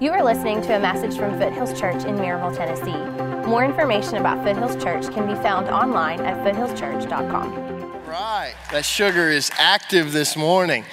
You 0.00 0.10
are 0.10 0.24
listening 0.24 0.60
to 0.62 0.74
a 0.74 0.80
message 0.80 1.16
from 1.16 1.38
Foothills 1.38 1.78
Church 1.78 2.04
in 2.04 2.16
Maryville, 2.16 2.56
Tennessee. 2.56 3.48
More 3.48 3.64
information 3.64 4.16
about 4.16 4.44
Foothills 4.44 4.74
Church 4.82 5.08
can 5.14 5.24
be 5.24 5.34
found 5.40 5.68
online 5.68 6.18
at 6.22 6.36
foothillschurch.com. 6.38 8.02
Right, 8.04 8.56
that 8.72 8.84
sugar 8.84 9.30
is 9.30 9.52
active 9.56 10.12
this 10.12 10.36
morning. 10.36 10.84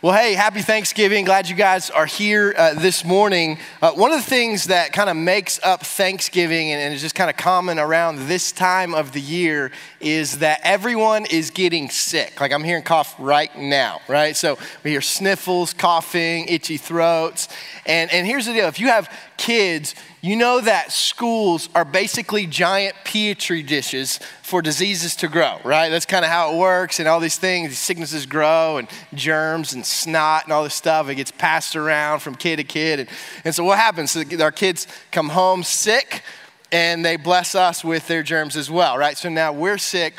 Well, 0.00 0.14
hey, 0.14 0.32
happy 0.32 0.62
Thanksgiving. 0.62 1.26
Glad 1.26 1.50
you 1.50 1.54
guys 1.54 1.90
are 1.90 2.06
here 2.06 2.54
uh, 2.56 2.72
this 2.74 3.04
morning. 3.04 3.58
Uh, 3.82 3.92
one 3.92 4.10
of 4.10 4.18
the 4.18 4.28
things 4.28 4.64
that 4.64 4.94
kind 4.94 5.10
of 5.10 5.16
makes 5.16 5.60
up 5.62 5.82
Thanksgiving 5.82 6.72
and, 6.72 6.80
and 6.80 6.94
is 6.94 7.02
just 7.02 7.14
kind 7.14 7.28
of 7.28 7.36
common 7.36 7.78
around 7.78 8.26
this 8.26 8.52
time 8.52 8.94
of 8.94 9.12
the 9.12 9.20
year 9.20 9.70
is 10.04 10.38
that 10.38 10.60
everyone 10.62 11.26
is 11.26 11.50
getting 11.50 11.90
sick. 11.90 12.40
Like 12.40 12.52
I'm 12.52 12.62
hearing 12.62 12.82
cough 12.82 13.14
right 13.18 13.56
now, 13.58 14.00
right? 14.06 14.36
So 14.36 14.58
we 14.82 14.90
hear 14.90 15.00
sniffles, 15.00 15.72
coughing, 15.72 16.46
itchy 16.46 16.76
throats. 16.76 17.48
And, 17.86 18.12
and 18.12 18.26
here's 18.26 18.46
the 18.46 18.52
deal 18.52 18.66
if 18.66 18.78
you 18.78 18.88
have 18.88 19.10
kids, 19.36 19.94
you 20.20 20.36
know 20.36 20.60
that 20.60 20.90
schools 20.90 21.68
are 21.74 21.84
basically 21.84 22.46
giant 22.46 22.96
petri 23.04 23.62
dishes 23.62 24.20
for 24.42 24.62
diseases 24.62 25.16
to 25.16 25.28
grow, 25.28 25.58
right? 25.64 25.90
That's 25.90 26.06
kind 26.06 26.24
of 26.24 26.30
how 26.30 26.54
it 26.54 26.58
works, 26.58 26.98
and 26.98 27.08
all 27.08 27.20
these 27.20 27.36
things, 27.36 27.68
these 27.68 27.78
sicknesses 27.78 28.24
grow, 28.24 28.78
and 28.78 28.88
germs 29.12 29.74
and 29.74 29.84
snot 29.84 30.44
and 30.44 30.52
all 30.52 30.64
this 30.64 30.74
stuff. 30.74 31.08
It 31.08 31.16
gets 31.16 31.30
passed 31.30 31.76
around 31.76 32.20
from 32.20 32.34
kid 32.36 32.56
to 32.56 32.64
kid. 32.64 33.00
And, 33.00 33.08
and 33.44 33.54
so 33.54 33.64
what 33.64 33.78
happens? 33.78 34.12
So 34.12 34.22
our 34.40 34.52
kids 34.52 34.86
come 35.10 35.28
home 35.28 35.62
sick, 35.62 36.22
and 36.74 37.04
they 37.04 37.14
bless 37.14 37.54
us 37.54 37.84
with 37.84 38.08
their 38.08 38.24
germs 38.24 38.56
as 38.56 38.68
well, 38.68 38.98
right? 38.98 39.16
So 39.16 39.28
now 39.28 39.52
we're 39.52 39.78
sick, 39.78 40.14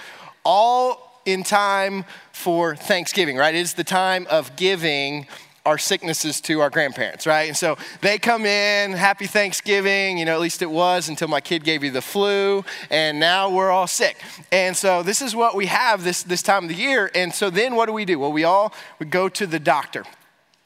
all 0.46 1.22
in 1.26 1.44
time 1.44 2.06
for 2.32 2.78
Thanksgiving, 2.78 3.36
right? 3.36 3.54
It 3.54 3.60
is 3.60 3.74
the 3.74 3.84
time 3.84 4.26
of 4.30 4.56
giving 4.56 5.28
our 5.66 5.78
sicknesses 5.78 6.40
to 6.40 6.62
our 6.62 6.70
grandparents, 6.70 7.28
right? 7.28 7.50
And 7.50 7.58
so 7.58 7.78
they 8.00 8.18
come 8.18 8.46
in, 8.46 8.94
happy 8.94 9.28
Thanksgiving, 9.28 10.18
you 10.18 10.24
know, 10.24 10.34
at 10.34 10.40
least 10.40 10.62
it 10.62 10.72
was 10.72 11.10
until 11.10 11.28
my 11.28 11.42
kid 11.42 11.66
gave 11.66 11.84
you 11.84 11.92
the 11.92 12.02
flu, 12.02 12.64
and 12.90 13.20
now 13.20 13.50
we're 13.50 13.72
all 13.72 13.88
sick. 13.88 14.16
And 14.50 14.78
so 14.78 15.04
this 15.04 15.22
is 15.22 15.36
what 15.36 15.58
we 15.58 15.66
have 15.66 16.06
this, 16.06 16.24
this 16.24 16.42
time 16.42 16.64
of 16.64 16.70
the 16.70 16.76
year. 16.76 17.12
And 17.14 17.34
so 17.34 17.50
then 17.50 17.76
what 17.76 17.88
do 17.88 17.92
we 17.92 18.06
do? 18.06 18.18
Well, 18.18 18.32
we 18.32 18.46
all 18.46 18.74
we 18.98 19.08
go 19.08 19.28
to 19.28 19.46
the 19.46 19.60
doctor. 19.60 20.06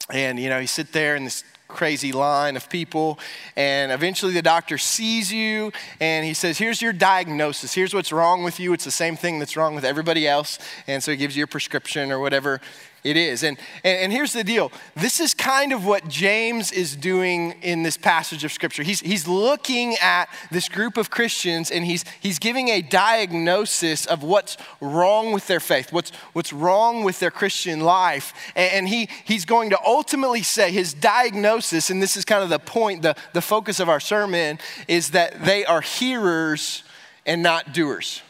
And, 0.08 0.38
you 0.38 0.50
know, 0.50 0.60
you 0.60 0.68
sit 0.68 0.92
there 0.92 1.16
in 1.16 1.24
this 1.24 1.42
crazy 1.70 2.12
line 2.12 2.56
of 2.56 2.68
people. 2.68 3.18
And 3.56 3.92
eventually 3.92 4.32
the 4.32 4.42
doctor 4.42 4.78
sees 4.78 5.32
you 5.32 5.72
and 6.00 6.26
he 6.26 6.34
says, 6.34 6.58
Here's 6.58 6.82
your 6.82 6.92
diagnosis. 6.92 7.72
Here's 7.72 7.94
what's 7.94 8.12
wrong 8.12 8.42
with 8.42 8.60
you. 8.60 8.72
It's 8.72 8.84
the 8.84 8.90
same 8.90 9.16
thing 9.16 9.38
that's 9.38 9.56
wrong 9.56 9.74
with 9.74 9.84
everybody 9.84 10.28
else. 10.28 10.58
And 10.86 11.02
so 11.02 11.10
he 11.12 11.16
gives 11.16 11.36
you 11.36 11.44
a 11.44 11.46
prescription 11.46 12.12
or 12.12 12.18
whatever 12.18 12.60
it 13.02 13.16
is. 13.16 13.42
And, 13.42 13.58
and, 13.82 14.12
here's 14.12 14.32
the 14.32 14.44
deal 14.44 14.70
this 14.94 15.20
is 15.20 15.32
kind 15.32 15.72
of 15.72 15.86
what 15.86 16.08
James 16.08 16.70
is 16.70 16.96
doing 16.96 17.52
in 17.62 17.82
this 17.82 17.96
passage 17.96 18.44
of 18.44 18.52
Scripture. 18.52 18.82
He's, 18.82 19.00
he's 19.00 19.26
looking 19.26 19.96
at 20.02 20.28
this 20.50 20.68
group 20.68 20.96
of 20.96 21.10
Christians 21.10 21.70
and 21.70 21.84
he's, 21.84 22.04
he's 22.20 22.38
giving 22.38 22.68
a 22.68 22.82
diagnosis 22.82 24.04
of 24.04 24.22
what's 24.22 24.56
wrong 24.80 25.32
with 25.32 25.46
their 25.46 25.60
faith, 25.60 25.92
what's, 25.92 26.10
what's 26.32 26.52
wrong 26.52 27.02
with 27.02 27.20
their 27.20 27.30
Christian 27.30 27.80
life. 27.80 28.34
And, 28.54 28.72
and 28.72 28.88
he, 28.88 29.08
he's 29.24 29.44
going 29.44 29.70
to 29.70 29.78
ultimately 29.84 30.42
say 30.42 30.70
his 30.70 30.92
diagnosis, 30.92 31.88
and 31.90 32.02
this 32.02 32.16
is 32.16 32.24
kind 32.24 32.42
of 32.42 32.50
the 32.50 32.58
point, 32.58 33.02
the, 33.02 33.16
the 33.32 33.42
focus 33.42 33.80
of 33.80 33.88
our 33.88 34.00
sermon, 34.00 34.58
is 34.88 35.12
that 35.12 35.44
they 35.44 35.64
are 35.64 35.80
hearers 35.80 36.82
and 37.24 37.42
not 37.42 37.72
doers. 37.72 38.22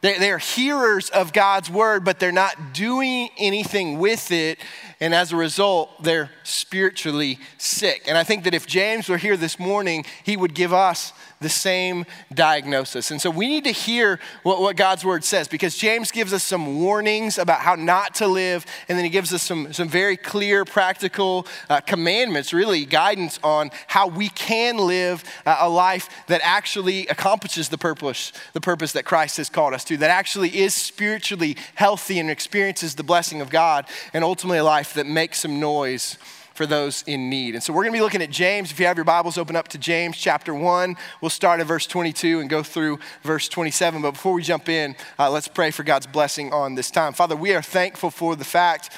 They, 0.00 0.18
they 0.18 0.30
are 0.30 0.38
hearers 0.38 1.10
of 1.10 1.32
God's 1.32 1.68
word, 1.68 2.04
but 2.04 2.20
they're 2.20 2.30
not 2.30 2.72
doing 2.72 3.30
anything 3.36 3.98
with 3.98 4.30
it. 4.30 4.60
And 5.00 5.14
as 5.14 5.32
a 5.32 5.36
result, 5.36 6.02
they're 6.02 6.30
spiritually 6.44 7.38
sick. 7.56 8.04
And 8.06 8.16
I 8.16 8.22
think 8.22 8.44
that 8.44 8.54
if 8.54 8.66
James 8.66 9.08
were 9.08 9.16
here 9.16 9.36
this 9.36 9.58
morning, 9.58 10.04
he 10.22 10.36
would 10.36 10.54
give 10.54 10.72
us 10.72 11.12
the 11.40 11.48
same 11.48 12.04
diagnosis. 12.32 13.10
And 13.10 13.20
so 13.20 13.30
we 13.30 13.46
need 13.46 13.64
to 13.64 13.70
hear 13.70 14.18
what, 14.42 14.60
what 14.60 14.76
God's 14.76 15.04
word 15.04 15.24
says 15.24 15.48
because 15.48 15.76
James 15.76 16.10
gives 16.10 16.32
us 16.32 16.42
some 16.42 16.80
warnings 16.80 17.38
about 17.38 17.60
how 17.60 17.74
not 17.74 18.14
to 18.16 18.26
live, 18.26 18.66
and 18.88 18.98
then 18.98 19.04
he 19.04 19.10
gives 19.10 19.32
us 19.32 19.42
some, 19.42 19.72
some 19.72 19.88
very 19.88 20.16
clear, 20.16 20.64
practical 20.64 21.46
uh, 21.68 21.80
commandments, 21.80 22.52
really 22.52 22.84
guidance 22.84 23.38
on 23.42 23.70
how 23.86 24.08
we 24.08 24.28
can 24.30 24.78
live 24.78 25.22
uh, 25.46 25.58
a 25.60 25.68
life 25.68 26.08
that 26.26 26.40
actually 26.42 27.06
accomplishes 27.06 27.68
the 27.68 27.78
purpose, 27.78 28.32
the 28.52 28.60
purpose 28.60 28.92
that 28.92 29.04
Christ 29.04 29.36
has 29.36 29.48
called 29.48 29.74
us 29.74 29.84
to, 29.84 29.96
that 29.98 30.10
actually 30.10 30.58
is 30.58 30.74
spiritually 30.74 31.56
healthy 31.74 32.18
and 32.18 32.30
experiences 32.30 32.94
the 32.94 33.02
blessing 33.02 33.40
of 33.40 33.50
God, 33.50 33.86
and 34.12 34.24
ultimately 34.24 34.58
a 34.58 34.64
life 34.64 34.94
that 34.94 35.06
makes 35.06 35.40
some 35.40 35.60
noise 35.60 36.18
for 36.58 36.66
those 36.66 37.04
in 37.06 37.30
need. 37.30 37.54
And 37.54 37.62
so 37.62 37.72
we're 37.72 37.84
going 37.84 37.92
to 37.92 37.98
be 37.98 38.02
looking 38.02 38.20
at 38.20 38.30
James. 38.30 38.72
If 38.72 38.80
you 38.80 38.86
have 38.86 38.98
your 38.98 39.04
Bibles, 39.04 39.38
open 39.38 39.54
up 39.54 39.68
to 39.68 39.78
James 39.78 40.16
chapter 40.16 40.52
1. 40.52 40.96
We'll 41.20 41.30
start 41.30 41.60
at 41.60 41.66
verse 41.68 41.86
22 41.86 42.40
and 42.40 42.50
go 42.50 42.64
through 42.64 42.98
verse 43.22 43.48
27. 43.48 44.02
But 44.02 44.10
before 44.10 44.32
we 44.32 44.42
jump 44.42 44.68
in, 44.68 44.96
uh, 45.20 45.30
let's 45.30 45.46
pray 45.46 45.70
for 45.70 45.84
God's 45.84 46.08
blessing 46.08 46.52
on 46.52 46.74
this 46.74 46.90
time. 46.90 47.12
Father, 47.12 47.36
we 47.36 47.54
are 47.54 47.62
thankful 47.62 48.10
for 48.10 48.34
the 48.34 48.44
fact 48.44 48.90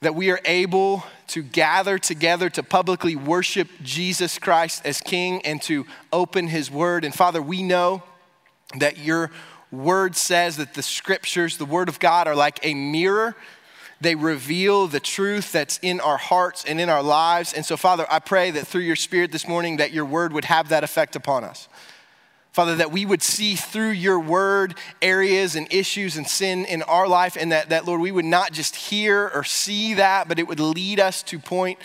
that 0.00 0.16
we 0.16 0.28
are 0.32 0.40
able 0.44 1.04
to 1.28 1.44
gather 1.44 2.00
together 2.00 2.50
to 2.50 2.64
publicly 2.64 3.14
worship 3.14 3.68
Jesus 3.84 4.36
Christ 4.36 4.84
as 4.84 5.00
King 5.00 5.42
and 5.46 5.62
to 5.62 5.86
open 6.12 6.48
His 6.48 6.68
Word. 6.68 7.04
And 7.04 7.14
Father, 7.14 7.40
we 7.40 7.62
know 7.62 8.02
that 8.76 8.98
your 8.98 9.30
Word 9.70 10.16
says 10.16 10.56
that 10.56 10.74
the 10.74 10.82
Scriptures, 10.82 11.58
the 11.58 11.64
Word 11.64 11.88
of 11.88 12.00
God, 12.00 12.26
are 12.26 12.34
like 12.34 12.58
a 12.64 12.74
mirror 12.74 13.36
they 14.00 14.14
reveal 14.14 14.86
the 14.86 15.00
truth 15.00 15.52
that's 15.52 15.78
in 15.82 16.00
our 16.00 16.18
hearts 16.18 16.64
and 16.64 16.80
in 16.80 16.88
our 16.88 17.02
lives. 17.02 17.52
And 17.52 17.64
so, 17.64 17.76
Father, 17.76 18.06
I 18.10 18.18
pray 18.18 18.50
that 18.50 18.66
through 18.66 18.82
your 18.82 18.96
Spirit 18.96 19.32
this 19.32 19.48
morning, 19.48 19.78
that 19.78 19.92
your 19.92 20.04
word 20.04 20.32
would 20.32 20.44
have 20.44 20.68
that 20.68 20.84
effect 20.84 21.16
upon 21.16 21.44
us. 21.44 21.68
Father, 22.52 22.76
that 22.76 22.90
we 22.90 23.04
would 23.04 23.22
see 23.22 23.54
through 23.54 23.90
your 23.90 24.18
word 24.18 24.74
areas 25.02 25.56
and 25.56 25.70
issues 25.70 26.16
and 26.16 26.26
sin 26.26 26.64
in 26.64 26.82
our 26.82 27.06
life, 27.06 27.36
and 27.38 27.52
that, 27.52 27.68
that, 27.68 27.84
Lord, 27.84 28.00
we 28.00 28.12
would 28.12 28.24
not 28.24 28.52
just 28.52 28.76
hear 28.76 29.30
or 29.34 29.44
see 29.44 29.94
that, 29.94 30.26
but 30.26 30.38
it 30.38 30.48
would 30.48 30.60
lead 30.60 30.98
us 30.98 31.22
to 31.24 31.38
point 31.38 31.78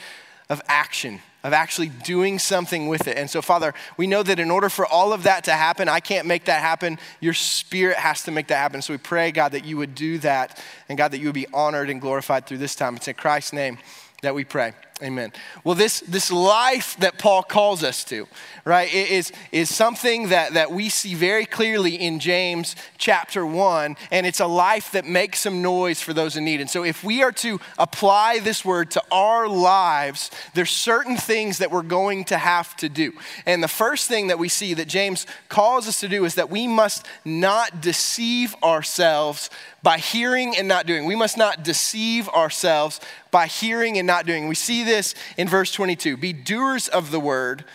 of 0.50 0.62
action 0.68 1.22
of 1.44 1.53
actually 1.53 1.90
doing 1.90 2.40
something 2.40 2.88
with 2.88 3.07
it. 3.07 3.18
And 3.18 3.29
so, 3.29 3.41
Father, 3.41 3.74
we 3.97 4.07
know 4.07 4.24
that 4.24 4.40
in 4.40 4.52
order 4.52 4.69
for 4.69 4.85
all 4.85 5.13
of 5.13 5.24
that 5.24 5.44
to 5.46 5.53
happen, 5.53 5.90
I 5.90 6.00
can't 6.00 6.28
make 6.28 6.46
that 6.46 6.62
happen. 6.62 7.00
Your 7.19 7.34
Spirit 7.34 7.97
has 7.97 8.24
to 8.24 8.31
make 8.31 8.47
that 8.47 8.57
happen. 8.57 8.81
So 8.81 8.94
we 8.94 8.97
pray, 8.97 9.31
God, 9.31 9.53
that 9.53 9.66
you 9.66 9.78
would 9.78 9.96
do 9.96 10.18
that, 10.19 10.62
and 10.88 10.97
God, 10.97 11.12
that 11.12 11.19
you 11.19 11.25
would 11.25 11.35
be 11.35 11.47
honored 11.53 11.90
and 11.90 12.00
glorified 12.00 12.46
through 12.46 12.59
this 12.59 12.75
time. 12.75 12.96
It's 12.96 13.07
in 13.07 13.16
Christ's 13.16 13.53
name 13.53 13.80
that 14.22 14.35
we 14.35 14.44
pray. 14.44 14.74
Amen. 15.01 15.34
Well, 15.63 15.73
this, 15.73 16.01
this 16.01 16.31
life 16.31 16.95
that 16.97 17.17
Paul 17.17 17.41
calls 17.41 17.84
us 17.84 18.03
to, 18.06 18.28
right, 18.66 18.94
is, 18.94 19.31
is 19.51 19.73
something 19.73 20.29
that, 20.29 20.53
that 20.53 20.72
we 20.72 20.89
see 20.89 21.16
very 21.16 21.47
clearly 21.47 21.95
in 21.95 22.19
James 22.19 22.75
chapter 23.00 23.44
1, 23.44 23.97
and 24.12 24.28
it's 24.28 24.39
a 24.39 24.45
life 24.45 24.91
that 24.91 25.07
makes 25.07 25.39
some 25.39 25.63
noise 25.63 26.01
for 26.01 26.13
those 26.13 26.38
in 26.38 26.45
need. 26.45 26.62
And 26.62 26.69
so, 26.69 26.84
if 26.84 27.03
we 27.03 27.23
are 27.23 27.31
to 27.31 27.59
apply 27.79 28.39
this 28.39 28.63
word 28.63 28.91
to 28.91 29.01
our 29.12 29.47
lives, 29.47 30.29
there's 30.53 30.69
certain 30.69 31.18
things 31.18 31.57
that 31.57 31.72
we're 31.72 31.81
going 31.81 32.23
to 32.25 32.38
have 32.38 32.75
to 32.78 32.88
do. 32.88 33.13
And 33.47 33.63
the 33.63 33.68
first 33.68 34.07
thing 34.07 34.28
that 34.28 34.38
we 34.38 34.50
see 34.50 34.75
that 34.75 34.88
James 34.88 35.25
calls 35.50 35.88
us 35.88 36.00
to 36.01 36.07
do 36.07 36.25
is 36.25 36.35
that 36.35 36.51
we 36.51 36.68
must 36.68 37.07
not 37.25 37.81
deceive 37.81 38.56
ourselves 38.62 39.50
by 39.81 39.97
hearing 39.97 40.56
and 40.56 40.68
not 40.68 40.85
doing. 40.85 41.06
We 41.06 41.16
must 41.16 41.38
not 41.38 41.63
deceive 41.63 42.29
ourselves 42.29 43.00
by 43.31 43.47
hearing 43.47 43.97
and 43.97 44.06
not 44.06 44.25
doing. 44.25 44.47
We 44.47 44.56
see 44.56 44.83
this 44.83 44.91
in 45.38 45.47
verse 45.47 45.72
22 45.72 46.18
Be 46.18 46.34
doers 46.34 46.88
of 46.88 47.12
the 47.12 47.19
word 47.19 47.66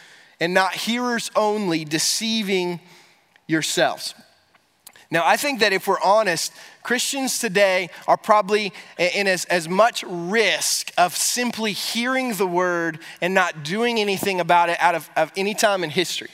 and 0.41 0.53
not 0.53 0.75
hearers 0.75 1.31
only, 1.35 1.85
deceiving 1.85 2.81
yourselves. 3.47 4.15
Now, 5.11 5.23
I 5.25 5.37
think 5.37 5.61
that 5.61 5.73
if 5.73 5.87
we're 5.87 6.01
honest, 6.01 6.53
Christians 6.83 7.39
today 7.39 7.91
are 8.09 8.17
probably 8.17 8.73
in 8.99 9.29
as, 9.29 9.45
as 9.47 9.69
much 9.69 10.05
risk 10.07 10.91
of 10.99 11.17
simply 11.17 11.73
hearing 11.73 12.35
the 12.35 12.47
word 12.47 12.99
and 13.21 13.33
not 13.33 13.63
doing 13.63 14.01
anything 14.01 14.41
about 14.41 14.69
it 14.69 14.79
out 14.81 14.97
of, 14.97 15.09
of 15.17 15.33
any 15.37 15.55
time 15.55 15.85
in 15.85 15.91
history 15.91 16.29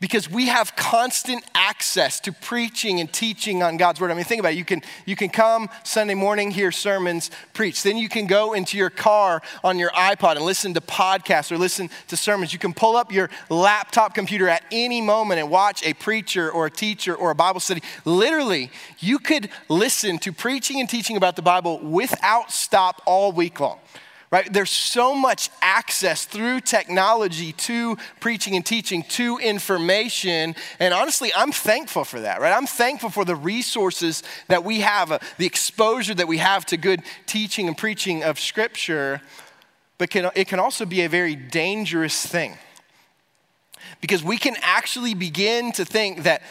because 0.00 0.30
we 0.30 0.46
have 0.46 0.76
constant 0.76 1.44
access 1.54 2.20
to 2.20 2.32
preaching 2.32 3.00
and 3.00 3.12
teaching 3.12 3.62
on 3.62 3.76
God's 3.76 4.00
word. 4.00 4.10
I 4.10 4.14
mean, 4.14 4.24
think 4.24 4.40
about 4.40 4.52
it. 4.52 4.58
You 4.58 4.64
can, 4.64 4.82
you 5.06 5.16
can 5.16 5.28
come 5.28 5.68
Sunday 5.82 6.14
morning, 6.14 6.50
hear 6.50 6.70
sermons 6.70 7.30
preached. 7.52 7.82
Then 7.82 7.96
you 7.96 8.08
can 8.08 8.26
go 8.26 8.52
into 8.52 8.76
your 8.76 8.90
car 8.90 9.42
on 9.64 9.78
your 9.78 9.90
iPod 9.90 10.36
and 10.36 10.44
listen 10.44 10.74
to 10.74 10.80
podcasts 10.80 11.50
or 11.50 11.58
listen 11.58 11.90
to 12.08 12.16
sermons. 12.16 12.52
You 12.52 12.58
can 12.58 12.72
pull 12.72 12.96
up 12.96 13.10
your 13.10 13.28
laptop 13.48 14.14
computer 14.14 14.48
at 14.48 14.62
any 14.70 15.00
moment 15.00 15.40
and 15.40 15.50
watch 15.50 15.84
a 15.84 15.94
preacher 15.94 16.50
or 16.50 16.66
a 16.66 16.70
teacher 16.70 17.14
or 17.14 17.30
a 17.30 17.34
Bible 17.34 17.60
study. 17.60 17.82
Literally, 18.04 18.70
you 18.98 19.18
could 19.18 19.50
listen 19.68 20.18
to 20.18 20.32
preaching 20.32 20.80
and 20.80 20.88
teaching 20.88 21.16
about 21.16 21.36
the 21.36 21.42
Bible 21.42 21.78
without 21.80 22.52
stop 22.52 23.02
all 23.04 23.32
week 23.32 23.58
long 23.60 23.78
right? 24.30 24.52
There's 24.52 24.70
so 24.70 25.14
much 25.14 25.50
access 25.62 26.24
through 26.24 26.60
technology 26.60 27.52
to 27.52 27.96
preaching 28.20 28.56
and 28.56 28.64
teaching, 28.64 29.02
to 29.10 29.38
information. 29.38 30.54
And 30.78 30.92
honestly, 30.92 31.32
I'm 31.34 31.52
thankful 31.52 32.04
for 32.04 32.20
that, 32.20 32.40
right? 32.40 32.52
I'm 32.52 32.66
thankful 32.66 33.10
for 33.10 33.24
the 33.24 33.34
resources 33.34 34.22
that 34.48 34.64
we 34.64 34.80
have, 34.80 35.12
uh, 35.12 35.18
the 35.38 35.46
exposure 35.46 36.14
that 36.14 36.28
we 36.28 36.38
have 36.38 36.66
to 36.66 36.76
good 36.76 37.02
teaching 37.26 37.68
and 37.68 37.76
preaching 37.76 38.22
of 38.22 38.38
Scripture. 38.38 39.22
but 39.96 40.10
can, 40.10 40.30
it 40.34 40.46
can 40.46 40.60
also 40.60 40.84
be 40.84 41.02
a 41.02 41.08
very 41.08 41.34
dangerous 41.34 42.24
thing. 42.24 42.56
Because 44.00 44.22
we 44.22 44.36
can 44.36 44.56
actually 44.60 45.14
begin 45.14 45.72
to 45.72 45.84
think 45.84 46.24
that, 46.24 46.42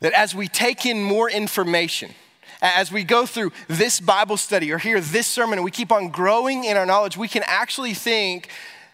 that 0.00 0.12
as 0.14 0.34
we 0.34 0.48
take 0.48 0.86
in 0.86 1.02
more 1.02 1.30
information, 1.30 2.14
as 2.62 2.92
we 2.92 3.02
go 3.02 3.26
through 3.26 3.52
this 3.66 4.00
Bible 4.00 4.36
study 4.36 4.72
or 4.72 4.78
hear 4.78 5.00
this 5.00 5.26
sermon 5.26 5.58
and 5.58 5.64
we 5.64 5.72
keep 5.72 5.90
on 5.90 6.08
growing 6.08 6.64
in 6.64 6.76
our 6.76 6.86
knowledge, 6.86 7.16
we 7.16 7.28
can 7.28 7.42
actually 7.46 7.92
think 7.92 8.48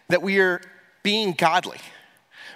that 0.07 0.21
we 0.21 0.39
are 0.39 0.59
being 1.03 1.33
godly. 1.33 1.77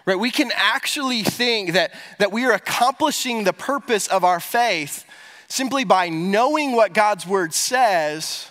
Right? 0.06 0.20
We 0.20 0.32
can 0.32 0.52
actually 0.56 1.24
think 1.24 1.74
that, 1.74 1.94
that 2.18 2.32
we 2.32 2.46
are 2.46 2.52
accomplishing 2.52 3.44
the 3.44 3.54
purpose 3.54 4.08
of 4.08 4.24
our 4.24 4.40
faith 4.40 5.06
simply 5.48 5.84
by 5.86 6.10
knowing 6.10 6.74
what 6.74 6.94
God's 6.94 7.28
word 7.28 7.54
says, 7.54 8.50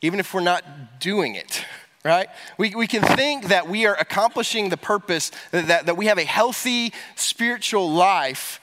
even 0.00 0.18
if 0.18 0.32
we're 0.32 0.40
not 0.40 1.00
doing 1.00 1.34
it 1.34 1.64
right? 2.04 2.28
We, 2.56 2.74
we 2.74 2.86
can 2.86 3.02
think 3.02 3.48
that 3.48 3.68
we 3.68 3.84
are 3.84 3.94
accomplishing 3.94 4.70
the 4.70 4.76
purpose, 4.76 5.30
that, 5.50 5.86
that 5.86 5.96
we 5.96 6.06
have 6.06 6.16
a 6.16 6.24
healthy 6.24 6.94
spiritual 7.16 7.90
life, 7.90 8.60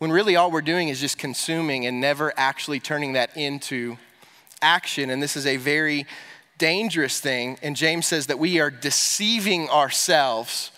when 0.00 0.10
really 0.10 0.34
all 0.34 0.50
we're 0.50 0.62
doing 0.62 0.88
is 0.88 0.98
just 0.98 1.18
consuming 1.18 1.84
and 1.84 2.00
never 2.00 2.32
actually 2.38 2.80
turning 2.80 3.12
that 3.12 3.36
into 3.36 3.98
action. 4.62 5.10
And 5.10 5.22
this 5.22 5.36
is 5.36 5.46
a 5.46 5.58
very 5.58 6.06
dangerous 6.56 7.20
thing. 7.20 7.58
And 7.62 7.76
James 7.76 8.06
says 8.06 8.26
that 8.28 8.38
we 8.38 8.60
are 8.60 8.70
deceiving 8.70 9.68
ourselves 9.68 10.72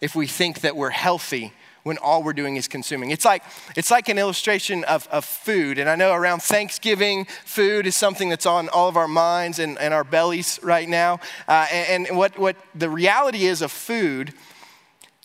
if 0.00 0.14
we 0.14 0.28
think 0.28 0.60
that 0.60 0.76
we're 0.76 0.90
healthy 0.90 1.52
when 1.82 1.98
all 1.98 2.22
we're 2.22 2.32
doing 2.32 2.54
is 2.54 2.68
consuming. 2.68 3.10
It's 3.10 3.24
like, 3.24 3.42
it's 3.74 3.90
like 3.90 4.08
an 4.08 4.16
illustration 4.16 4.84
of, 4.84 5.08
of 5.08 5.24
food. 5.24 5.80
And 5.80 5.90
I 5.90 5.96
know 5.96 6.12
around 6.12 6.40
Thanksgiving, 6.40 7.24
food 7.44 7.88
is 7.88 7.96
something 7.96 8.28
that's 8.28 8.46
on 8.46 8.68
all 8.68 8.88
of 8.88 8.96
our 8.96 9.08
minds 9.08 9.58
and, 9.58 9.76
and 9.78 9.92
our 9.92 10.04
bellies 10.04 10.60
right 10.62 10.88
now. 10.88 11.18
Uh, 11.48 11.66
and, 11.72 12.06
and 12.06 12.16
what, 12.16 12.38
what 12.38 12.54
the 12.76 12.88
reality 12.88 13.46
is 13.46 13.60
of 13.60 13.72
food 13.72 14.32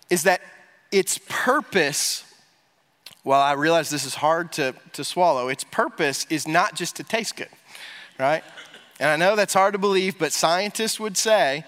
is 0.09 0.23
that 0.23 0.41
its 0.91 1.19
purpose, 1.29 2.23
well, 3.27 3.41
I 3.41 3.53
realize 3.53 3.89
this 3.89 4.05
is 4.05 4.15
hard 4.15 4.53
to, 4.53 4.73
to 4.93 5.03
swallow, 5.03 5.49
its 5.49 5.65
purpose 5.65 6.25
is 6.29 6.47
not 6.47 6.75
just 6.75 6.95
to 6.95 7.03
taste 7.03 7.35
good, 7.35 7.49
right? 8.17 8.41
And 9.01 9.09
I 9.09 9.17
know 9.17 9.35
that's 9.35 9.53
hard 9.53 9.73
to 9.73 9.77
believe, 9.77 10.17
but 10.17 10.31
scientists 10.31 10.97
would 10.97 11.17
say 11.17 11.65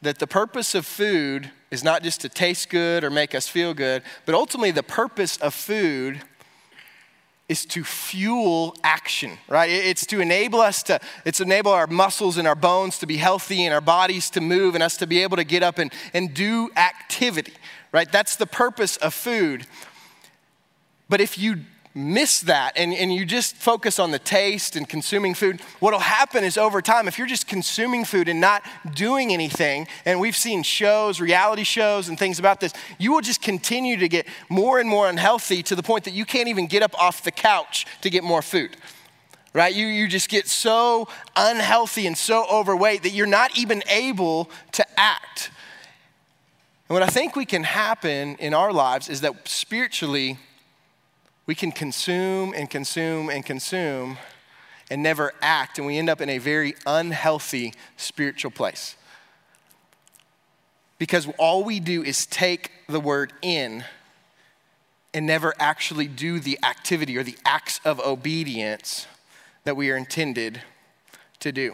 that 0.00 0.18
the 0.18 0.26
purpose 0.26 0.74
of 0.74 0.86
food 0.86 1.50
is 1.70 1.84
not 1.84 2.02
just 2.02 2.22
to 2.22 2.30
taste 2.30 2.70
good 2.70 3.04
or 3.04 3.10
make 3.10 3.34
us 3.34 3.46
feel 3.46 3.74
good, 3.74 4.04
but 4.24 4.34
ultimately 4.34 4.70
the 4.70 4.82
purpose 4.82 5.36
of 5.36 5.52
food 5.52 6.22
is 7.46 7.66
to 7.66 7.84
fuel 7.84 8.74
action, 8.82 9.32
right? 9.50 9.68
It's 9.70 10.06
to 10.06 10.20
enable 10.20 10.62
us 10.62 10.82
to, 10.84 10.98
it's 11.26 11.42
enable 11.42 11.72
our 11.72 11.86
muscles 11.86 12.38
and 12.38 12.48
our 12.48 12.54
bones 12.54 12.98
to 13.00 13.06
be 13.06 13.18
healthy 13.18 13.66
and 13.66 13.74
our 13.74 13.82
bodies 13.82 14.30
to 14.30 14.40
move 14.40 14.74
and 14.74 14.82
us 14.82 14.96
to 14.96 15.06
be 15.06 15.22
able 15.22 15.36
to 15.36 15.44
get 15.44 15.62
up 15.62 15.78
and, 15.78 15.92
and 16.14 16.32
do 16.32 16.70
activity, 16.74 17.52
right? 17.92 18.10
That's 18.10 18.36
the 18.36 18.46
purpose 18.46 18.96
of 18.96 19.12
food. 19.12 19.66
But 21.08 21.20
if 21.20 21.38
you 21.38 21.58
miss 21.96 22.40
that 22.42 22.76
and, 22.76 22.92
and 22.92 23.12
you 23.12 23.24
just 23.24 23.56
focus 23.56 23.98
on 23.98 24.10
the 24.10 24.18
taste 24.18 24.76
and 24.76 24.86
consuming 24.86 25.34
food, 25.34 25.60
what'll 25.80 25.98
happen 25.98 26.44
is 26.44 26.58
over 26.58 26.82
time, 26.82 27.08
if 27.08 27.16
you're 27.16 27.26
just 27.26 27.46
consuming 27.46 28.04
food 28.04 28.28
and 28.28 28.40
not 28.40 28.62
doing 28.94 29.32
anything, 29.32 29.88
and 30.04 30.20
we've 30.20 30.36
seen 30.36 30.62
shows, 30.62 31.20
reality 31.20 31.64
shows, 31.64 32.08
and 32.08 32.18
things 32.18 32.38
about 32.38 32.60
this, 32.60 32.74
you 32.98 33.12
will 33.12 33.22
just 33.22 33.40
continue 33.40 33.96
to 33.96 34.08
get 34.08 34.26
more 34.50 34.78
and 34.78 34.88
more 34.88 35.08
unhealthy 35.08 35.62
to 35.62 35.74
the 35.74 35.82
point 35.82 36.04
that 36.04 36.12
you 36.12 36.26
can't 36.26 36.48
even 36.48 36.66
get 36.66 36.82
up 36.82 36.94
off 37.00 37.24
the 37.24 37.32
couch 37.32 37.86
to 38.02 38.10
get 38.10 38.22
more 38.22 38.42
food. 38.42 38.76
Right? 39.54 39.74
You, 39.74 39.86
you 39.86 40.06
just 40.06 40.28
get 40.28 40.48
so 40.48 41.08
unhealthy 41.34 42.06
and 42.06 42.18
so 42.18 42.44
overweight 42.52 43.04
that 43.04 43.10
you're 43.10 43.26
not 43.26 43.56
even 43.56 43.82
able 43.88 44.50
to 44.72 44.84
act. 45.00 45.50
And 46.90 46.94
what 46.94 47.02
I 47.02 47.06
think 47.06 47.36
we 47.36 47.46
can 47.46 47.62
happen 47.62 48.36
in 48.36 48.52
our 48.52 48.70
lives 48.70 49.08
is 49.08 49.22
that 49.22 49.48
spiritually, 49.48 50.38
we 51.46 51.54
can 51.54 51.72
consume 51.72 52.52
and 52.54 52.68
consume 52.68 53.30
and 53.30 53.44
consume 53.44 54.18
and 54.90 55.02
never 55.02 55.32
act, 55.42 55.78
and 55.78 55.86
we 55.86 55.98
end 55.98 56.08
up 56.08 56.20
in 56.20 56.28
a 56.28 56.38
very 56.38 56.74
unhealthy 56.86 57.72
spiritual 57.96 58.50
place. 58.50 58.96
Because 60.98 61.28
all 61.38 61.64
we 61.64 61.80
do 61.80 62.02
is 62.02 62.26
take 62.26 62.70
the 62.88 63.00
word 63.00 63.32
in 63.42 63.84
and 65.12 65.26
never 65.26 65.54
actually 65.58 66.06
do 66.06 66.38
the 66.40 66.58
activity 66.62 67.16
or 67.16 67.22
the 67.22 67.36
acts 67.44 67.80
of 67.84 68.00
obedience 68.00 69.06
that 69.64 69.76
we 69.76 69.90
are 69.90 69.96
intended 69.96 70.62
to 71.40 71.52
do. 71.52 71.72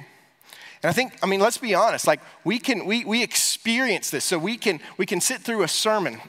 And 0.82 0.88
I 0.90 0.92
think, 0.92 1.16
I 1.22 1.26
mean, 1.26 1.40
let's 1.40 1.58
be 1.58 1.74
honest, 1.74 2.06
like 2.06 2.20
we 2.44 2.58
can, 2.58 2.86
we, 2.86 3.04
we 3.04 3.22
experience 3.22 4.10
this. 4.10 4.24
So 4.24 4.38
we 4.38 4.56
can, 4.56 4.80
we 4.96 5.06
can 5.06 5.20
sit 5.20 5.40
through 5.40 5.62
a 5.62 5.69
sermon 5.69 6.20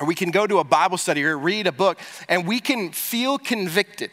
or 0.00 0.06
we 0.06 0.14
can 0.14 0.30
go 0.30 0.46
to 0.46 0.58
a 0.58 0.64
Bible 0.64 0.98
study 0.98 1.22
or 1.24 1.38
read 1.38 1.66
a 1.66 1.72
book 1.72 1.98
and 2.28 2.46
we 2.46 2.58
can 2.58 2.90
feel 2.90 3.38
convicted. 3.38 4.10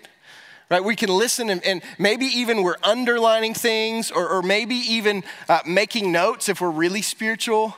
Right, 0.69 0.83
we 0.83 0.97
can 0.97 1.09
listen 1.09 1.49
and, 1.49 1.65
and 1.65 1.81
maybe 1.97 2.25
even 2.25 2.61
we're 2.61 2.75
underlining 2.83 3.53
things 3.53 4.11
or, 4.11 4.27
or 4.27 4.41
maybe 4.41 4.75
even 4.75 5.23
uh, 5.47 5.59
making 5.65 6.11
notes 6.11 6.49
if 6.49 6.59
we're 6.59 6.69
really 6.69 7.01
spiritual. 7.01 7.77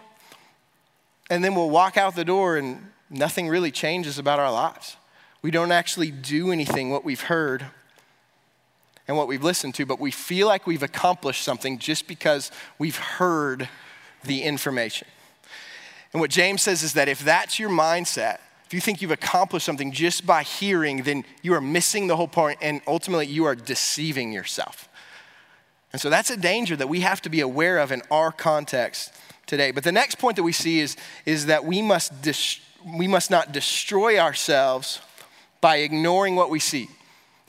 And 1.30 1.44
then 1.44 1.54
we'll 1.54 1.70
walk 1.70 1.98
out 1.98 2.16
the 2.16 2.26
door 2.26 2.58
and 2.58 2.90
nothing 3.12 3.48
really 3.48 3.70
changes 3.70 4.18
about 4.18 4.40
our 4.40 4.52
lives. 4.52 4.98
We 5.44 5.52
don't 5.52 5.72
actually 5.72 6.10
do 6.10 6.52
anything 6.52 6.90
what 6.90 7.06
we've 7.06 7.22
heard 7.22 7.64
and 9.08 9.16
what 9.16 9.28
we've 9.28 9.44
listened 9.44 9.76
to, 9.76 9.86
but 9.86 10.00
we 10.00 10.10
feel 10.10 10.48
like 10.48 10.66
we've 10.66 10.82
accomplished 10.82 11.44
something 11.44 11.78
just 11.78 12.08
because 12.08 12.52
we've 12.80 12.98
heard 12.98 13.70
the 14.24 14.42
information. 14.42 15.08
And 16.14 16.22
what 16.22 16.32
James 16.32 16.62
says 16.62 16.84
is 16.84 16.94
that 16.94 17.08
if 17.08 17.20
that's 17.20 17.60
your 17.60 17.70
mindset, 17.70 18.40
if 18.66 18.74
you 18.74 18.82
think 18.82 19.02
you've 19.02 19.12
accomplished 19.12 19.66
something 19.66 19.92
just 19.92 20.26
by 20.26 20.44
hearing, 20.44 21.04
then 21.04 21.24
you 21.42 21.54
are 21.54 21.62
missing 21.62 22.08
the 22.08 22.16
whole 22.16 22.28
point, 22.28 22.60
and 22.62 22.82
ultimately 22.86 23.26
you 23.26 23.46
are 23.46 23.56
deceiving 23.56 24.32
yourself. 24.32 24.90
And 25.92 26.00
so 26.00 26.10
that's 26.10 26.30
a 26.30 26.38
danger 26.38 26.76
that 26.76 26.88
we 26.88 27.00
have 27.00 27.22
to 27.24 27.30
be 27.30 27.42
aware 27.42 27.80
of 27.80 27.92
in 27.92 28.04
our 28.12 28.32
context 28.32 29.14
today. 29.48 29.72
But 29.72 29.84
the 29.84 29.92
next 29.92 30.20
point 30.20 30.36
that 30.36 30.44
we 30.44 30.52
see 30.52 30.80
is, 30.80 30.96
is 31.26 31.48
that 31.48 31.66
we 31.66 31.82
must, 31.82 32.22
dis- 32.22 32.60
we 32.86 33.08
must 33.08 33.32
not 33.32 33.52
destroy 33.52 34.20
ourselves 34.20 35.02
by 35.62 35.78
ignoring 35.78 36.36
what 36.36 36.50
we 36.50 36.60
see. 36.60 36.90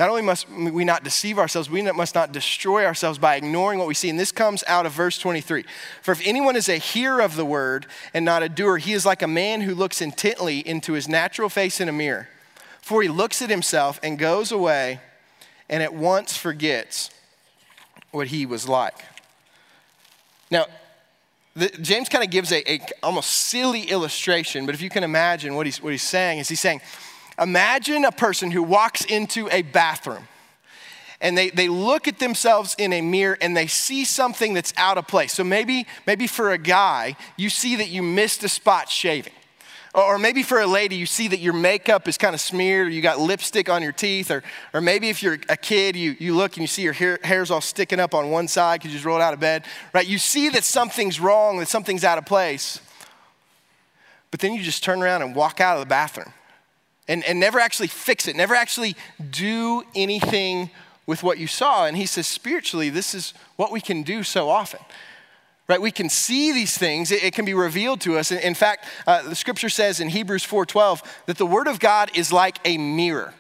Not 0.00 0.08
only 0.08 0.22
must 0.22 0.48
we 0.48 0.82
not 0.86 1.04
deceive 1.04 1.38
ourselves, 1.38 1.68
we 1.68 1.82
must 1.82 2.14
not 2.14 2.32
destroy 2.32 2.86
ourselves 2.86 3.18
by 3.18 3.36
ignoring 3.36 3.78
what 3.78 3.86
we 3.86 3.92
see. 3.92 4.08
And 4.08 4.18
this 4.18 4.32
comes 4.32 4.64
out 4.66 4.86
of 4.86 4.92
verse 4.92 5.18
23. 5.18 5.66
For 6.00 6.12
if 6.12 6.26
anyone 6.26 6.56
is 6.56 6.70
a 6.70 6.78
hearer 6.78 7.20
of 7.20 7.36
the 7.36 7.44
word 7.44 7.84
and 8.14 8.24
not 8.24 8.42
a 8.42 8.48
doer, 8.48 8.78
he 8.78 8.94
is 8.94 9.04
like 9.04 9.20
a 9.20 9.28
man 9.28 9.60
who 9.60 9.74
looks 9.74 10.00
intently 10.00 10.66
into 10.66 10.94
his 10.94 11.06
natural 11.06 11.50
face 11.50 11.82
in 11.82 11.88
a 11.90 11.92
mirror. 11.92 12.30
For 12.80 13.02
he 13.02 13.08
looks 13.08 13.42
at 13.42 13.50
himself 13.50 14.00
and 14.02 14.18
goes 14.18 14.50
away 14.50 15.00
and 15.68 15.82
at 15.82 15.92
once 15.92 16.34
forgets 16.34 17.10
what 18.10 18.28
he 18.28 18.46
was 18.46 18.66
like. 18.66 19.04
Now, 20.50 20.64
the, 21.54 21.68
James 21.68 22.08
kind 22.08 22.24
of 22.24 22.30
gives 22.30 22.52
a, 22.52 22.72
a 22.72 22.80
almost 23.02 23.30
silly 23.30 23.82
illustration, 23.82 24.64
but 24.64 24.74
if 24.74 24.80
you 24.80 24.88
can 24.88 25.04
imagine 25.04 25.56
what 25.56 25.66
he's, 25.66 25.82
what 25.82 25.92
he's 25.92 26.00
saying, 26.00 26.38
is 26.38 26.48
he's 26.48 26.58
saying, 26.58 26.80
Imagine 27.40 28.04
a 28.04 28.12
person 28.12 28.50
who 28.50 28.62
walks 28.62 29.04
into 29.04 29.48
a 29.50 29.62
bathroom 29.62 30.28
and 31.22 31.36
they, 31.36 31.50
they 31.50 31.68
look 31.68 32.08
at 32.08 32.18
themselves 32.18 32.74
in 32.78 32.92
a 32.92 33.00
mirror 33.00 33.36
and 33.40 33.56
they 33.56 33.66
see 33.66 34.04
something 34.04 34.54
that's 34.54 34.72
out 34.76 34.98
of 34.98 35.06
place. 35.06 35.32
So 35.32 35.44
maybe, 35.44 35.86
maybe 36.06 36.26
for 36.26 36.52
a 36.52 36.58
guy, 36.58 37.16
you 37.36 37.50
see 37.50 37.76
that 37.76 37.88
you 37.88 38.02
missed 38.02 38.42
a 38.44 38.48
spot 38.48 38.88
shaving. 38.88 39.32
Or 39.92 40.18
maybe 40.18 40.44
for 40.44 40.60
a 40.60 40.66
lady, 40.66 40.94
you 40.94 41.04
see 41.04 41.28
that 41.28 41.40
your 41.40 41.52
makeup 41.52 42.06
is 42.06 42.16
kind 42.16 42.32
of 42.32 42.40
smeared 42.40 42.86
or 42.86 42.90
you 42.90 43.02
got 43.02 43.18
lipstick 43.18 43.68
on 43.68 43.82
your 43.82 43.90
teeth. 43.92 44.30
Or, 44.30 44.42
or 44.72 44.80
maybe 44.80 45.08
if 45.08 45.22
you're 45.22 45.38
a 45.48 45.56
kid, 45.56 45.96
you, 45.96 46.14
you 46.18 46.36
look 46.36 46.52
and 46.52 46.62
you 46.62 46.68
see 46.68 46.82
your 46.82 46.92
hair, 46.92 47.18
hair's 47.24 47.50
all 47.50 47.60
sticking 47.60 47.98
up 47.98 48.14
on 48.14 48.30
one 48.30 48.46
side 48.48 48.80
because 48.80 48.92
you 48.92 48.98
just 48.98 49.04
rolled 49.04 49.20
out 49.20 49.34
of 49.34 49.40
bed, 49.40 49.64
right? 49.92 50.06
You 50.06 50.18
see 50.18 50.48
that 50.50 50.62
something's 50.62 51.18
wrong, 51.18 51.58
that 51.58 51.68
something's 51.68 52.04
out 52.04 52.18
of 52.18 52.24
place. 52.24 52.80
But 54.30 54.40
then 54.40 54.54
you 54.54 54.62
just 54.62 54.84
turn 54.84 55.02
around 55.02 55.22
and 55.22 55.34
walk 55.34 55.60
out 55.60 55.76
of 55.76 55.80
the 55.80 55.88
bathroom 55.88 56.32
and, 57.10 57.24
and 57.24 57.40
never 57.40 57.58
actually 57.58 57.88
fix 57.88 58.28
it, 58.28 58.36
never 58.36 58.54
actually 58.54 58.94
do 59.30 59.82
anything 59.96 60.70
with 61.06 61.24
what 61.24 61.38
you 61.38 61.48
saw. 61.48 61.86
And 61.86 61.96
he 61.96 62.06
says, 62.06 62.28
spiritually, 62.28 62.88
this 62.88 63.16
is 63.16 63.34
what 63.56 63.72
we 63.72 63.80
can 63.80 64.04
do 64.04 64.22
so 64.22 64.48
often. 64.48 64.78
Right, 65.66 65.80
we 65.80 65.90
can 65.90 66.08
see 66.08 66.52
these 66.52 66.78
things. 66.78 67.10
It, 67.10 67.24
it 67.24 67.34
can 67.34 67.44
be 67.44 67.54
revealed 67.54 68.00
to 68.02 68.16
us. 68.16 68.30
In 68.32 68.54
fact, 68.54 68.86
uh, 69.06 69.22
the 69.22 69.34
scripture 69.34 69.68
says 69.68 70.00
in 70.00 70.08
Hebrews 70.08 70.44
4:12 70.44 71.02
that 71.26 71.38
the 71.38 71.46
word 71.46 71.68
of 71.68 71.78
God 71.78 72.10
is 72.14 72.32
like 72.32 72.58
a 72.64 72.76
mirror. 72.76 73.34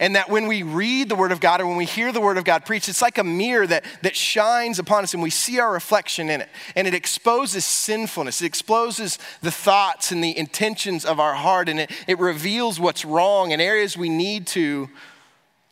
And 0.00 0.14
that 0.14 0.30
when 0.30 0.46
we 0.46 0.62
read 0.62 1.08
the 1.08 1.16
Word 1.16 1.32
of 1.32 1.40
God 1.40 1.60
or 1.60 1.66
when 1.66 1.76
we 1.76 1.84
hear 1.84 2.12
the 2.12 2.20
Word 2.20 2.38
of 2.38 2.44
God 2.44 2.64
preached, 2.64 2.88
it's 2.88 3.02
like 3.02 3.18
a 3.18 3.24
mirror 3.24 3.66
that, 3.66 3.84
that 4.02 4.14
shines 4.14 4.78
upon 4.78 5.02
us 5.02 5.12
and 5.12 5.22
we 5.22 5.30
see 5.30 5.58
our 5.58 5.72
reflection 5.72 6.30
in 6.30 6.40
it. 6.40 6.48
And 6.76 6.86
it 6.86 6.94
exposes 6.94 7.64
sinfulness, 7.64 8.40
it 8.40 8.46
exposes 8.46 9.18
the 9.42 9.50
thoughts 9.50 10.12
and 10.12 10.22
the 10.22 10.36
intentions 10.38 11.04
of 11.04 11.18
our 11.18 11.34
heart, 11.34 11.68
and 11.68 11.80
it, 11.80 11.90
it 12.06 12.18
reveals 12.18 12.78
what's 12.78 13.04
wrong 13.04 13.52
and 13.52 13.60
areas 13.60 13.96
we 13.96 14.08
need 14.08 14.46
to 14.48 14.88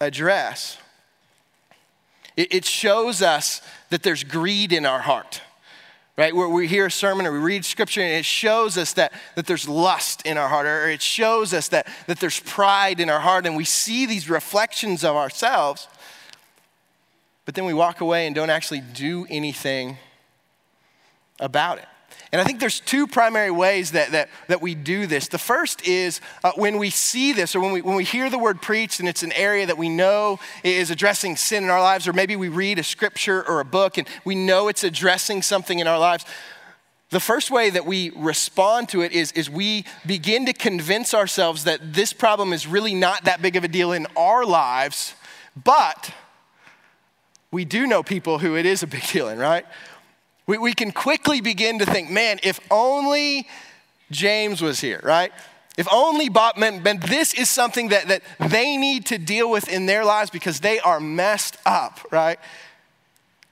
address. 0.00 0.78
It, 2.36 2.52
it 2.52 2.64
shows 2.64 3.22
us 3.22 3.62
that 3.90 4.02
there's 4.02 4.24
greed 4.24 4.72
in 4.72 4.84
our 4.84 5.00
heart 5.00 5.40
right? 6.16 6.34
Where 6.34 6.48
we 6.48 6.66
hear 6.66 6.86
a 6.86 6.90
sermon 6.90 7.26
or 7.26 7.32
we 7.32 7.38
read 7.38 7.64
scripture 7.64 8.00
and 8.00 8.12
it 8.12 8.24
shows 8.24 8.78
us 8.78 8.94
that, 8.94 9.12
that 9.34 9.46
there's 9.46 9.68
lust 9.68 10.24
in 10.24 10.38
our 10.38 10.48
heart, 10.48 10.66
or 10.66 10.88
it 10.88 11.02
shows 11.02 11.52
us 11.52 11.68
that, 11.68 11.86
that 12.06 12.20
there's 12.20 12.40
pride 12.40 13.00
in 13.00 13.10
our 13.10 13.20
heart, 13.20 13.46
and 13.46 13.56
we 13.56 13.64
see 13.64 14.06
these 14.06 14.30
reflections 14.30 15.04
of 15.04 15.14
ourselves, 15.16 15.88
but 17.44 17.54
then 17.54 17.64
we 17.64 17.74
walk 17.74 18.00
away 18.00 18.26
and 18.26 18.34
don't 18.34 18.50
actually 18.50 18.80
do 18.80 19.26
anything 19.28 19.98
about 21.38 21.78
it. 21.78 21.86
And 22.32 22.40
I 22.40 22.44
think 22.44 22.58
there's 22.58 22.80
two 22.80 23.06
primary 23.06 23.50
ways 23.50 23.92
that, 23.92 24.10
that, 24.10 24.28
that 24.48 24.60
we 24.60 24.74
do 24.74 25.06
this. 25.06 25.28
The 25.28 25.38
first 25.38 25.86
is 25.86 26.20
uh, 26.42 26.52
when 26.56 26.78
we 26.78 26.90
see 26.90 27.32
this 27.32 27.54
or 27.54 27.60
when 27.60 27.72
we, 27.72 27.82
when 27.82 27.94
we 27.94 28.04
hear 28.04 28.28
the 28.28 28.38
word 28.38 28.60
preached 28.60 28.98
and 28.98 29.08
it's 29.08 29.22
an 29.22 29.32
area 29.32 29.66
that 29.66 29.78
we 29.78 29.88
know 29.88 30.40
is 30.64 30.90
addressing 30.90 31.36
sin 31.36 31.64
in 31.64 31.70
our 31.70 31.80
lives, 31.80 32.08
or 32.08 32.12
maybe 32.12 32.34
we 32.34 32.48
read 32.48 32.78
a 32.78 32.82
scripture 32.82 33.46
or 33.48 33.60
a 33.60 33.64
book 33.64 33.96
and 33.96 34.08
we 34.24 34.34
know 34.34 34.68
it's 34.68 34.82
addressing 34.82 35.40
something 35.42 35.78
in 35.78 35.86
our 35.86 35.98
lives. 35.98 36.24
The 37.10 37.20
first 37.20 37.52
way 37.52 37.70
that 37.70 37.86
we 37.86 38.10
respond 38.16 38.88
to 38.88 39.02
it 39.02 39.12
is, 39.12 39.30
is 39.32 39.48
we 39.48 39.84
begin 40.04 40.46
to 40.46 40.52
convince 40.52 41.14
ourselves 41.14 41.62
that 41.64 41.92
this 41.94 42.12
problem 42.12 42.52
is 42.52 42.66
really 42.66 42.94
not 42.94 43.24
that 43.24 43.40
big 43.40 43.54
of 43.54 43.62
a 43.62 43.68
deal 43.68 43.92
in 43.92 44.08
our 44.16 44.44
lives, 44.44 45.14
but 45.62 46.12
we 47.52 47.64
do 47.64 47.86
know 47.86 48.02
people 48.02 48.40
who 48.40 48.56
it 48.56 48.66
is 48.66 48.82
a 48.82 48.88
big 48.88 49.06
deal 49.06 49.28
in, 49.28 49.38
right? 49.38 49.64
We, 50.46 50.58
we 50.58 50.72
can 50.72 50.92
quickly 50.92 51.40
begin 51.40 51.78
to 51.80 51.86
think, 51.86 52.10
man, 52.10 52.38
if 52.42 52.60
only 52.70 53.48
James 54.10 54.62
was 54.62 54.80
here, 54.80 55.00
right? 55.02 55.32
If 55.76 55.86
only 55.92 56.28
Bob, 56.28 56.56
man, 56.56 56.82
this 56.82 57.34
is 57.34 57.50
something 57.50 57.88
that, 57.88 58.08
that 58.08 58.22
they 58.38 58.76
need 58.76 59.06
to 59.06 59.18
deal 59.18 59.50
with 59.50 59.68
in 59.68 59.86
their 59.86 60.04
lives 60.04 60.30
because 60.30 60.60
they 60.60 60.78
are 60.80 61.00
messed 61.00 61.58
up, 61.66 62.00
right? 62.10 62.38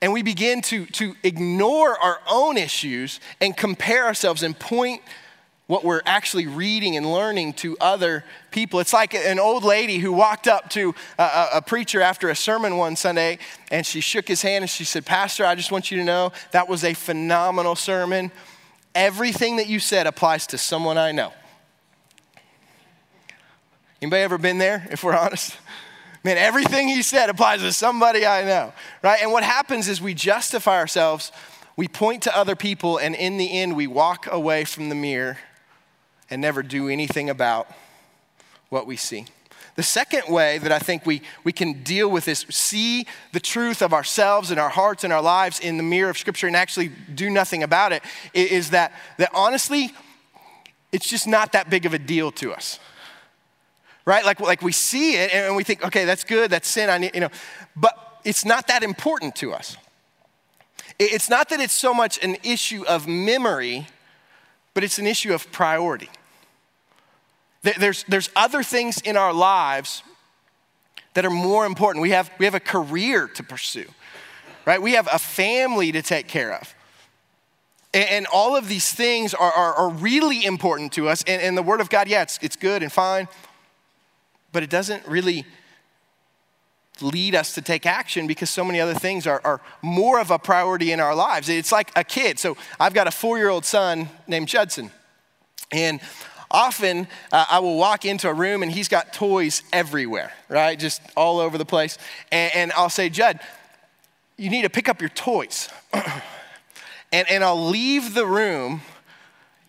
And 0.01 0.13
we 0.13 0.23
begin 0.23 0.63
to, 0.63 0.87
to 0.87 1.15
ignore 1.23 1.99
our 1.99 2.21
own 2.31 2.57
issues 2.57 3.21
and 3.41 3.57
compare 3.57 4.05
ourselves 4.07 4.43
and 4.43 4.59
point 4.59 5.03
what 5.67 5.83
we're 5.83 6.03
actually 6.05 6.47
reading 6.47 6.97
and 6.97 7.11
learning 7.11 7.55
to 7.55 7.77
other 7.81 8.23
people. 8.51 8.81
It's 8.81 8.93
like 8.93 9.15
an 9.15 9.39
old 9.39 9.65
lady 9.65 9.99
who 9.99 10.13
walked 10.13 10.47
up 10.47 10.69
to 10.71 10.95
a, 11.19 11.47
a, 11.55 11.63
preacher 11.63 12.03
after 12.03 12.29
a 12.29 12.37
sermon 12.37 12.77
one 12.77 12.97
Sunday 12.97 13.39
and 13.71 13.87
she 13.87 14.01
shook 14.01 14.29
his 14.29 14.43
hand 14.43 14.63
and 14.63 14.71
she 14.71 14.85
said, 14.85 15.07
Pastor, 15.07 15.47
I 15.47 15.55
just 15.55 15.73
want 15.73 15.91
you 15.91 15.97
to 15.99 16.05
know 16.05 16.33
that 16.51 16.69
was 16.69 16.85
a 16.85 16.93
phenomenal 16.93 17.77
sermon. 17.77 18.31
Everything 18.95 19.57
that 19.57 19.67
you 19.67 19.81
said 19.81 20.07
applies 20.07 20.47
to 20.49 20.59
someone 20.59 20.99
I 20.99 21.13
know. 21.13 21.33
Anybody 24.03 24.23
ever 24.23 24.37
been 24.37 24.59
there, 24.59 24.87
if 24.91 25.03
we're 25.03 25.17
honest? 25.17 25.57
Man, 26.23 26.37
everything 26.37 26.89
he 26.89 27.03
said 27.03 27.31
applies 27.31 27.61
to 27.61 27.73
somebody 27.73 28.27
I 28.27 28.45
know, 28.45 28.75
right? 29.03 29.21
And 29.23 29.33
what 29.33 29.45
happens 29.45 29.89
is 29.89 30.01
we 30.01 30.13
justify 30.13 30.77
ourselves, 30.77 31.33
we 31.75 31.89
point 31.89 32.23
to 32.25 32.37
other 32.37 32.55
people, 32.55 32.99
and 32.99 33.15
in 33.15 33.39
the 33.39 33.51
end, 33.51 33.75
we 33.75 33.87
walk 33.87 34.27
away 34.31 34.65
from 34.65 34.91
the 34.91 34.95
mirror 34.95 35.39
and 36.35 36.41
never 36.41 36.65
do 36.65 36.89
anything 36.89 37.31
about 37.31 37.71
what 38.69 38.89
we 38.89 38.97
see. 38.97 39.25
The 39.77 39.85
second 39.85 40.25
way 40.29 40.59
that 40.59 40.73
I 40.73 40.81
think 40.81 41.07
we, 41.07 41.23
we 41.45 41.53
can 41.53 41.85
deal 41.85 42.11
with 42.11 42.25
this, 42.25 42.45
see 42.51 43.07
the 43.33 43.39
truth 43.39 43.81
of 43.81 43.95
ourselves 43.95 44.51
and 44.51 44.59
our 44.59 44.69
hearts 44.69 45.05
and 45.05 45.13
our 45.13 45.23
lives 45.23 45.61
in 45.61 45.77
the 45.77 45.85
mirror 45.85 46.11
of 46.11 46.19
Scripture 46.19 46.49
and 46.49 46.57
actually 46.57 46.91
do 47.15 47.31
nothing 47.31 47.63
about 47.63 47.93
it, 47.93 48.03
is 48.35 48.71
that, 48.71 48.93
that 49.19 49.31
honestly, 49.33 49.95
it's 50.91 51.09
just 51.09 51.29
not 51.29 51.53
that 51.53 51.71
big 51.71 51.87
of 51.87 51.95
a 51.95 52.01
deal 52.01 52.33
to 52.33 52.53
us. 52.53 52.81
Right? 54.05 54.25
Like, 54.25 54.41
like 54.41 54.61
we 54.61 54.73
see 54.73 55.15
it 55.15 55.33
and 55.33 55.55
we 55.55 55.63
think, 55.63 55.85
okay, 55.85 56.05
that's 56.05 56.25
good, 56.25 56.51
that's 56.51 56.67
sin, 56.67 56.91
I 56.91 56.99
need, 56.99 57.15
you 57.15 57.21
know, 57.21 57.31
but 57.77 57.97
it's 58.25 58.45
not 58.45 58.67
that 58.67 58.83
important 58.83 59.37
to 59.37 59.53
us. 59.53 59.77
It's 60.99 61.31
not 61.31 61.49
that 61.51 61.61
it's 61.61 61.79
so 61.79 61.95
much 61.95 62.23
an 62.25 62.39
issue 62.43 62.85
of 62.89 63.07
memory 63.07 63.87
but 64.75 64.83
it's 64.83 64.99
an 64.99 65.07
issue 65.07 65.33
of 65.33 65.51
priority. 65.53 66.11
There's, 67.65 68.05
there's 68.05 68.31
other 68.37 68.63
things 68.63 69.01
in 69.01 69.17
our 69.17 69.33
lives 69.33 70.03
that 71.15 71.25
are 71.25 71.31
more 71.31 71.65
important. 71.65 72.03
We 72.03 72.11
have, 72.11 72.31
we 72.39 72.45
have 72.45 72.55
a 72.55 72.61
career 72.61 73.27
to 73.29 73.43
pursue, 73.43 73.87
right? 74.67 74.81
We 74.81 74.93
have 74.93 75.09
a 75.11 75.19
family 75.19 75.91
to 75.93 76.03
take 76.03 76.29
care 76.29 76.53
of. 76.53 76.75
And, 77.95 78.09
and 78.11 78.27
all 78.27 78.55
of 78.55 78.69
these 78.69 78.93
things 78.93 79.33
are, 79.33 79.53
are, 79.53 79.75
are, 79.75 79.89
really 79.89 80.45
important 80.45 80.93
to 80.95 81.09
us. 81.09 81.25
And, 81.27 81.41
and 81.41 81.57
the 81.57 81.63
Word 81.63 81.81
of 81.81 81.89
God, 81.89 82.07
yeah, 82.09 82.23
it's, 82.23 82.39
it's 82.43 82.57
good 82.57 82.83
and 82.83 82.93
fine, 82.93 83.29
but 84.53 84.63
it 84.63 84.69
doesn't 84.69 85.07
really 85.07 85.47
lead 87.01 87.35
us 87.35 87.55
to 87.55 87.63
take 87.63 87.87
action 87.87 88.27
because 88.27 88.51
so 88.51 88.65
many 88.65 88.81
other 88.81 88.95
things 88.95 89.27
are, 89.27 89.41
are 89.45 89.61
more 89.83 90.21
of 90.21 90.31
a 90.31 90.39
priority 90.39 90.93
in 90.93 91.01
our 91.01 91.15
lives. 91.15 91.49
It's 91.49 91.73
like 91.73 91.91
a 91.97 92.05
kid. 92.05 92.39
So 92.39 92.57
I've 92.79 92.95
got 92.95 93.07
a 93.07 93.11
four 93.11 93.39
year 93.39 93.49
old 93.49 93.65
son 93.65 94.09
named 94.27 94.49
Judson. 94.49 94.91
And 95.73 96.01
often 96.55 97.09
uh, 97.33 97.45
I 97.51 97.59
will 97.59 97.77
walk 97.77 98.05
into 98.05 98.29
a 98.29 98.33
room 98.33 98.63
and 98.63 98.71
he's 98.71 98.89
got 98.89 99.13
toys 99.13 99.63
everywhere, 99.73 100.33
right? 100.49 100.79
Just 100.79 101.03
all 101.17 101.41
over 101.41 101.59
the 101.59 101.65
place. 101.65 101.99
And, 102.31 102.55
and 102.55 102.73
I'll 102.73 102.89
say, 102.89 103.09
Judd, 103.11 103.41
you 104.39 104.49
need 104.49 104.63
to 104.63 104.71
pick 104.71 104.89
up 104.89 105.01
your 105.01 105.11
toys. 105.11 105.69
and, 107.13 107.29
and 107.29 107.43
I'll 107.45 107.69
leave 107.69 108.15
the 108.15 108.25
room. 108.25 108.83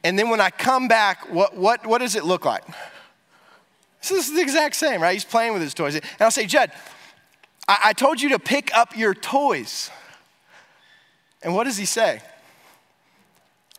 And 0.03 0.17
then 0.17 0.29
when 0.29 0.39
I 0.39 0.51
come 0.51 0.87
back, 0.87 1.33
what, 1.33 1.57
what, 1.57 1.85
what 1.87 1.97
does 1.97 2.15
it 2.15 2.23
look 2.23 2.45
like? 2.45 2.63
This 4.01 4.11
is 4.11 4.35
the 4.35 4.41
exact 4.41 4.75
same, 4.75 5.01
right? 5.01 5.13
He's 5.13 5.25
playing 5.25 5.53
with 5.53 5.63
his 5.63 5.73
toys. 5.73 5.95
And 5.95 6.03
I'll 6.19 6.29
say, 6.29 6.45
Judd, 6.45 6.71
I, 7.67 7.79
I 7.85 7.93
told 7.93 8.21
you 8.21 8.29
to 8.29 8.39
pick 8.39 8.75
up 8.77 8.95
your 8.95 9.15
toys. 9.15 9.89
And 11.41 11.55
what 11.55 11.63
does 11.63 11.77
he 11.77 11.85
say? 11.85 12.21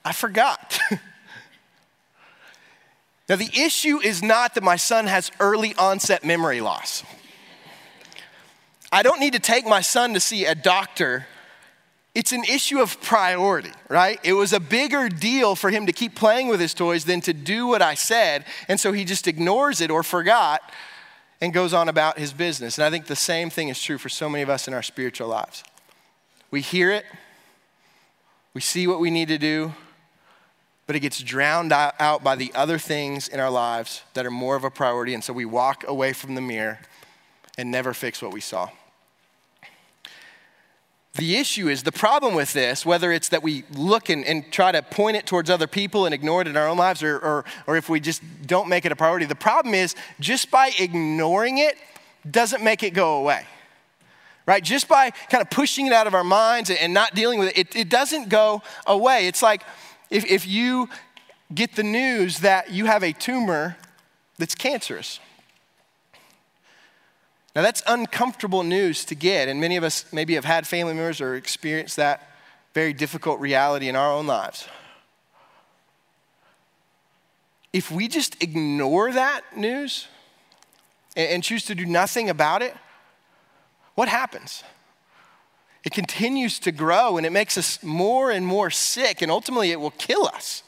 I 0.05 0.13
forgot. 0.13 0.81
now, 3.29 3.35
the 3.35 3.51
issue 3.59 3.99
is 4.01 4.23
not 4.23 4.55
that 4.55 4.63
my 4.63 4.77
son 4.77 5.07
has 5.09 5.33
early 5.41 5.75
onset 5.75 6.25
memory 6.25 6.61
loss. 6.61 7.03
I 8.93 9.03
don't 9.03 9.19
need 9.19 9.33
to 9.33 9.41
take 9.41 9.67
my 9.67 9.81
son 9.81 10.15
to 10.15 10.21
see 10.21 10.45
a 10.45 10.55
doctor. 10.55 11.27
It's 12.15 12.31
an 12.31 12.45
issue 12.45 12.79
of 12.79 13.01
priority, 13.01 13.73
right? 13.89 14.21
It 14.23 14.35
was 14.35 14.53
a 14.53 14.61
bigger 14.61 15.09
deal 15.09 15.57
for 15.57 15.71
him 15.71 15.87
to 15.87 15.93
keep 15.93 16.15
playing 16.15 16.47
with 16.47 16.61
his 16.61 16.73
toys 16.73 17.05
than 17.05 17.21
to 17.23 17.33
do 17.33 17.67
what 17.67 17.83
I 17.83 17.95
said. 17.95 18.45
And 18.69 18.79
so 18.79 18.93
he 18.93 19.05
just 19.05 19.27
ignores 19.27 19.81
it 19.81 19.91
or 19.91 20.05
forgot 20.05 20.63
and 21.41 21.53
goes 21.53 21.75
on 21.75 21.89
about 21.89 22.21
his 22.21 22.33
business. 22.33 22.79
And 22.79 22.85
I 22.85 22.91
think 22.91 23.07
the 23.07 23.17
same 23.17 23.51
thing 23.51 23.69
is 23.69 23.83
true 23.83 23.99
for 23.99 24.09
so 24.09 24.29
many 24.29 24.43
of 24.43 24.49
us 24.49 24.69
in 24.69 24.73
our 24.73 24.85
spiritual 24.85 25.29
lives. 25.29 25.65
We 26.53 26.61
hear 26.61 26.93
it, 26.93 27.05
we 28.55 28.61
see 28.61 28.87
what 28.87 29.01
we 29.01 29.11
need 29.11 29.29
to 29.29 29.37
do, 29.37 29.75
but 30.87 30.95
it 30.95 31.01
gets 31.01 31.21
drowned 31.21 31.73
out 31.73 32.23
by 32.23 32.37
the 32.37 32.53
other 32.55 32.79
things 32.79 33.29
in 33.29 33.41
our 33.41 33.51
lives 33.51 34.03
that 34.15 34.25
are 34.25 34.31
more 34.31 34.55
of 34.55 34.65
a 34.65 34.71
priority. 34.71 35.15
And 35.15 35.25
so 35.25 35.33
we 35.33 35.45
walk 35.45 35.85
away 35.87 36.13
from 36.13 36.35
the 36.35 36.41
mirror 36.41 36.79
and 37.59 37.71
never 37.71 37.93
fix 37.93 38.23
what 38.23 38.33
we 38.33 38.41
saw. 38.41 38.69
The 41.17 41.37
issue 41.37 41.69
is 41.69 41.83
the 41.83 41.93
problem 41.93 42.35
with 42.35 42.53
this, 42.53 42.85
whether 42.85 43.11
it's 43.11 43.31
that 43.31 43.43
we 43.43 43.65
look 43.73 44.11
and, 44.11 44.23
and, 44.25 44.53
try 44.53 44.71
to 44.71 44.83
point 44.83 45.17
it 45.17 45.27
towards 45.27 45.49
other 45.49 45.67
people 45.67 46.05
and 46.05 46.15
ignore 46.15 46.43
it 46.43 46.47
in 46.47 46.59
our 46.59 46.69
own 46.69 46.77
lives, 46.77 47.03
or, 47.03 47.17
or, 47.17 47.45
or 47.67 47.77
if 47.77 47.89
we 47.89 48.01
just 48.01 48.23
don't 48.47 48.69
make 48.69 48.85
it 48.85 48.93
a 48.93 48.97
priority, 48.97 49.25
the 49.25 49.35
problem 49.35 49.75
is 49.75 49.95
just 50.21 50.51
by 50.51 50.73
ignoring 50.79 51.57
it 51.57 51.77
doesn't 52.31 52.63
make 52.63 52.83
it 52.83 52.91
go 52.91 53.17
away. 53.17 53.47
Right? 54.45 54.63
Just 54.63 54.89
by 54.89 55.11
kind 55.11 55.41
of 55.41 55.49
pushing 55.49 55.87
it 55.87 55.93
out 55.93 56.07
of 56.07 56.15
our 56.15 56.23
minds 56.23 56.71
and 56.71 56.93
not 56.93 57.15
dealing 57.15 57.39
with 57.39 57.49
it, 57.49 57.59
it, 57.59 57.77
it 57.77 57.89
doesn't 57.89 58.29
go 58.29 58.63
away. 58.87 59.27
It's 59.27 59.43
like 59.43 59.63
if, 60.11 60.25
if 60.25 60.47
you 60.47 60.89
get 61.55 61.77
the 61.77 61.83
news 61.83 62.41
that 62.41 62.71
you 62.71 62.87
have 62.87 63.03
a 63.03 63.13
tumor 63.13 63.77
that's 64.39 64.55
cancerous 64.55 65.21
now, 67.57 67.63
that's 67.63 67.83
uncomfortable 67.87 68.63
news 68.63 69.07
to 69.07 69.15
get, 69.15 69.49
and 69.49 69.59
many 69.59 69.79
of 69.79 69.83
us 69.83 70.05
maybe 70.13 70.35
have 70.35 70.45
had 70.45 70.67
family 70.67 70.93
members 70.93 71.23
or 71.23 71.37
experienced 71.37 71.97
that 71.97 72.31
very 72.75 72.93
difficult 72.93 73.41
reality 73.41 73.89
in 73.89 73.97
our 73.97 74.13
own 74.13 74.27
lives. 74.27 74.69
If 77.73 77.91
we 77.91 78.09
just 78.09 78.43
ignore 78.43 79.11
that 79.11 79.57
news 79.57 80.07
and 81.17 81.43
choose 81.43 81.65
to 81.65 81.75
do 81.75 81.87
nothing 81.87 82.29
about 82.29 82.61
it, 82.61 82.77
what 83.95 84.11
happens? 84.11 84.63
It 85.87 85.93
continues 85.93 86.59
to 86.61 86.73
grow 86.73 87.17
and 87.17 87.25
it 87.25 87.31
makes 87.31 87.57
us 87.57 87.81
more 87.81 88.33
and 88.33 88.45
more 88.45 88.71
sick, 88.71 89.23
and 89.23 89.31
ultimately 89.31 89.71
it 89.71 89.79
will 89.79 89.93
kill 89.93 90.27
us. 90.27 90.65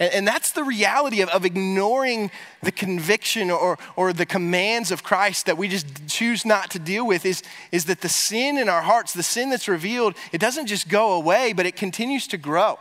And, 0.00 0.12
and 0.12 0.26
that's 0.26 0.50
the 0.50 0.64
reality 0.64 1.20
of, 1.20 1.28
of 1.28 1.44
ignoring 1.44 2.32
the 2.60 2.72
conviction 2.72 3.52
or, 3.52 3.78
or 3.94 4.12
the 4.12 4.26
commands 4.26 4.90
of 4.90 5.04
Christ 5.04 5.46
that 5.46 5.56
we 5.56 5.68
just 5.68 6.08
choose 6.08 6.44
not 6.44 6.72
to 6.72 6.80
deal 6.80 7.06
with 7.06 7.24
is, 7.24 7.44
is 7.70 7.84
that 7.84 8.00
the 8.00 8.08
sin 8.08 8.58
in 8.58 8.68
our 8.68 8.82
hearts, 8.82 9.12
the 9.12 9.22
sin 9.22 9.50
that's 9.50 9.68
revealed, 9.68 10.16
it 10.32 10.38
doesn't 10.38 10.66
just 10.66 10.88
go 10.88 11.12
away, 11.12 11.52
but 11.52 11.66
it 11.66 11.76
continues 11.76 12.26
to 12.26 12.36
grow. 12.36 12.80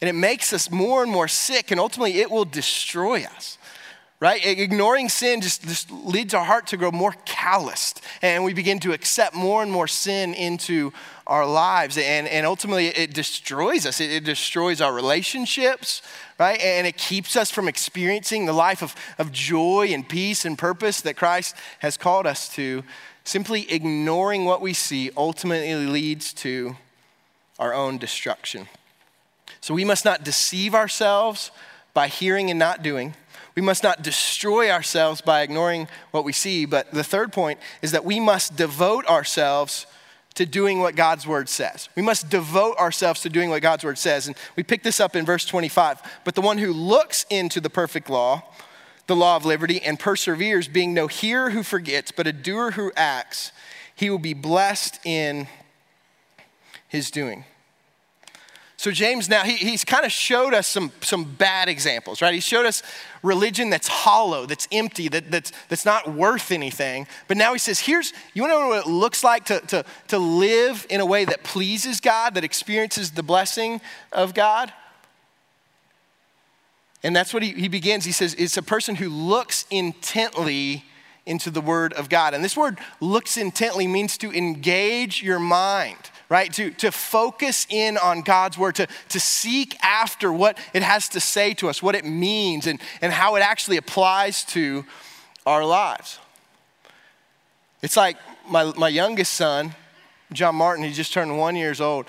And 0.00 0.08
it 0.08 0.14
makes 0.14 0.54
us 0.54 0.70
more 0.70 1.02
and 1.02 1.12
more 1.12 1.28
sick, 1.28 1.70
and 1.70 1.78
ultimately 1.78 2.20
it 2.20 2.30
will 2.30 2.46
destroy 2.46 3.24
us 3.24 3.58
right? 4.18 4.44
Ignoring 4.44 5.08
sin 5.08 5.40
just, 5.40 5.62
just 5.62 5.90
leads 5.90 6.32
our 6.32 6.44
heart 6.44 6.66
to 6.68 6.76
grow 6.76 6.90
more 6.90 7.14
calloused, 7.24 8.00
and 8.22 8.44
we 8.44 8.54
begin 8.54 8.78
to 8.80 8.92
accept 8.92 9.34
more 9.34 9.62
and 9.62 9.70
more 9.70 9.86
sin 9.86 10.32
into 10.34 10.92
our 11.26 11.46
lives. 11.46 11.98
And, 11.98 12.26
and 12.28 12.46
ultimately, 12.46 12.86
it 12.86 13.12
destroys 13.12 13.84
us. 13.84 14.00
It, 14.00 14.10
it, 14.10 14.24
destroys 14.24 14.80
our 14.80 14.92
relationships, 14.92 16.02
right? 16.38 16.60
And 16.60 16.86
it 16.86 16.96
keeps 16.96 17.36
us 17.36 17.50
from 17.50 17.68
experiencing 17.68 18.46
the 18.46 18.52
life 18.52 18.82
of, 18.82 18.94
of 19.18 19.32
joy 19.32 19.88
and 19.90 20.08
peace 20.08 20.44
and 20.44 20.56
purpose 20.56 21.00
that 21.02 21.16
Christ 21.16 21.56
has 21.80 21.96
called 21.96 22.26
us 22.26 22.48
to. 22.54 22.84
Simply 23.24 23.70
ignoring 23.70 24.44
what 24.44 24.60
we 24.60 24.72
see 24.72 25.10
ultimately 25.16 25.74
leads 25.86 26.32
to 26.34 26.76
our 27.58 27.74
own 27.74 27.98
destruction. 27.98 28.68
So 29.60 29.74
we 29.74 29.84
must 29.84 30.04
not 30.04 30.22
deceive 30.22 30.74
ourselves 30.74 31.50
by 31.92 32.06
hearing 32.08 32.50
and 32.50 32.58
not 32.58 32.82
doing. 32.82 33.14
We 33.56 33.62
must 33.62 33.82
not 33.82 34.02
destroy 34.02 34.70
ourselves 34.70 35.22
by 35.22 35.40
ignoring 35.40 35.88
what 36.10 36.24
we 36.24 36.32
see. 36.32 36.66
But 36.66 36.92
the 36.92 37.02
third 37.02 37.32
point 37.32 37.58
is 37.82 37.92
that 37.92 38.04
we 38.04 38.20
must 38.20 38.54
devote 38.54 39.06
ourselves 39.06 39.86
to 40.34 40.44
doing 40.44 40.80
what 40.80 40.94
God's 40.94 41.26
word 41.26 41.48
says. 41.48 41.88
We 41.96 42.02
must 42.02 42.28
devote 42.28 42.76
ourselves 42.76 43.22
to 43.22 43.30
doing 43.30 43.48
what 43.48 43.62
God's 43.62 43.82
word 43.82 43.96
says. 43.96 44.26
And 44.26 44.36
we 44.54 44.62
pick 44.62 44.82
this 44.82 45.00
up 45.00 45.16
in 45.16 45.24
verse 45.24 45.46
25. 45.46 46.02
But 46.24 46.34
the 46.34 46.42
one 46.42 46.58
who 46.58 46.72
looks 46.72 47.24
into 47.30 47.58
the 47.58 47.70
perfect 47.70 48.10
law, 48.10 48.42
the 49.06 49.16
law 49.16 49.36
of 49.36 49.46
liberty, 49.46 49.80
and 49.80 49.98
perseveres, 49.98 50.68
being 50.68 50.92
no 50.92 51.06
hearer 51.06 51.50
who 51.50 51.62
forgets, 51.62 52.12
but 52.12 52.26
a 52.26 52.34
doer 52.34 52.72
who 52.72 52.92
acts, 52.94 53.52
he 53.94 54.10
will 54.10 54.18
be 54.18 54.34
blessed 54.34 55.00
in 55.06 55.48
his 56.86 57.10
doing. 57.10 57.46
So, 58.78 58.90
James 58.90 59.28
now, 59.28 59.42
he, 59.42 59.56
he's 59.56 59.84
kind 59.84 60.04
of 60.04 60.12
showed 60.12 60.52
us 60.52 60.66
some, 60.66 60.92
some 61.00 61.24
bad 61.24 61.68
examples, 61.68 62.20
right? 62.20 62.34
He 62.34 62.40
showed 62.40 62.66
us 62.66 62.82
religion 63.22 63.70
that's 63.70 63.88
hollow, 63.88 64.44
that's 64.44 64.68
empty, 64.70 65.08
that, 65.08 65.30
that's, 65.30 65.50
that's 65.68 65.86
not 65.86 66.12
worth 66.12 66.52
anything. 66.52 67.06
But 67.26 67.38
now 67.38 67.54
he 67.54 67.58
says, 67.58 67.80
here's, 67.80 68.12
you 68.34 68.42
want 68.42 68.52
to 68.52 68.60
know 68.60 68.68
what 68.68 68.86
it 68.86 68.90
looks 68.90 69.24
like 69.24 69.46
to, 69.46 69.60
to, 69.60 69.84
to 70.08 70.18
live 70.18 70.86
in 70.90 71.00
a 71.00 71.06
way 71.06 71.24
that 71.24 71.42
pleases 71.42 72.00
God, 72.00 72.34
that 72.34 72.44
experiences 72.44 73.12
the 73.12 73.22
blessing 73.22 73.80
of 74.12 74.34
God? 74.34 74.70
And 77.02 77.16
that's 77.16 77.32
what 77.32 77.42
he, 77.42 77.52
he 77.52 77.68
begins. 77.68 78.04
He 78.04 78.12
says, 78.12 78.34
it's 78.34 78.58
a 78.58 78.62
person 78.62 78.96
who 78.96 79.08
looks 79.08 79.64
intently 79.70 80.84
into 81.24 81.50
the 81.50 81.62
word 81.62 81.94
of 81.94 82.10
God. 82.10 82.34
And 82.34 82.44
this 82.44 82.56
word 82.56 82.78
looks 83.00 83.38
intently 83.38 83.86
means 83.86 84.18
to 84.18 84.30
engage 84.32 85.22
your 85.22 85.40
mind 85.40 86.10
right? 86.28 86.52
To, 86.54 86.70
to 86.72 86.90
focus 86.90 87.66
in 87.70 87.96
on 87.98 88.22
God's 88.22 88.58
word, 88.58 88.74
to, 88.76 88.86
to 89.10 89.20
seek 89.20 89.76
after 89.82 90.32
what 90.32 90.58
it 90.74 90.82
has 90.82 91.08
to 91.10 91.20
say 91.20 91.54
to 91.54 91.68
us, 91.68 91.82
what 91.82 91.94
it 91.94 92.04
means, 92.04 92.66
and, 92.66 92.80
and 93.00 93.12
how 93.12 93.36
it 93.36 93.40
actually 93.40 93.76
applies 93.76 94.44
to 94.46 94.84
our 95.44 95.64
lives. 95.64 96.18
It's 97.82 97.96
like 97.96 98.16
my, 98.48 98.72
my 98.76 98.88
youngest 98.88 99.34
son, 99.34 99.74
John 100.32 100.56
Martin, 100.56 100.84
he 100.84 100.92
just 100.92 101.12
turned 101.12 101.38
one 101.38 101.54
years 101.54 101.80
old. 101.80 102.06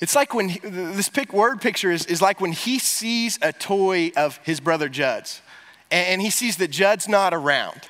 It's 0.00 0.14
like 0.14 0.34
when 0.34 0.50
he, 0.50 0.58
this 0.58 1.08
pick, 1.08 1.32
word 1.32 1.62
picture 1.62 1.90
is, 1.90 2.04
is 2.06 2.20
like 2.20 2.40
when 2.40 2.52
he 2.52 2.78
sees 2.78 3.38
a 3.40 3.52
toy 3.52 4.12
of 4.16 4.38
his 4.42 4.60
brother 4.60 4.88
Judd's, 4.88 5.40
and, 5.90 6.06
and 6.08 6.22
he 6.22 6.28
sees 6.28 6.58
that 6.58 6.70
Judd's 6.70 7.08
not 7.08 7.32
around 7.32 7.80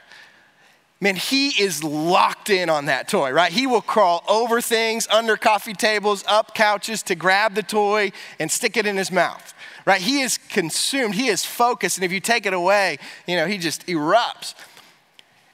man, 1.01 1.17
he 1.17 1.49
is 1.63 1.85
locked 1.85 2.51
in 2.51 2.71
on 2.71 2.87
that 2.87 3.09
toy, 3.09 3.31
right? 3.31 3.53
He 3.53 3.67
will 3.67 3.83
crawl 3.83 4.25
over 4.29 4.61
things, 4.61 5.07
under 5.09 5.37
coffee 5.37 5.75
tables, 5.75 6.25
up 6.27 6.55
couches 6.55 7.03
to 7.05 7.15
grab 7.15 7.55
the 7.55 7.63
toy 7.63 8.13
and 8.39 8.51
stick 8.51 8.77
it 8.77 8.87
in 8.87 8.97
his 8.97 9.11
mouth, 9.11 9.55
right? 9.85 10.01
He 10.01 10.23
is 10.23 10.39
consumed, 10.39 11.15
he 11.15 11.29
is 11.29 11.45
focused, 11.45 11.99
and 11.99 12.05
if 12.05 12.13
you 12.13 12.21
take 12.21 12.47
it 12.47 12.55
away, 12.55 12.99
you 13.27 13.37
know, 13.37 13.47
he 13.47 13.59
just 13.59 13.87
erupts. 13.87 14.55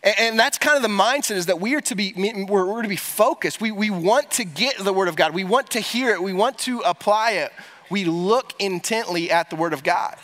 And, 0.02 0.38
that's 0.38 0.56
kind 0.56 0.76
of 0.76 0.82
the 0.82 0.88
mindset 0.88 1.37
is 1.37 1.47
that 1.47 1.61
we 1.61 1.75
are 1.75 1.80
to 1.82 1.94
be, 1.94 2.14
we're, 2.49 2.64
we're 2.64 2.80
to 2.80 2.88
be 2.88 2.97
focused. 2.97 3.61
We, 3.61 3.70
we 3.70 3.90
want 3.90 4.30
to 4.32 4.44
get 4.44 4.78
the 4.78 4.94
Word 4.94 5.09
of 5.09 5.16
God. 5.16 5.35
We 5.35 5.44
want 5.44 5.70
to 5.73 5.80
hear 5.80 6.11
it. 6.14 6.23
We 6.23 6.32
want 6.32 6.56
to 6.61 6.80
apply 6.80 7.32
it. 7.32 7.52
We 7.90 8.04
look 8.06 8.54
intently 8.59 9.30
at 9.30 9.50
the 9.50 9.56
Word 9.56 9.75
of 9.75 9.82
God. 9.82 10.16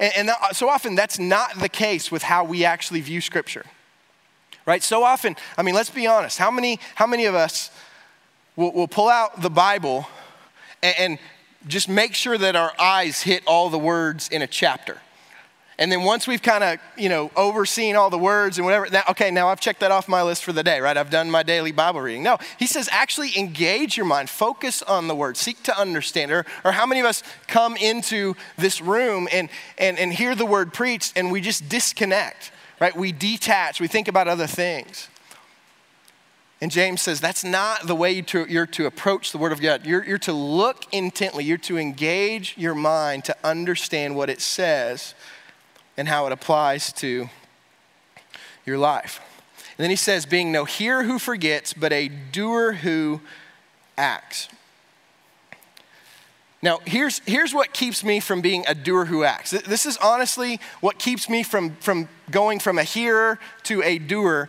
And, 0.00 0.28
and 0.28 0.30
so 0.54 0.68
often 0.68 0.96
that's 0.96 1.20
not 1.20 1.56
the 1.60 1.68
case 1.68 2.10
with 2.10 2.24
how 2.24 2.42
we 2.42 2.64
actually 2.64 3.00
view 3.00 3.20
Scripture 3.20 3.64
right? 4.66 4.82
So 4.82 5.04
often, 5.04 5.36
I 5.56 5.62
mean, 5.62 5.74
let's 5.74 5.90
be 5.90 6.06
honest. 6.06 6.38
How 6.38 6.50
many, 6.50 6.78
how 6.94 7.06
many 7.06 7.26
of 7.26 7.34
us 7.34 7.70
will, 8.56 8.72
will 8.72 8.88
pull 8.88 9.08
out 9.08 9.40
the 9.42 9.50
Bible 9.50 10.06
and, 10.82 10.94
and 10.98 11.18
just 11.68 11.88
make 11.88 12.14
sure 12.14 12.36
that 12.36 12.56
our 12.56 12.72
eyes 12.78 13.22
hit 13.22 13.42
all 13.46 13.70
the 13.70 13.78
words 13.78 14.28
in 14.28 14.42
a 14.42 14.46
chapter? 14.46 14.98
And 15.78 15.90
then 15.90 16.02
once 16.02 16.28
we've 16.28 16.42
kind 16.42 16.62
of, 16.62 16.78
you 16.96 17.08
know, 17.08 17.30
overseen 17.34 17.96
all 17.96 18.08
the 18.08 18.18
words 18.18 18.58
and 18.58 18.64
whatever, 18.64 18.88
now, 18.88 19.02
okay, 19.10 19.32
now 19.32 19.48
I've 19.48 19.58
checked 19.58 19.80
that 19.80 19.90
off 19.90 20.06
my 20.06 20.22
list 20.22 20.44
for 20.44 20.52
the 20.52 20.62
day, 20.62 20.80
right? 20.80 20.96
I've 20.96 21.10
done 21.10 21.28
my 21.28 21.42
daily 21.42 21.72
Bible 21.72 22.00
reading. 22.00 22.22
No, 22.22 22.38
he 22.56 22.66
says 22.66 22.88
actually 22.92 23.36
engage 23.36 23.96
your 23.96 24.06
mind, 24.06 24.30
focus 24.30 24.82
on 24.82 25.08
the 25.08 25.14
word, 25.16 25.36
seek 25.36 25.60
to 25.64 25.76
understand. 25.76 26.30
Or, 26.30 26.44
or 26.64 26.70
how 26.70 26.86
many 26.86 27.00
of 27.00 27.06
us 27.06 27.24
come 27.48 27.76
into 27.76 28.36
this 28.56 28.80
room 28.80 29.28
and, 29.32 29.48
and, 29.76 29.98
and 29.98 30.12
hear 30.12 30.36
the 30.36 30.46
word 30.46 30.72
preached 30.72 31.14
and 31.16 31.32
we 31.32 31.40
just 31.40 31.68
disconnect? 31.68 32.51
Right? 32.82 32.96
We 32.96 33.12
detach, 33.12 33.80
we 33.80 33.86
think 33.86 34.08
about 34.08 34.26
other 34.26 34.48
things. 34.48 35.06
And 36.60 36.68
James 36.68 37.00
says 37.00 37.20
that's 37.20 37.44
not 37.44 37.86
the 37.86 37.94
way 37.94 38.20
to, 38.22 38.44
you're 38.48 38.66
to 38.66 38.86
approach 38.86 39.30
the 39.30 39.38
Word 39.38 39.52
of 39.52 39.60
God. 39.60 39.86
You're, 39.86 40.04
you're 40.04 40.18
to 40.18 40.32
look 40.32 40.86
intently, 40.90 41.44
you're 41.44 41.58
to 41.58 41.78
engage 41.78 42.56
your 42.58 42.74
mind 42.74 43.24
to 43.26 43.36
understand 43.44 44.16
what 44.16 44.28
it 44.28 44.40
says 44.40 45.14
and 45.96 46.08
how 46.08 46.26
it 46.26 46.32
applies 46.32 46.92
to 46.94 47.30
your 48.66 48.78
life. 48.78 49.20
And 49.78 49.84
then 49.84 49.90
he 49.90 49.96
says, 49.96 50.26
being 50.26 50.50
no 50.50 50.64
hearer 50.64 51.04
who 51.04 51.20
forgets, 51.20 51.72
but 51.72 51.92
a 51.92 52.08
doer 52.08 52.72
who 52.72 53.20
acts. 53.96 54.48
Now, 56.62 56.78
here's, 56.84 57.18
here's 57.26 57.52
what 57.52 57.72
keeps 57.72 58.04
me 58.04 58.20
from 58.20 58.40
being 58.40 58.64
a 58.68 58.74
doer 58.74 59.04
who 59.06 59.24
acts. 59.24 59.50
This 59.50 59.84
is 59.84 59.96
honestly 59.96 60.60
what 60.80 60.96
keeps 60.98 61.28
me 61.28 61.42
from, 61.42 61.74
from 61.76 62.08
going 62.30 62.60
from 62.60 62.78
a 62.78 62.84
hearer 62.84 63.40
to 63.64 63.82
a 63.82 63.98
doer 63.98 64.48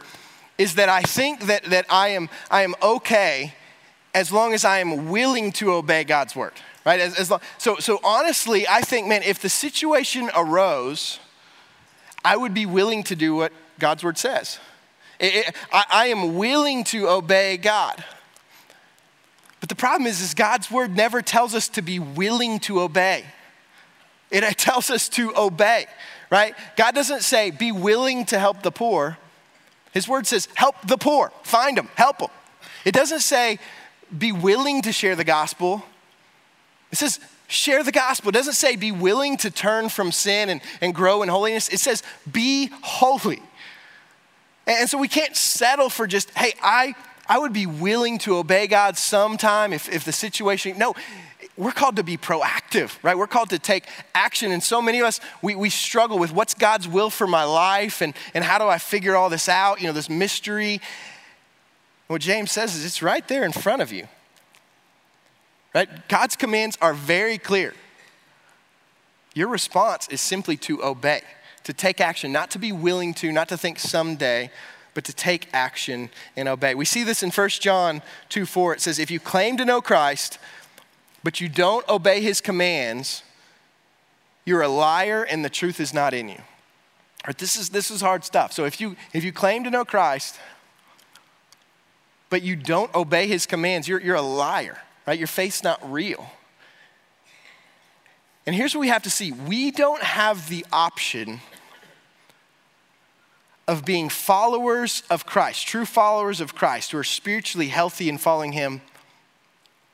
is 0.60 0.76
that 0.76 0.90
I 0.90 1.02
think 1.02 1.48
that, 1.48 1.64
that 1.66 1.86
I, 1.90 2.10
am, 2.10 2.30
I 2.52 2.62
am 2.62 2.76
okay 2.84 3.56
as 4.14 4.32
long 4.32 4.54
as 4.54 4.64
I 4.64 4.78
am 4.78 5.10
willing 5.10 5.52
to 5.54 5.74
obey 5.74 6.04
God's 6.04 6.36
word, 6.36 6.54
right? 6.86 7.00
As, 7.00 7.18
as 7.18 7.32
long, 7.32 7.42
so, 7.58 7.78
so 7.78 8.00
honestly, 8.04 8.68
I 8.68 8.82
think, 8.82 9.08
man, 9.08 9.24
if 9.24 9.40
the 9.40 9.50
situation 9.50 10.30
arose, 10.36 11.20
I 12.24 12.38
would 12.38 12.54
be 12.54 12.68
willing 12.68 13.04
to 13.06 13.16
do 13.16 13.34
what 13.36 13.52
God's 13.80 14.04
word 14.04 14.20
says. 14.20 14.60
It, 15.20 15.48
it, 15.48 15.56
I, 15.72 15.86
I 15.90 16.06
am 16.08 16.36
willing 16.36 16.84
to 16.86 17.10
obey 17.10 17.58
God. 17.58 18.04
But 19.64 19.70
the 19.70 19.76
problem 19.76 20.08
is, 20.08 20.20
is 20.20 20.34
God's 20.34 20.70
word 20.70 20.94
never 20.94 21.22
tells 21.22 21.56
us 21.56 21.70
to 21.70 21.82
be 21.82 21.98
willing 21.98 22.60
to 22.60 22.82
obey. 22.82 23.24
It 24.30 24.44
tells 24.58 24.90
us 24.90 25.08
to 25.08 25.34
obey, 25.38 25.86
right? 26.30 26.54
God 26.76 26.94
doesn't 26.94 27.22
say, 27.22 27.50
be 27.50 27.72
willing 27.72 28.26
to 28.26 28.38
help 28.38 28.62
the 28.62 28.72
poor. 28.72 29.18
His 29.94 30.06
word 30.06 30.28
says, 30.28 30.50
help 30.56 30.76
the 30.86 30.98
poor, 30.98 31.32
find 31.44 31.78
them, 31.78 31.88
help 31.96 32.18
them. 32.18 32.30
It 32.84 32.94
doesn't 32.94 33.22
say, 33.22 33.58
be 34.18 34.34
willing 34.34 34.82
to 34.82 34.92
share 34.92 35.16
the 35.16 35.24
gospel. 35.24 35.82
It 36.92 36.98
says, 36.98 37.22
share 37.48 37.86
the 37.86 37.94
gospel. 37.94 38.32
It 38.32 38.34
doesn't 38.34 38.56
say, 38.56 38.76
be 38.76 38.92
willing 38.92 39.38
to 39.38 39.50
turn 39.50 39.88
from 39.88 40.12
sin 40.12 40.50
and, 40.50 40.60
and 40.82 40.94
grow 40.94 41.24
in 41.24 41.30
holiness. 41.30 41.70
It 41.70 41.80
says, 41.80 42.04
be 42.30 42.70
holy. 42.82 43.42
And 44.68 44.90
so 44.90 44.98
we 44.98 45.08
can't 45.08 45.38
settle 45.38 45.88
for 45.88 46.06
just, 46.06 46.32
hey, 46.32 46.52
I 46.62 46.96
I 47.28 47.40
would 47.40 47.54
be 47.54 47.66
willing 47.66 48.18
to 48.20 48.38
obey 48.38 48.68
God 48.68 48.98
sometime 48.98 49.72
if, 49.74 49.90
if 49.90 50.04
the 50.04 50.12
situation, 50.12 50.78
no, 50.78 50.94
we're 51.56 51.72
called 51.72 51.96
to 51.98 52.04
be 52.04 52.18
proactive, 52.18 52.98
right? 53.04 53.18
We're 53.18 53.28
called 53.28 53.52
to 53.52 53.60
take 53.60 53.86
action. 54.16 54.52
And 54.52 54.62
so 54.62 54.82
many 54.82 55.00
of 55.00 55.06
us, 55.06 55.20
we, 55.42 55.56
we 55.56 55.70
struggle 55.70 56.18
with 56.18 56.32
what's 56.32 56.54
God's 56.54 56.88
will 56.88 57.10
for 57.10 57.28
my 57.28 57.44
life 57.44 58.02
and, 58.02 58.14
and 58.34 58.44
how 58.44 58.58
do 58.58 58.66
I 58.66 58.78
figure 58.78 59.16
all 59.16 59.30
this 59.30 59.48
out, 59.48 59.80
you 59.80 59.88
know, 59.88 59.94
this 59.94 60.10
mystery. 60.10 60.82
What 62.08 62.22
James 62.22 62.52
says 62.52 62.76
is 62.76 62.84
it's 62.84 63.02
right 63.02 63.26
there 63.28 63.44
in 63.44 63.52
front 63.52 63.82
of 63.82 63.92
you, 63.92 64.08
right? 65.74 65.90
God's 66.08 66.36
commands 66.36 66.78
are 66.82 66.94
very 66.94 67.38
clear. 67.38 67.74
Your 69.34 69.48
response 69.48 70.08
is 70.10 70.22
simply 70.22 70.58
to 70.58 70.84
obey, 70.84 71.22
to 71.64 71.74
take 71.74 72.02
action, 72.02 72.32
not 72.32 72.52
to 72.52 72.60
be 72.60 72.72
willing 72.72 73.14
to, 73.16 73.32
not 73.32 73.50
to 73.50 73.58
think 73.58 73.80
someday, 73.80 74.52
but 74.94 75.04
to 75.06 75.14
take 75.14 75.48
action 75.54 76.10
and 76.36 76.48
obey. 76.48 76.76
We 76.76 76.86
see 76.86 77.04
this 77.04 77.24
in 77.24 77.32
1 77.32 77.50
John 77.50 78.02
2 78.30 78.46
4. 78.46 78.74
It 78.74 78.82
says, 78.82 79.00
If 79.00 79.12
you 79.12 79.20
claim 79.20 79.58
to 79.58 79.66
know 79.66 79.82
Christ, 79.82 80.38
but 81.24 81.42
you 81.42 81.50
don't 81.50 81.88
obey 81.88 82.22
his 82.22 82.42
commands, 82.42 83.24
you're 84.46 84.62
a 84.62 84.68
liar 84.68 85.24
and 85.24 85.44
the 85.44 85.50
truth 85.50 85.80
is 85.80 85.94
not 85.94 86.14
in 86.14 86.30
you. 86.30 86.42
Right, 87.26 87.38
this, 87.38 87.56
is, 87.56 87.70
this 87.70 87.90
is 87.90 88.02
hard 88.02 88.26
stuff. 88.26 88.52
So 88.52 88.66
if 88.66 88.82
you, 88.82 88.98
if 89.14 89.24
you 89.24 89.32
claim 89.32 89.64
to 89.64 89.72
know 89.72 89.86
Christ, 89.86 90.38
but 92.30 92.42
you 92.42 92.56
don't 92.56 92.94
obey 92.94 93.28
his 93.28 93.46
commands, 93.46 93.88
you're, 93.88 94.02
you're 94.02 94.16
a 94.16 94.22
liar, 94.22 94.78
right? 95.08 95.18
Your 95.18 95.28
faith's 95.28 95.64
not 95.64 95.80
real. 95.90 96.30
And 98.46 98.54
here's 98.54 98.76
what 98.76 98.82
we 98.82 98.90
have 98.90 99.04
to 99.04 99.10
see 99.10 99.32
we 99.32 99.72
don't 99.72 100.04
have 100.04 100.50
the 100.50 100.66
option 100.74 101.40
of 103.68 103.86
being 103.86 104.10
followers 104.10 105.04
of 105.10 105.26
Christ, 105.26 105.68
true 105.68 105.86
followers 105.86 106.42
of 106.42 106.54
Christ, 106.54 106.92
who 106.92 106.98
are 106.98 107.04
spiritually 107.04 107.68
healthy 107.68 108.10
and 108.10 108.20
following 108.20 108.52
Him, 108.52 108.82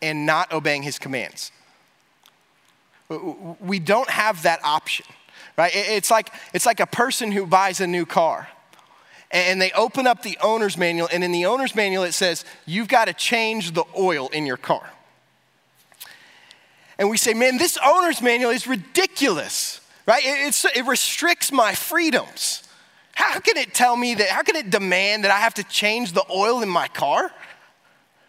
and 0.02 0.26
not 0.26 0.52
obeying 0.52 0.84
his 0.84 1.00
commands. 1.00 1.52
We 3.60 3.80
don't 3.80 4.10
have 4.10 4.44
that 4.44 4.60
option, 4.64 5.06
right? 5.58 5.72
It's 5.74 6.12
like, 6.12 6.32
it's 6.54 6.66
like 6.66 6.80
a 6.80 6.86
person 6.86 7.32
who 7.32 7.46
buys 7.46 7.82
a 7.82 7.88
new 7.88 8.06
car 8.06 8.48
and 9.32 9.62
they 9.62 9.72
open 9.74 10.08
up 10.08 10.24
the 10.24 10.40
owner's 10.42 10.76
manual, 10.76 11.08
and 11.14 11.24
in 11.24 11.32
the 11.32 11.46
owner's 11.46 11.76
manual 11.76 12.04
it 12.04 12.14
says, 12.14 12.46
You've 12.66 12.88
got 12.88 13.06
to 13.06 13.14
change 13.14 13.74
the 13.74 13.84
oil 13.96 14.28
in 14.30 14.48
your 14.48 14.58
car. 14.58 14.90
And 16.98 17.12
we 17.12 17.18
say, 17.18 17.36
Man, 17.36 17.58
this 17.58 17.78
owner's 17.86 18.24
manual 18.24 18.50
is 18.50 18.66
ridiculous, 18.66 19.82
right? 20.08 20.24
It, 20.26 20.66
it 20.76 20.86
restricts 20.88 21.52
my 21.52 21.76
freedoms. 21.76 22.64
How 23.20 23.42
can 23.42 23.58
it 23.58 23.74
tell 23.74 23.98
me 23.98 24.16
that, 24.16 24.30
how 24.30 24.44
can 24.44 24.56
it 24.56 24.70
demand 24.70 25.26
that 25.26 25.32
I 25.32 25.40
have 25.40 25.54
to 25.56 25.64
change 25.66 26.14
the 26.14 26.24
oil 26.32 26.62
in 26.62 26.70
my 26.70 26.88
car? 26.88 27.30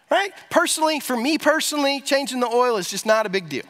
Right? 0.09 0.33
Personally, 0.49 0.99
for 0.99 1.15
me 1.15 1.37
personally, 1.37 2.01
changing 2.01 2.41
the 2.41 2.49
oil 2.49 2.75
is 2.75 2.89
just 2.89 3.05
not 3.05 3.25
a 3.25 3.29
big 3.29 3.47
deal. 3.47 3.63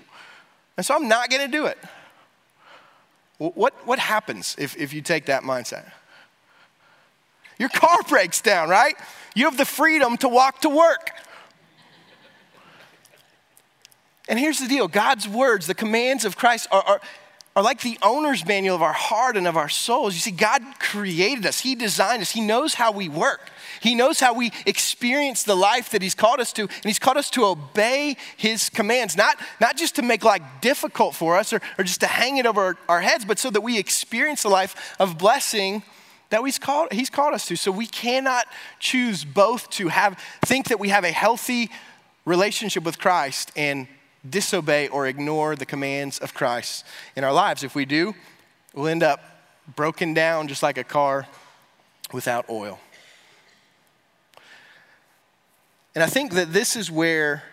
And 0.78 0.84
so 0.84 0.96
I'm 0.96 1.08
not 1.08 1.30
gonna 1.30 1.48
do 1.48 1.68
it. 1.68 1.78
What, 3.38 3.76
what 3.86 4.00
happens 4.00 4.56
if, 4.58 4.76
if 4.78 4.94
you 4.94 5.04
take 5.04 5.28
that 5.28 5.44
mindset? 5.44 5.92
Your 7.60 7.70
car 7.70 8.00
breaks 8.10 8.42
down, 8.42 8.68
right? 8.68 8.96
You 9.36 9.46
have 9.46 9.58
the 9.58 9.66
freedom 9.66 10.18
to 10.18 10.28
walk 10.28 10.62
to 10.62 10.70
work. 10.70 11.12
And 14.28 14.40
here's 14.40 14.58
the 14.58 14.68
deal 14.68 14.88
God's 14.88 15.28
words, 15.28 15.68
the 15.68 15.76
commands 15.76 16.26
of 16.26 16.36
Christ, 16.36 16.68
are, 16.72 16.82
are, 16.82 17.02
are 17.56 17.64
like 17.64 17.82
the 17.82 17.98
owner's 18.02 18.46
manual 18.46 18.76
of 18.76 18.82
our 18.82 18.94
heart 18.94 19.36
and 19.36 19.46
of 19.46 19.58
our 19.58 19.68
souls. 19.68 20.14
You 20.14 20.22
see, 20.22 20.32
God 20.32 20.62
created 20.80 21.46
us, 21.46 21.60
He 21.60 21.76
designed 21.76 22.22
us, 22.22 22.32
He 22.32 22.42
knows 22.42 22.76
how 22.76 22.92
we 22.92 23.10
work. 23.10 23.50
He 23.82 23.96
knows 23.96 24.20
how 24.20 24.34
we 24.34 24.52
experience 24.66 25.44
the 25.44 25.56
life 25.56 25.90
that 25.90 26.02
He's 26.02 26.16
called 26.16 26.40
us 26.40 26.54
to, 26.54 26.62
and 26.62 26.86
He's 26.86 27.00
called 27.00 27.18
us 27.18 27.30
to 27.32 27.46
obey 27.46 28.16
His 28.38 28.70
commands, 28.70 29.18
not, 29.18 29.38
not 29.60 29.76
just 29.76 29.96
to 29.96 30.02
make 30.02 30.24
life 30.24 30.44
difficult 30.62 31.16
for 31.16 31.38
us 31.38 31.52
or, 31.52 31.62
or 31.78 31.84
just 31.84 32.02
to 32.02 32.08
hang 32.08 32.38
it 32.38 32.46
over 32.46 32.62
our, 32.62 32.78
our 32.88 33.02
heads, 33.02 33.26
but 33.26 33.40
so 33.40 33.50
that 33.50 33.62
we 33.62 33.78
experience 33.78 34.44
the 34.44 34.50
life 34.50 34.96
of 35.00 35.18
blessing 35.18 35.84
that 36.32 36.42
he's 36.44 36.58
called, 36.58 36.92
he's 36.92 37.10
called 37.10 37.34
us 37.34 37.46
to. 37.48 37.56
So 37.56 37.72
we 37.72 37.86
cannot 37.86 38.46
choose 38.80 39.24
both 39.24 39.70
to 39.72 39.90
have, 39.90 40.18
think 40.42 40.70
that 40.70 40.80
we 40.80 40.90
have 40.90 41.04
a 41.04 41.12
healthy 41.12 41.70
relationship 42.26 42.84
with 42.84 42.98
Christ 42.98 43.52
and 43.56 43.88
disobey 44.28 44.88
or 44.88 45.08
ignore 45.08 45.56
the 45.56 45.66
commands 45.66 46.20
of 46.20 46.34
Christ 46.34 46.86
in 47.16 47.24
our 47.24 47.34
lives. 47.34 47.64
If 47.64 47.76
we 47.76 47.86
do, 47.86 48.14
we'll 48.74 48.88
end 48.88 49.04
up 49.04 49.22
broken 49.76 50.14
down 50.14 50.48
just 50.48 50.64
like 50.64 50.78
a 50.78 50.84
car 50.84 51.28
without 52.14 52.50
oil. 52.50 52.80
And 55.94 56.04
I 56.04 56.08
think 56.08 56.34
that 56.34 56.54
this 56.54 56.76
is 56.76 56.90
where 56.90 57.44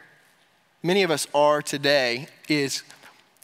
many 0.83 1.03
of 1.03 1.11
us 1.11 1.27
are 1.35 1.61
today 1.61 2.29
is, 2.49 2.83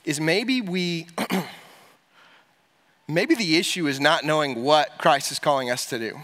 is 0.05 0.21
maybe 0.21 0.61
we 0.61 1.09
maybe 3.09 3.35
the 3.35 3.57
issue 3.57 3.87
is 3.87 4.01
not 4.01 4.25
knowing 4.25 4.63
what 4.63 4.99
Christ 4.99 5.33
is 5.33 5.39
calling 5.39 5.71
us 5.71 5.87
to 5.87 5.99
do. 5.99 6.19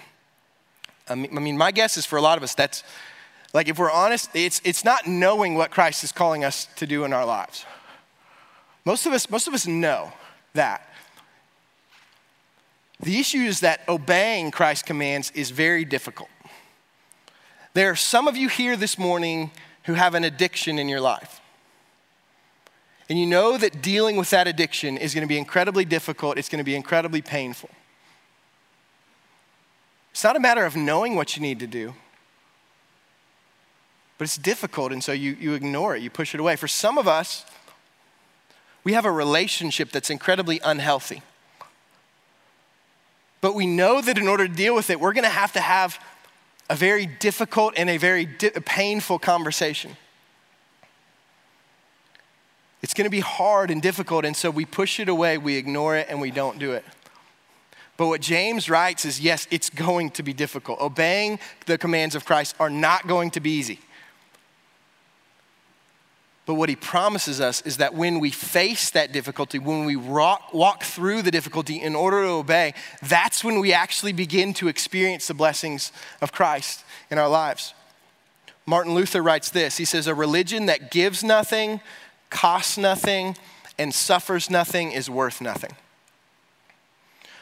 I 1.09 1.17
mean, 1.17 1.37
I 1.37 1.41
mean, 1.41 1.59
my 1.59 1.73
guess 1.73 1.97
is 1.97 2.07
for 2.07 2.17
a 2.17 2.23
lot 2.23 2.39
of 2.39 2.45
us, 2.45 2.55
that's 2.55 2.85
like 3.53 3.69
if 3.69 3.79
we're 3.79 3.91
honest, 3.91 4.31
it's, 4.35 4.61
it's 4.65 4.85
not 4.85 5.07
knowing 5.07 5.55
what 5.55 5.71
Christ 5.71 6.05
is 6.05 6.13
calling 6.13 6.45
us 6.45 6.67
to 6.77 6.87
do 6.87 7.05
in 7.05 7.13
our 7.13 7.25
lives. 7.25 7.65
Most 8.85 9.07
of 9.07 9.13
us, 9.13 9.29
most 9.29 9.49
of 9.49 9.55
us 9.55 9.67
know 9.67 10.13
that. 10.55 10.87
The 13.01 13.19
issue 13.19 13.39
is 13.39 13.61
that 13.61 13.81
obeying 13.89 14.51
Christ's 14.51 14.85
commands 14.85 15.31
is 15.35 15.51
very 15.51 15.85
difficult. 15.85 16.29
There 17.73 17.91
are 17.91 17.97
some 17.97 18.29
of 18.29 18.37
you 18.37 18.49
here 18.49 18.77
this 18.77 18.99
morning 18.99 19.51
who 19.85 19.95
have 19.95 20.15
an 20.15 20.25
addiction 20.25 20.79
in 20.79 20.89
your 20.89 21.01
life. 21.01 21.41
And 23.09 23.19
you 23.19 23.27
know 23.27 23.59
that 23.59 23.83
dealing 23.83 24.17
with 24.17 24.31
that 24.31 24.47
addiction 24.47 24.97
is 24.97 25.15
going 25.15 25.27
to 25.27 25.29
be 25.29 25.39
incredibly 25.39 25.85
difficult, 25.85 26.39
it's 26.39 26.49
going 26.49 26.59
to 26.59 26.65
be 26.65 26.77
incredibly 26.77 27.23
painful. 27.23 27.71
It's 30.13 30.23
not 30.23 30.37
a 30.37 30.41
matter 30.41 30.65
of 30.65 30.77
knowing 30.77 31.17
what 31.17 31.37
you 31.37 31.43
need 31.43 31.59
to 31.61 31.67
do, 31.67 31.95
but 34.21 34.27
it's 34.27 34.37
difficult, 34.37 34.93
and 34.93 35.03
so 35.03 35.13
you, 35.13 35.35
you 35.41 35.55
ignore 35.55 35.97
it, 35.97 36.03
you 36.03 36.11
push 36.11 36.35
it 36.35 36.41
away. 36.41 36.55
For 36.55 36.69
some 36.69 36.99
of 36.99 37.09
us, 37.09 37.47
we 38.85 38.93
have 38.93 39.07
a 39.07 39.11
relationship 39.11 39.91
that's 39.93 40.11
incredibly 40.11 40.61
unhealthy. 40.63 41.23
But 43.41 43.55
we 43.55 43.67
know 43.67 44.03
that 44.03 44.19
in 44.19 44.29
order 44.29 44.47
to 44.47 44.53
deal 44.53 44.75
with 44.75 44.91
it, 44.91 45.01
we're 45.01 45.15
to 45.25 45.31
have 45.31 45.55
to 45.55 45.61
have 45.61 45.99
a 46.69 46.77
very 46.77 47.07
difficult 47.07 47.73
and 47.79 47.89
a 47.89 47.97
very 47.97 48.27
di- 48.27 48.51
painful 48.51 49.19
conversation. 49.19 49.97
It's 52.83 52.93
to 53.07 53.11
be 53.11 53.21
hard 53.21 53.71
and 53.71 53.81
difficult, 53.81 54.27
and 54.27 54.37
so 54.37 54.51
we 54.51 54.67
push 54.67 55.01
it 55.01 55.09
away, 55.09 55.39
we 55.39 55.57
ignore 55.57 55.97
it, 55.97 56.09
and 56.11 56.21
we 56.21 56.31
don't 56.31 56.59
do 56.59 56.73
it. 56.73 56.85
But 57.97 58.09
what 58.09 58.21
James 58.21 58.69
writes 58.69 59.07
is 59.07 59.19
yes, 59.19 59.49
it's 59.51 59.71
going 59.71 60.11
to 60.11 60.23
be 60.23 60.35
difficult. 60.35 60.79
Obeying 60.79 61.39
the 61.65 61.79
commands 61.79 62.15
of 62.15 62.27
Christ 62.27 62.55
are 62.61 62.69
not 62.69 63.07
going 63.07 63.31
to 63.31 63.41
be 63.41 63.53
easy. 63.53 63.81
But 66.51 66.57
what 66.57 66.69
he 66.69 66.75
promises 66.75 67.41
us 67.41 67.63
is 67.63 67.77
that 67.77 67.95
when 67.95 68.19
we 68.19 68.33
face 68.33 68.91
that 68.91 69.13
difficulty, 69.13 69.61
when 69.61 69.85
we 69.85 69.95
walk, 69.95 70.53
walk 70.53 70.83
through 70.83 71.23
the 71.23 71.31
difficulty 71.31 71.81
in 71.81 71.95
order 71.95 72.25
to 72.25 72.29
obey, 72.31 72.75
that's 73.03 73.45
when 73.45 73.61
we 73.61 73.73
actually 73.73 74.13
begin 74.13 74.53
to 74.55 74.67
experience 74.67 75.29
the 75.29 75.35
blessings 75.35 75.93
of 76.21 76.33
Christ 76.33 76.85
in 77.09 77.19
our 77.19 77.29
lives. 77.29 77.73
Martin 78.67 78.97
Luther 78.97 79.23
writes 79.23 79.51
this 79.51 79.77
He 79.77 79.85
says, 79.85 80.09
A 80.09 80.15
religion 80.17 80.67
that 80.67 80.91
gives 80.91 81.23
nothing, 81.23 81.81
costs 82.31 82.77
nothing, 82.77 83.37
and 83.79 83.95
suffers 83.95 84.51
nothing 84.51 84.91
is 84.91 85.09
worth 85.09 85.41
nothing. 85.41 85.77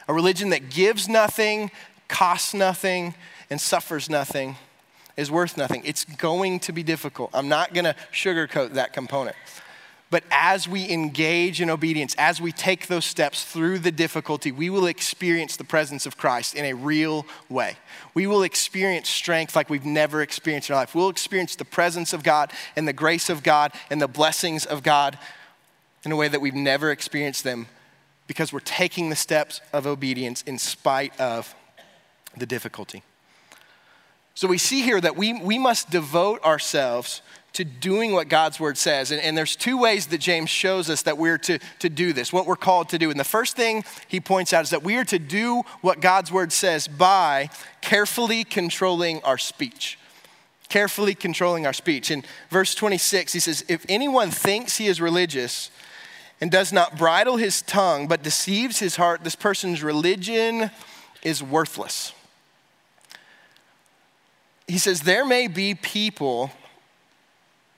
A 0.07 0.13
religion 0.13 0.51
that 0.51 0.69
gives 0.69 1.09
nothing, 1.09 1.71
costs 2.09 2.53
nothing, 2.53 3.15
and 3.49 3.59
suffers 3.59 4.11
nothing 4.11 4.59
is 5.19 5.31
worth 5.31 5.57
nothing. 5.57 5.83
It's 5.85 6.05
going 6.05 6.61
to 6.61 6.73
be 6.73 6.83
difficult. 6.83 7.31
I'm 7.35 7.49
not 7.49 7.75
going 7.75 7.85
to 7.85 7.97
sugarcoat 8.13 8.75
that 8.75 8.93
component. 8.95 9.37
But 10.11 10.25
as 10.31 10.67
we 10.67 10.89
engage 10.89 11.61
in 11.61 11.69
obedience, 11.69 12.15
as 12.17 12.41
we 12.41 12.53
take 12.53 12.87
those 12.87 13.05
steps 13.05 13.45
through 13.45 13.81
the 13.81 13.91
difficulty, 13.91 14.53
we 14.53 14.71
will 14.71 14.87
experience 14.87 15.57
the 15.57 15.65
presence 15.65 16.07
of 16.07 16.17
Christ 16.17 16.55
in 16.55 16.65
a 16.65 16.73
real 16.73 17.27
way. 17.51 17.77
We 18.15 18.27
will 18.27 18.43
experience 18.43 19.11
strength 19.11 19.55
like 19.55 19.69
we've 19.69 19.85
never 19.85 20.23
experienced 20.23 20.71
in 20.71 20.75
our 20.75 20.81
life. 20.81 20.95
We'll 20.95 21.11
experience 21.11 21.57
the 21.57 21.67
presence 21.67 22.15
of 22.15 22.23
God 22.23 22.53
and 22.75 22.89
the 22.89 22.95
grace 22.95 23.29
of 23.29 23.43
God 23.43 23.73
and 23.91 24.01
the 24.01 24.09
blessings 24.09 24.65
of 24.65 24.83
God 24.83 25.19
in 26.05 26.13
a 26.13 26.17
way 26.17 26.29
that 26.29 26.41
we've 26.41 26.55
never 26.55 26.91
experienced 26.91 27.45
them 27.45 27.67
because 28.29 28.51
we're 28.51 28.61
taking 28.61 29.11
the 29.11 29.17
steps 29.17 29.61
of 29.73 29.87
obedience 29.87 30.43
in 30.43 30.59
spite 30.59 31.19
of 31.21 31.55
the 32.37 32.47
difficulty. 32.47 33.03
So 34.39 34.47
we 34.47 34.57
see 34.57 34.83
here 34.83 35.01
that 35.01 35.17
we, 35.17 35.33
we 35.33 35.59
must 35.59 35.91
devote 35.91 36.45
ourselves 36.45 37.23
to 37.55 37.65
doing 37.65 38.13
what 38.13 38.29
God's 38.29 38.61
word 38.61 38.79
says. 38.79 39.11
And, 39.11 39.21
and, 39.21 39.37
there's 39.37 39.57
two 39.57 39.77
ways 39.77 40.07
that 40.07 40.19
James 40.19 40.49
shows 40.49 40.89
us 40.89 41.03
that 41.03 41.19
we're 41.19 41.39
to, 41.39 41.59
to 41.81 41.89
do 41.89 42.13
this, 42.13 42.33
what 42.33 42.47
we're 42.47 42.55
called 42.55 42.89
to 42.91 42.99
do. 42.99 43.11
And 43.11 43.19
the 43.19 43.25
first 43.25 43.57
thing 43.57 43.83
he 44.07 44.21
points 44.21 44.53
out 44.53 44.63
is 44.63 44.71
that 44.71 44.85
we 44.85 44.95
are 44.95 45.05
to 45.07 45.19
do 45.19 45.63
what 45.81 46.01
God's 46.01 46.31
word 46.31 46.53
says 46.53 46.87
by 46.87 47.51
carefully 47.81 48.45
controlling 48.45 49.21
our 49.25 49.39
speech. 49.39 49.99
Carefully 50.69 51.17
controlling 51.17 51.67
our 51.67 51.73
speech. 51.73 52.13
In 52.13 52.23
verse 52.49 52.77
26, 52.77 53.33
he 53.33 53.41
says, 53.41 53.65
If 53.67 53.85
anyone 53.89 54.31
thinks 54.31 54.77
he 54.77 54.87
is 54.87 55.01
religious 55.01 55.73
and 56.41 56.49
does 56.49 56.73
not 56.73 56.97
bridle 56.97 57.39
his 57.39 57.61
tongue 57.61 58.07
but 58.07 58.23
deceives 58.23 58.79
his 58.79 58.95
heart, 58.95 59.25
this 59.25 59.35
person's 59.35 59.83
religion 59.83 60.71
is 61.25 61.43
worthless 61.43 62.13
he 64.69 64.79
says, 64.79 65.01
There 65.01 65.25
may 65.25 65.49
be 65.49 65.75
people, 65.75 66.53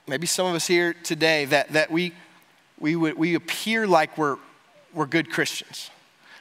maybe 0.07 0.27
some 0.27 0.45
of 0.45 0.53
us 0.53 0.67
here 0.67 0.93
today, 0.93 1.45
that, 1.45 1.69
that 1.69 1.89
we, 1.89 2.13
we, 2.79 2.95
would, 2.95 3.17
we 3.17 3.33
appear 3.33 3.87
like 3.87 4.17
we're, 4.17 4.37
we're 4.93 5.05
good 5.05 5.31
Christians, 5.31 5.89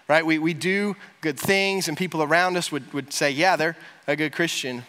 right? 0.08 0.26
We, 0.26 0.38
we 0.38 0.52
do 0.52 0.96
good 1.20 1.38
things, 1.38 1.88
and 1.88 1.96
people 1.96 2.22
around 2.22 2.56
us 2.56 2.70
would, 2.72 2.92
would 2.92 3.12
say, 3.12 3.30
Yeah, 3.30 3.56
they're 3.56 3.76
a 4.06 4.16
good 4.16 4.32
Christian. 4.32 4.82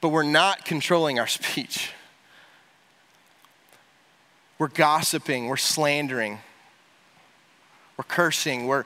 But 0.00 0.10
we're 0.10 0.22
not 0.22 0.64
controlling 0.64 1.18
our 1.18 1.26
speech. 1.28 1.92
We're 4.58 4.68
gossiping, 4.68 5.46
we're 5.46 5.56
slandering, 5.56 6.40
we're 7.96 8.04
cursing, 8.04 8.66
we're, 8.66 8.84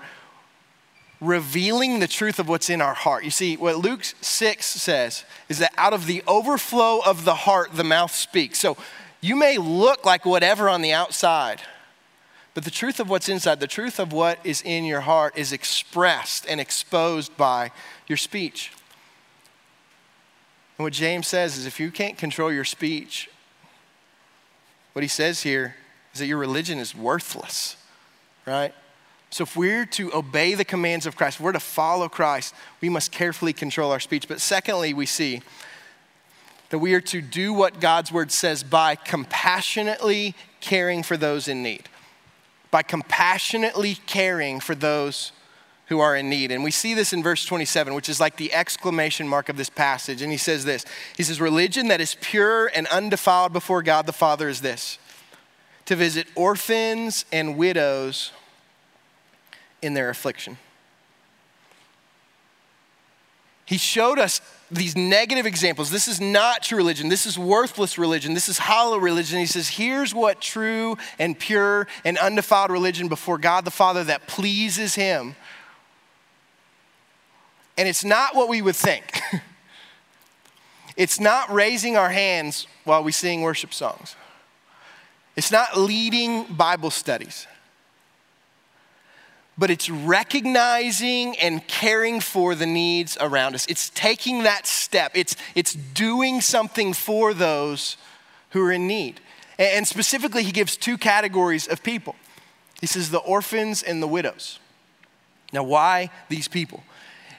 revealing 1.22 2.00
the 2.00 2.08
truth 2.08 2.40
of 2.40 2.48
what's 2.48 2.68
in 2.68 2.82
our 2.82 2.94
heart. 2.94 3.22
You 3.24 3.30
see, 3.30 3.56
what 3.56 3.76
Luke 3.76 4.02
6 4.02 4.66
says 4.66 5.24
is 5.48 5.58
that 5.58 5.72
out 5.78 5.92
of 5.92 6.06
the 6.06 6.22
overflow 6.26 6.98
of 7.06 7.24
the 7.24 7.34
heart, 7.34 7.70
the 7.74 7.84
mouth 7.84 8.12
speaks. 8.12 8.58
So 8.58 8.76
you 9.20 9.36
may 9.36 9.56
look 9.56 10.04
like 10.04 10.26
whatever 10.26 10.68
on 10.68 10.82
the 10.82 10.92
outside, 10.92 11.62
but 12.54 12.64
the 12.64 12.72
truth 12.72 12.98
of 12.98 13.08
what's 13.08 13.28
inside, 13.28 13.60
the 13.60 13.68
truth 13.68 14.00
of 14.00 14.12
what 14.12 14.40
is 14.42 14.62
in 14.62 14.84
your 14.84 15.02
heart, 15.02 15.38
is 15.38 15.52
expressed 15.52 16.44
and 16.48 16.60
exposed 16.60 17.36
by 17.36 17.70
your 18.08 18.18
speech. 18.18 18.72
And 20.76 20.84
what 20.84 20.92
James 20.92 21.28
says 21.28 21.56
is 21.56 21.66
if 21.66 21.78
you 21.78 21.92
can't 21.92 22.18
control 22.18 22.52
your 22.52 22.64
speech, 22.64 23.30
what 24.92 25.02
he 25.02 25.08
says 25.08 25.42
here 25.42 25.76
is 26.12 26.18
that 26.18 26.26
your 26.26 26.38
religion 26.38 26.78
is 26.78 26.96
worthless, 26.96 27.76
right? 28.44 28.74
So, 29.32 29.44
if 29.44 29.56
we're 29.56 29.86
to 29.86 30.14
obey 30.14 30.52
the 30.52 30.64
commands 30.64 31.06
of 31.06 31.16
Christ, 31.16 31.40
we're 31.40 31.52
to 31.52 31.60
follow 31.60 32.06
Christ, 32.06 32.54
we 32.82 32.90
must 32.90 33.10
carefully 33.10 33.54
control 33.54 33.90
our 33.90 33.98
speech. 33.98 34.28
But 34.28 34.42
secondly, 34.42 34.92
we 34.92 35.06
see 35.06 35.40
that 36.68 36.80
we 36.80 36.92
are 36.92 37.00
to 37.00 37.22
do 37.22 37.54
what 37.54 37.80
God's 37.80 38.12
word 38.12 38.30
says 38.30 38.62
by 38.62 38.94
compassionately 38.94 40.34
caring 40.60 41.02
for 41.02 41.16
those 41.16 41.48
in 41.48 41.62
need. 41.62 41.88
By 42.70 42.82
compassionately 42.82 43.94
caring 44.06 44.60
for 44.60 44.74
those 44.74 45.32
who 45.86 45.98
are 46.00 46.14
in 46.14 46.28
need. 46.28 46.52
And 46.52 46.62
we 46.62 46.70
see 46.70 46.92
this 46.92 47.14
in 47.14 47.22
verse 47.22 47.46
27, 47.46 47.94
which 47.94 48.10
is 48.10 48.20
like 48.20 48.36
the 48.36 48.52
exclamation 48.52 49.26
mark 49.26 49.48
of 49.48 49.56
this 49.56 49.70
passage. 49.70 50.20
And 50.20 50.30
he 50.30 50.36
says 50.36 50.66
this 50.66 50.84
He 51.16 51.22
says, 51.22 51.40
Religion 51.40 51.88
that 51.88 52.02
is 52.02 52.18
pure 52.20 52.66
and 52.74 52.86
undefiled 52.88 53.54
before 53.54 53.82
God 53.82 54.04
the 54.04 54.12
Father 54.12 54.50
is 54.50 54.60
this 54.60 54.98
to 55.86 55.96
visit 55.96 56.26
orphans 56.36 57.24
and 57.32 57.56
widows 57.56 58.30
in 59.82 59.94
their 59.94 60.08
affliction. 60.08 60.56
He 63.64 63.78
showed 63.78 64.18
us 64.18 64.40
these 64.70 64.96
negative 64.96 65.46
examples. 65.46 65.90
This 65.90 66.08
is 66.08 66.20
not 66.20 66.62
true 66.62 66.78
religion. 66.78 67.08
This 67.08 67.26
is 67.26 67.38
worthless 67.38 67.98
religion. 67.98 68.34
This 68.34 68.48
is 68.48 68.58
hollow 68.58 68.98
religion. 68.98 69.38
He 69.38 69.46
says, 69.46 69.68
here's 69.68 70.14
what 70.14 70.40
true 70.40 70.96
and 71.18 71.38
pure 71.38 71.86
and 72.04 72.18
undefiled 72.18 72.70
religion 72.70 73.08
before 73.08 73.38
God 73.38 73.64
the 73.64 73.70
Father 73.70 74.04
that 74.04 74.26
pleases 74.26 74.94
Him. 74.94 75.36
And 77.78 77.88
it's 77.88 78.04
not 78.04 78.34
what 78.34 78.48
we 78.48 78.60
would 78.60 78.76
think. 78.76 79.20
it's 80.96 81.20
not 81.20 81.50
raising 81.50 81.96
our 81.96 82.10
hands 82.10 82.66
while 82.84 83.02
we 83.02 83.12
sing 83.12 83.42
worship 83.42 83.72
songs. 83.72 84.16
It's 85.36 85.50
not 85.50 85.78
leading 85.78 86.44
Bible 86.44 86.90
studies 86.90 87.46
but 89.56 89.70
it's 89.70 89.90
recognizing 89.90 91.36
and 91.38 91.66
caring 91.66 92.20
for 92.20 92.54
the 92.54 92.66
needs 92.66 93.16
around 93.20 93.54
us. 93.54 93.66
It's 93.66 93.90
taking 93.90 94.44
that 94.44 94.66
step, 94.66 95.12
it's, 95.14 95.36
it's 95.54 95.74
doing 95.74 96.40
something 96.40 96.92
for 96.92 97.34
those 97.34 97.96
who 98.50 98.62
are 98.62 98.72
in 98.72 98.86
need. 98.86 99.20
And 99.58 99.86
specifically, 99.86 100.42
he 100.42 100.52
gives 100.52 100.76
two 100.76 100.98
categories 100.98 101.68
of 101.68 101.82
people 101.82 102.16
he 102.82 102.88
says 102.88 103.10
the 103.10 103.18
orphans 103.18 103.84
and 103.84 104.02
the 104.02 104.08
widows. 104.08 104.58
Now, 105.52 105.62
why 105.62 106.10
these 106.28 106.48
people? 106.48 106.82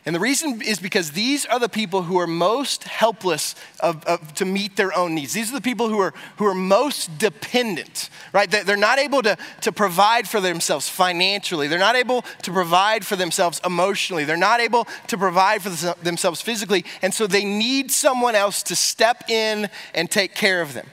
And 0.06 0.14
the 0.14 0.20
reason 0.20 0.62
is 0.62 0.80
because 0.80 1.12
these 1.12 1.46
are 1.46 1.60
the 1.60 1.70
people 1.70 2.04
who 2.04 2.20
are 2.20 2.28
most 2.28 2.84
helpless 2.84 3.56
of, 3.80 4.04
of, 4.04 4.34
to 4.34 4.44
meet 4.44 4.76
their 4.76 4.96
own 4.96 5.16
needs. 5.16 5.32
These 5.32 5.50
are 5.50 5.56
the 5.56 5.62
people 5.62 5.88
who 5.88 5.98
are, 6.00 6.14
who 6.38 6.46
are 6.46 6.54
most 6.54 7.18
dependent, 7.18 8.10
right? 8.34 8.52
They're 8.52 8.76
not 8.76 9.00
able 9.00 9.22
to, 9.22 9.38
to 9.62 9.72
provide 9.72 10.28
for 10.28 10.42
themselves 10.42 10.90
financially. 10.90 11.70
They're 11.70 11.80
not 11.80 11.96
able 11.96 12.26
to 12.42 12.52
provide 12.52 13.06
for 13.06 13.16
themselves 13.16 13.62
emotionally. 13.66 14.26
They're 14.26 14.36
not 14.36 14.60
able 14.60 14.88
to 15.08 15.18
provide 15.18 15.62
for 15.62 15.70
themselves 16.04 16.42
physically. 16.42 16.84
And 17.02 17.14
so 17.14 17.26
they 17.26 17.46
need 17.46 17.90
someone 17.90 18.36
else 18.36 18.62
to 18.64 18.76
step 18.76 19.30
in 19.30 19.70
and 19.96 20.12
take 20.12 20.36
care 20.36 20.62
of 20.62 20.74
them. 20.74 20.88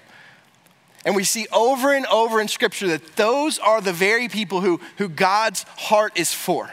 And 1.04 1.16
we 1.16 1.24
see 1.24 1.48
over 1.52 1.94
and 1.94 2.06
over 2.06 2.40
in 2.40 2.46
Scripture 2.46 2.86
that 2.88 3.16
those 3.16 3.58
are 3.58 3.80
the 3.80 3.92
very 3.92 4.28
people 4.28 4.60
who, 4.60 4.80
who 4.98 5.08
God's 5.08 5.64
heart 5.78 6.16
is 6.16 6.32
for. 6.32 6.70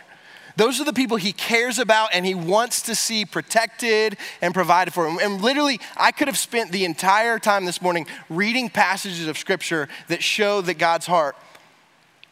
Those 0.58 0.82
are 0.82 0.84
the 0.84 0.92
people 0.92 1.18
he 1.18 1.34
cares 1.34 1.78
about 1.78 2.10
and 2.14 2.26
he 2.26 2.34
wants 2.34 2.82
to 2.84 2.96
see 2.96 3.26
protected 3.26 4.18
and 4.42 4.56
provided 4.56 4.92
for. 4.92 5.06
And 5.08 5.40
literally, 5.40 5.80
I 5.96 6.12
could 6.12 6.28
have 6.28 6.38
spent 6.38 6.72
the 6.72 6.84
entire 6.84 7.38
time 7.38 7.66
this 7.66 7.80
morning 7.80 8.08
reading 8.28 8.68
passages 8.68 9.28
of 9.28 9.38
scripture 9.38 9.88
that 10.08 10.24
show 10.24 10.62
that 10.62 10.80
God's 10.80 11.06
heart 11.06 11.36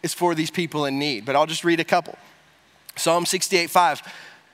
is 0.01 0.15
for 0.15 0.33
these 0.33 0.49
people 0.49 0.85
in 0.85 0.97
need. 0.97 1.23
But 1.23 1.35
I'll 1.35 1.45
just 1.45 1.63
read 1.63 1.79
a 1.79 1.83
couple. 1.83 2.17
Psalm 2.95 3.27
68 3.27 3.69
5. 3.69 4.01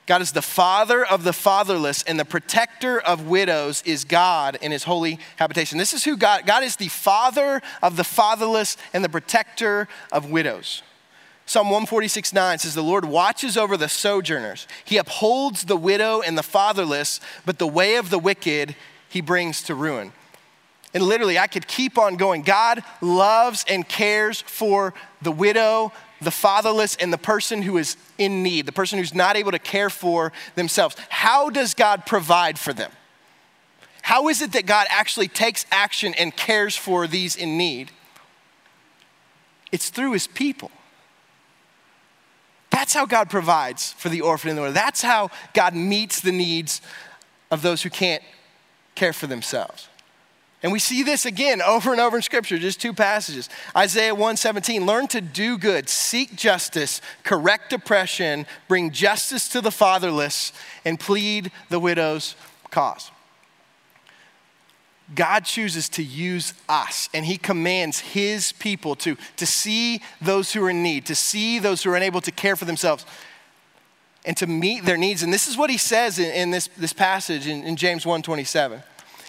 God 0.05 0.21
is 0.21 0.34
the 0.34 0.41
father 0.41 1.05
of 1.05 1.23
the 1.23 1.31
fatherless 1.31 2.03
and 2.03 2.19
the 2.19 2.25
protector 2.25 2.99
of 2.99 3.27
widows 3.27 3.81
is 3.86 4.03
God 4.03 4.57
in 4.62 4.73
his 4.73 4.84
holy 4.84 5.17
habitation. 5.38 5.77
This 5.77 5.93
is 5.93 6.03
who 6.03 6.17
God 6.17 6.45
God 6.45 6.65
is 6.65 6.75
the 6.75 6.89
father 6.89 7.62
of 7.81 7.95
the 7.95 8.03
fatherless 8.03 8.75
and 8.91 9.01
the 9.01 9.10
protector 9.10 9.88
of 10.12 10.29
widows. 10.29 10.84
Psalm 11.52 11.68
146 11.68 12.32
9 12.32 12.60
says, 12.60 12.76
The 12.76 12.82
Lord 12.82 13.04
watches 13.04 13.58
over 13.58 13.76
the 13.76 13.90
sojourners. 13.90 14.68
He 14.86 14.96
upholds 14.96 15.66
the 15.66 15.76
widow 15.76 16.22
and 16.22 16.38
the 16.38 16.44
fatherless, 16.44 17.20
but 17.46 17.60
the 17.60 17.68
way 17.68 17.98
of 17.98 18.10
the 18.10 18.18
wicked 18.18 18.74
he 19.10 19.20
brings 19.20 19.62
to 19.64 19.76
ruin. 19.76 20.14
And 20.94 21.04
literally, 21.04 21.38
I 21.38 21.48
could 21.48 21.68
keep 21.68 21.98
on 21.98 22.16
going. 22.16 22.44
God 22.44 22.82
loves 23.02 23.66
and 23.68 23.86
cares 23.86 24.40
for 24.40 24.94
the 25.22 25.34
widow, 25.34 25.92
the 26.22 26.32
fatherless, 26.32 26.96
and 26.96 27.12
the 27.12 27.18
person 27.18 27.64
who 27.64 27.78
is 27.78 27.98
in 28.18 28.44
need, 28.44 28.66
the 28.66 28.72
person 28.72 28.98
who's 28.98 29.14
not 29.14 29.36
able 29.36 29.52
to 29.52 29.60
care 29.60 29.90
for 29.90 30.32
themselves. 30.56 30.96
How 31.10 31.50
does 31.50 31.74
God 31.74 32.06
provide 32.06 32.60
for 32.60 32.72
them? 32.72 32.92
How 34.04 34.30
is 34.30 34.42
it 34.42 34.54
that 34.54 34.66
God 34.66 34.88
actually 34.90 35.28
takes 35.28 35.66
action 35.70 36.14
and 36.14 36.34
cares 36.34 36.78
for 36.78 37.08
these 37.08 37.36
in 37.36 37.58
need? 37.58 37.92
It's 39.74 39.90
through 39.90 40.14
his 40.14 40.28
people. 40.28 40.72
That's 42.82 42.96
how 42.96 43.06
God 43.06 43.30
provides 43.30 43.94
for 43.94 44.10
the 44.10 44.22
orphan 44.22 44.50
and 44.50 44.58
the 44.58 44.63
widow. 44.63 44.74
That's 44.74 45.04
how 45.04 45.30
God 45.54 45.76
meets 45.76 46.20
the 46.20 46.32
needs 46.32 46.82
of 47.52 47.62
those 47.62 47.84
who 47.84 47.91
can't 47.91 48.24
care 48.96 49.13
for 49.13 49.28
themselves. 49.28 49.88
And 50.63 50.72
we 50.72 50.80
see 50.80 51.04
this 51.04 51.28
again 51.28 51.62
over 51.62 51.91
and 51.91 52.02
over 52.02 52.17
in 52.17 52.24
scripture, 52.24 52.58
just 52.58 52.82
two 52.82 52.91
passages. 52.91 53.50
Isaiah 53.78 54.15
117, 54.15 54.84
learn 54.84 55.08
to 55.10 55.22
do 55.22 55.60
good, 55.60 55.89
seek 55.89 56.36
justice, 56.36 57.02
correct 57.22 57.72
oppression, 57.72 58.48
bring 58.67 58.89
justice 58.89 59.48
to 59.50 59.62
the 59.62 59.70
fatherless, 59.70 60.52
and 60.84 61.00
plead 61.00 61.52
the 61.70 61.80
widow's 61.80 62.36
cause. 62.72 63.12
God 65.15 65.45
chooses 65.45 65.89
to 65.89 66.04
use 66.04 66.54
us 66.69 67.10
and 67.13 67.26
He 67.26 67.38
commands 67.38 68.00
His 68.00 68.52
people 68.54 68.95
to, 68.97 69.17
to 69.38 69.45
see 69.45 70.02
those 70.21 70.54
who 70.54 70.63
are 70.63 70.69
in 70.69 70.84
need, 70.84 71.06
to 71.08 71.15
see 71.15 71.60
those 71.60 71.84
who 71.84 71.91
are 71.91 71.95
unable 71.95 72.21
to 72.21 72.32
care 72.32 72.56
for 72.56 72.65
themselves, 72.65 73.06
and 74.24 74.38
to 74.38 74.47
meet 74.47 74.86
their 74.86 74.97
needs. 74.97 75.24
And 75.24 75.34
this 75.34 75.47
is 75.47 75.58
what 75.58 75.69
He 75.69 75.78
says 75.78 76.19
in, 76.19 76.32
in 76.32 76.52
this, 76.52 76.69
this 76.78 76.93
passage 76.93 77.47
in, 77.47 77.63
in 77.63 77.76
James 77.76 78.06
1 78.06 78.21
27. 78.21 78.82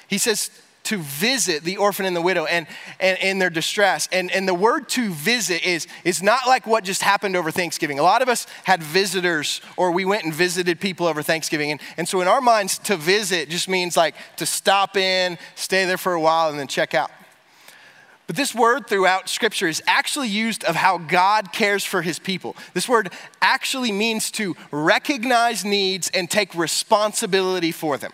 He 0.09 0.19
says, 0.19 0.51
to 0.85 0.99
visit 0.99 1.63
the 1.65 1.77
orphan 1.77 2.07
and 2.07 2.17
the 2.17 2.23
widow 2.23 2.45
and, 2.45 2.67
and 2.99 3.19
in 3.19 3.39
their 3.39 3.51
distress. 3.51 4.09
And, 4.13 4.31
and 4.31 4.49
the 4.49 4.55
word 4.55 4.89
to 4.91 5.11
visit 5.11 5.65
is, 5.65 5.87
is 6.05 6.23
not 6.23 6.47
like 6.47 6.67
what 6.67 6.85
just 6.85 7.03
happened 7.03 7.37
over 7.37 7.51
Thanksgiving. 7.51 7.99
A 7.99 8.03
lot 8.03 8.23
of 8.23 8.29
us 8.29 8.47
had 8.65 8.83
visitors 8.83 9.61
or 9.77 9.93
we 9.93 10.05
went 10.05 10.25
and 10.25 10.35
visited 10.35 10.81
people 10.81 11.07
over 11.07 11.23
Thanksgiving. 11.23 11.71
And, 11.71 11.81
and 11.97 12.09
so 12.09 12.21
in 12.21 12.29
our 12.29 12.41
minds, 12.41 12.79
to 12.81 12.97
visit 12.97 13.49
just 13.49 13.69
means 13.69 13.97
like 13.97 14.15
to 14.37 14.47
stop 14.47 14.97
in, 14.97 15.39
stay 15.55 15.85
there 15.85 15.99
for 15.99 16.15
a 16.15 16.21
while, 16.21 16.51
and 16.51 16.59
then 16.59 16.69
check 16.69 16.95
out. 16.95 17.11
But 18.27 18.37
this 18.37 18.55
word 18.55 18.87
throughout 18.87 19.29
scripture 19.29 19.69
is 19.69 19.83
actually 19.87 20.29
used 20.29 20.65
of 20.65 20.75
how 20.75 20.97
God 20.99 21.53
cares 21.53 21.85
for 21.85 22.03
his 22.03 22.19
people. 22.19 22.57
This 22.73 22.89
word 22.89 23.13
actually 23.41 23.93
means 23.93 24.31
to 24.33 24.57
recognize 24.71 25.65
needs 25.65 26.11
and 26.15 26.31
take 26.31 26.55
responsibility 26.55 27.73
for 27.73 27.99
them. 27.99 28.13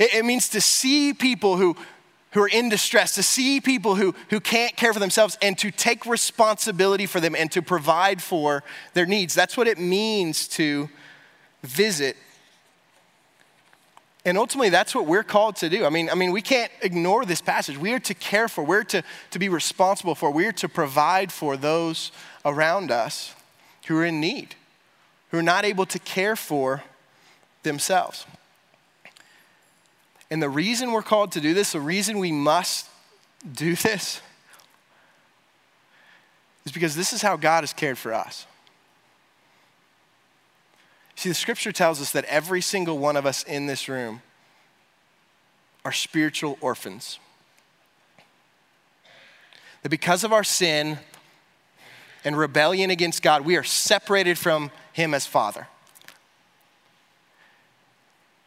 It, 0.00 0.14
it 0.14 0.24
means 0.24 0.48
to 0.48 0.60
see 0.60 1.12
people 1.12 1.56
who, 1.56 1.76
who 2.32 2.42
are 2.42 2.48
in 2.48 2.68
distress, 2.68 3.14
to 3.14 3.22
see 3.22 3.60
people 3.60 3.94
who, 3.94 4.14
who 4.30 4.40
can't 4.40 4.74
care 4.74 4.92
for 4.92 4.98
themselves, 4.98 5.38
and 5.40 5.56
to 5.58 5.70
take 5.70 6.06
responsibility 6.06 7.06
for 7.06 7.20
them 7.20 7.36
and 7.36 7.52
to 7.52 7.62
provide 7.62 8.20
for 8.20 8.64
their 8.94 9.06
needs. 9.06 9.34
That's 9.34 9.56
what 9.56 9.68
it 9.68 9.78
means 9.78 10.48
to 10.48 10.88
visit. 11.62 12.16
And 14.24 14.36
ultimately, 14.36 14.68
that's 14.68 14.94
what 14.94 15.06
we're 15.06 15.22
called 15.22 15.56
to 15.56 15.68
do. 15.68 15.84
I 15.84 15.90
mean, 15.90 16.10
I 16.10 16.14
mean, 16.14 16.32
we 16.32 16.42
can't 16.42 16.70
ignore 16.82 17.24
this 17.24 17.40
passage. 17.40 17.78
We 17.78 17.92
are 17.92 18.00
to 18.00 18.14
care 18.14 18.48
for, 18.48 18.64
we're 18.64 18.84
to, 18.84 19.02
to 19.30 19.38
be 19.38 19.48
responsible 19.48 20.14
for, 20.14 20.30
we're 20.30 20.52
to 20.52 20.68
provide 20.68 21.32
for 21.32 21.56
those 21.56 22.12
around 22.44 22.90
us 22.90 23.34
who 23.86 23.96
are 23.96 24.04
in 24.04 24.20
need, 24.20 24.56
who 25.30 25.38
are 25.38 25.42
not 25.42 25.64
able 25.64 25.86
to 25.86 25.98
care 25.98 26.36
for 26.36 26.82
themselves. 27.62 28.26
And 30.30 30.42
the 30.42 30.48
reason 30.48 30.92
we're 30.92 31.02
called 31.02 31.32
to 31.32 31.40
do 31.40 31.54
this, 31.54 31.72
the 31.72 31.80
reason 31.80 32.18
we 32.18 32.32
must 32.32 32.86
do 33.52 33.74
this, 33.74 34.20
is 36.64 36.72
because 36.72 36.94
this 36.94 37.12
is 37.12 37.22
how 37.22 37.36
God 37.36 37.62
has 37.62 37.72
cared 37.72 37.98
for 37.98 38.12
us. 38.12 38.46
See, 41.16 41.28
the 41.28 41.34
scripture 41.34 41.72
tells 41.72 42.00
us 42.00 42.12
that 42.12 42.24
every 42.26 42.60
single 42.60 42.98
one 42.98 43.16
of 43.16 43.26
us 43.26 43.42
in 43.42 43.66
this 43.66 43.88
room 43.88 44.22
are 45.84 45.92
spiritual 45.92 46.56
orphans. 46.60 47.18
That 49.82 49.88
because 49.88 50.24
of 50.24 50.32
our 50.32 50.44
sin 50.44 50.98
and 52.24 52.36
rebellion 52.36 52.90
against 52.90 53.22
God, 53.22 53.44
we 53.44 53.56
are 53.56 53.64
separated 53.64 54.38
from 54.38 54.70
Him 54.92 55.12
as 55.14 55.26
Father. 55.26 55.66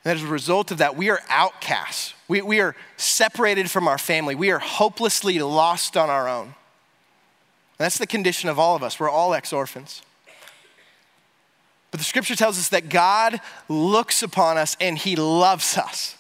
And 0.06 0.18
as 0.18 0.24
a 0.24 0.28
result 0.28 0.72
of 0.72 0.80
that, 0.80 0.98
we 0.98 1.10
are 1.10 1.22
outcasts. 1.30 2.14
We, 2.28 2.42
we 2.42 2.60
are 2.60 2.76
separated 2.98 3.72
from 3.72 3.88
our 3.88 3.98
family. 3.98 4.36
We 4.36 4.52
are 4.52 4.60
hopelessly 4.60 5.40
lost 5.40 5.96
on 5.96 6.10
our 6.10 6.28
own. 6.28 6.46
And 6.46 6.56
that's 7.86 7.98
the 7.98 8.08
condition 8.08 8.50
of 8.50 8.60
all 8.60 8.76
of 8.76 8.84
us. 8.84 9.00
We're 9.00 9.10
all 9.10 9.34
ex 9.34 9.54
orphans. 9.54 10.02
But 11.92 12.00
the 12.00 12.06
scripture 12.06 12.36
tells 12.36 12.58
us 12.58 12.70
that 12.70 12.90
God 12.90 13.40
looks 13.70 14.24
upon 14.24 14.58
us 14.58 14.76
and 14.82 14.98
he 14.98 15.16
loves 15.16 15.78
us. 15.78 16.18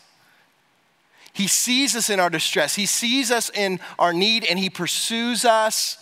He 1.33 1.47
sees 1.47 1.95
us 1.95 2.11
in 2.11 2.19
our 2.19 2.29
distress, 2.29 2.75
he 2.75 2.85
sees 2.85 3.31
us 3.31 3.49
in 3.49 3.79
our 3.97 4.13
need, 4.13 4.45
and 4.45 4.59
he 4.59 4.69
pursues 4.69 5.45
us 5.45 5.97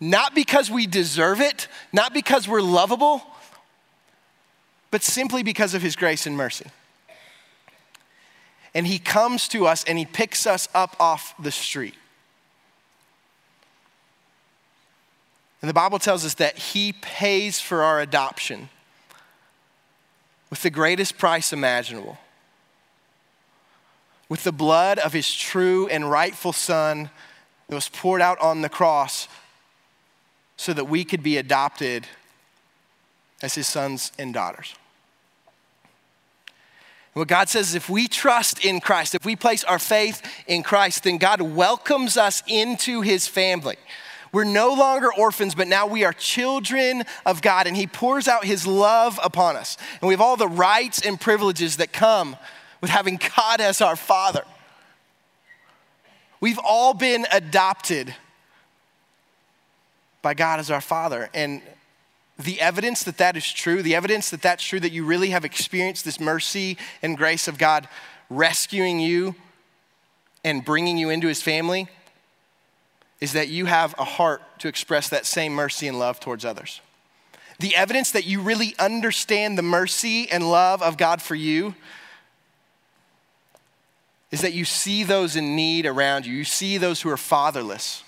not 0.00 0.34
because 0.34 0.68
we 0.70 0.86
deserve 0.86 1.40
it, 1.40 1.68
not 1.92 2.12
because 2.12 2.48
we're 2.48 2.60
lovable, 2.60 3.22
but 4.90 5.02
simply 5.02 5.42
because 5.42 5.74
of 5.74 5.82
his 5.82 5.96
grace 5.96 6.26
and 6.26 6.36
mercy. 6.36 6.66
And 8.78 8.86
he 8.86 9.00
comes 9.00 9.48
to 9.48 9.66
us 9.66 9.82
and 9.82 9.98
he 9.98 10.06
picks 10.06 10.46
us 10.46 10.68
up 10.72 10.94
off 11.00 11.34
the 11.36 11.50
street. 11.50 11.96
And 15.60 15.68
the 15.68 15.74
Bible 15.74 15.98
tells 15.98 16.24
us 16.24 16.34
that 16.34 16.56
he 16.56 16.92
pays 16.92 17.58
for 17.58 17.82
our 17.82 18.00
adoption 18.00 18.68
with 20.48 20.62
the 20.62 20.70
greatest 20.70 21.18
price 21.18 21.52
imaginable, 21.52 22.18
with 24.28 24.44
the 24.44 24.52
blood 24.52 25.00
of 25.00 25.12
his 25.12 25.34
true 25.34 25.88
and 25.88 26.08
rightful 26.08 26.52
Son 26.52 27.10
that 27.66 27.74
was 27.74 27.88
poured 27.88 28.22
out 28.22 28.38
on 28.38 28.62
the 28.62 28.68
cross 28.68 29.26
so 30.56 30.72
that 30.72 30.84
we 30.84 31.02
could 31.02 31.24
be 31.24 31.36
adopted 31.36 32.06
as 33.42 33.56
his 33.56 33.66
sons 33.66 34.12
and 34.20 34.32
daughters. 34.32 34.76
What 37.18 37.28
God 37.28 37.48
says 37.48 37.70
is 37.70 37.74
if 37.74 37.90
we 37.90 38.08
trust 38.08 38.64
in 38.64 38.80
Christ, 38.80 39.14
if 39.14 39.24
we 39.24 39.36
place 39.36 39.64
our 39.64 39.78
faith 39.78 40.22
in 40.46 40.62
Christ, 40.62 41.04
then 41.04 41.18
God 41.18 41.40
welcomes 41.40 42.16
us 42.16 42.42
into 42.46 43.00
his 43.00 43.26
family. 43.26 43.76
We're 44.32 44.44
no 44.44 44.74
longer 44.74 45.12
orphans, 45.12 45.54
but 45.54 45.68
now 45.68 45.86
we 45.86 46.04
are 46.04 46.12
children 46.12 47.04
of 47.24 47.40
God, 47.40 47.66
and 47.66 47.76
He 47.76 47.86
pours 47.86 48.28
out 48.28 48.44
His 48.44 48.66
love 48.66 49.18
upon 49.22 49.56
us. 49.56 49.78
And 50.00 50.08
we 50.08 50.14
have 50.14 50.20
all 50.20 50.36
the 50.36 50.48
rights 50.48 51.00
and 51.00 51.18
privileges 51.18 51.78
that 51.78 51.92
come 51.92 52.36
with 52.80 52.90
having 52.90 53.18
God 53.36 53.60
as 53.60 53.80
our 53.80 53.96
Father. 53.96 54.44
We've 56.40 56.60
all 56.62 56.94
been 56.94 57.26
adopted 57.32 58.14
by 60.20 60.34
God 60.34 60.60
as 60.60 60.70
our 60.70 60.80
Father. 60.80 61.30
And 61.32 61.62
the 62.38 62.60
evidence 62.60 63.02
that 63.02 63.18
that 63.18 63.36
is 63.36 63.50
true, 63.50 63.82
the 63.82 63.94
evidence 63.94 64.30
that 64.30 64.42
that's 64.42 64.62
true, 64.62 64.80
that 64.80 64.92
you 64.92 65.04
really 65.04 65.30
have 65.30 65.44
experienced 65.44 66.04
this 66.04 66.20
mercy 66.20 66.78
and 67.02 67.16
grace 67.16 67.48
of 67.48 67.58
God 67.58 67.88
rescuing 68.30 69.00
you 69.00 69.34
and 70.44 70.64
bringing 70.64 70.98
you 70.98 71.10
into 71.10 71.26
His 71.26 71.42
family 71.42 71.88
is 73.20 73.32
that 73.32 73.48
you 73.48 73.66
have 73.66 73.94
a 73.98 74.04
heart 74.04 74.42
to 74.60 74.68
express 74.68 75.08
that 75.08 75.26
same 75.26 75.52
mercy 75.52 75.88
and 75.88 75.98
love 75.98 76.20
towards 76.20 76.44
others. 76.44 76.80
The 77.58 77.74
evidence 77.74 78.12
that 78.12 78.24
you 78.24 78.40
really 78.40 78.76
understand 78.78 79.58
the 79.58 79.62
mercy 79.62 80.30
and 80.30 80.48
love 80.48 80.80
of 80.80 80.96
God 80.96 81.20
for 81.20 81.34
you 81.34 81.74
is 84.30 84.42
that 84.42 84.52
you 84.52 84.64
see 84.64 85.02
those 85.02 85.34
in 85.34 85.56
need 85.56 85.86
around 85.86 86.26
you. 86.26 86.34
You 86.34 86.44
see 86.44 86.78
those 86.78 87.00
who 87.00 87.10
are 87.10 87.16
fatherless. 87.16 88.04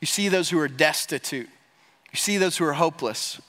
You 0.00 0.06
see 0.06 0.28
those 0.28 0.50
who 0.50 0.58
are 0.58 0.68
destitute. 0.68 1.48
You 2.12 2.16
see 2.18 2.36
those 2.36 2.58
who 2.58 2.66
are 2.66 2.74
hopeless. 2.74 3.40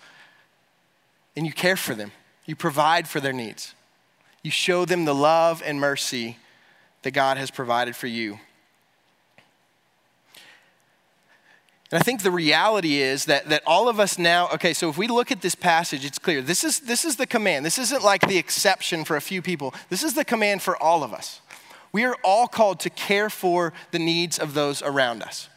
And 1.35 1.45
you 1.45 1.51
care 1.51 1.75
for 1.75 1.95
them. 1.95 2.11
You 2.45 2.55
provide 2.55 3.07
for 3.07 3.19
their 3.19 3.33
needs. 3.33 3.73
You 4.43 4.51
show 4.51 4.85
them 4.85 5.05
the 5.05 5.15
love 5.15 5.63
and 5.65 5.79
mercy 5.79 6.37
that 7.03 7.11
God 7.11 7.37
has 7.37 7.49
provided 7.49 7.95
for 7.95 8.07
you. 8.07 8.39
And 11.91 12.01
I 12.01 12.03
think 12.03 12.23
the 12.23 12.31
reality 12.31 12.95
is 12.95 13.25
that, 13.25 13.49
that 13.49 13.61
all 13.67 13.87
of 13.87 13.99
us 13.99 14.17
now, 14.17 14.49
okay, 14.49 14.73
so 14.73 14.89
if 14.89 14.97
we 14.97 15.07
look 15.07 15.31
at 15.31 15.41
this 15.41 15.53
passage, 15.53 16.03
it's 16.03 16.17
clear. 16.17 16.41
This 16.41 16.63
is, 16.63 16.79
this 16.79 17.05
is 17.05 17.17
the 17.17 17.27
command. 17.27 17.63
This 17.63 17.77
isn't 17.77 18.03
like 18.03 18.27
the 18.27 18.39
exception 18.39 19.05
for 19.05 19.15
a 19.15 19.21
few 19.21 19.43
people. 19.43 19.75
This 19.89 20.03
is 20.03 20.15
the 20.15 20.25
command 20.25 20.63
for 20.63 20.75
all 20.81 21.03
of 21.03 21.13
us. 21.13 21.39
We 21.91 22.03
are 22.03 22.17
all 22.23 22.47
called 22.47 22.79
to 22.79 22.89
care 22.89 23.29
for 23.29 23.73
the 23.91 23.99
needs 23.99 24.39
of 24.39 24.55
those 24.55 24.81
around 24.81 25.21
us. 25.21 25.49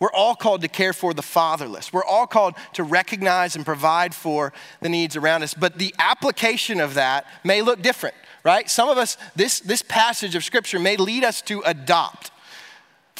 We're 0.00 0.12
all 0.12 0.34
called 0.34 0.62
to 0.62 0.68
care 0.68 0.92
for 0.92 1.14
the 1.14 1.22
fatherless. 1.22 1.92
We're 1.92 2.04
all 2.04 2.26
called 2.26 2.54
to 2.72 2.82
recognize 2.82 3.54
and 3.54 3.64
provide 3.64 4.14
for 4.14 4.52
the 4.80 4.88
needs 4.88 5.14
around 5.14 5.42
us. 5.42 5.54
But 5.54 5.78
the 5.78 5.94
application 5.98 6.80
of 6.80 6.94
that 6.94 7.26
may 7.44 7.62
look 7.62 7.82
different, 7.82 8.16
right? 8.42 8.68
Some 8.68 8.88
of 8.88 8.98
us, 8.98 9.16
this, 9.36 9.60
this 9.60 9.82
passage 9.82 10.34
of 10.34 10.42
scripture 10.42 10.78
may 10.78 10.96
lead 10.96 11.22
us 11.22 11.42
to 11.42 11.60
adopt 11.66 12.30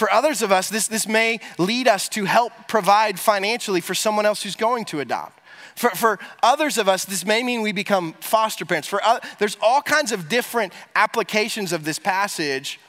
for 0.00 0.10
others 0.10 0.40
of 0.40 0.50
us, 0.50 0.70
this, 0.70 0.88
this 0.88 1.06
may 1.06 1.40
lead 1.58 1.86
us 1.86 2.08
to 2.08 2.24
help 2.24 2.54
provide 2.68 3.20
financially 3.20 3.82
for 3.82 3.94
someone 3.94 4.24
else 4.24 4.42
who's 4.42 4.56
going 4.56 4.86
to 4.86 5.00
adopt. 5.00 5.38
For, 5.74 5.90
for 5.90 6.18
others 6.42 6.78
of 6.78 6.88
us, 6.88 7.04
this 7.04 7.26
may 7.26 7.42
mean 7.42 7.60
we 7.60 7.72
become 7.72 8.14
foster 8.20 8.64
parents. 8.64 8.88
For 8.88 9.04
uh, 9.04 9.20
there's 9.38 9.58
all 9.60 9.82
kinds 9.82 10.10
of 10.10 10.30
different 10.30 10.72
applications 10.96 11.74
of 11.74 11.84
this 11.84 11.98
passage, 11.98 12.80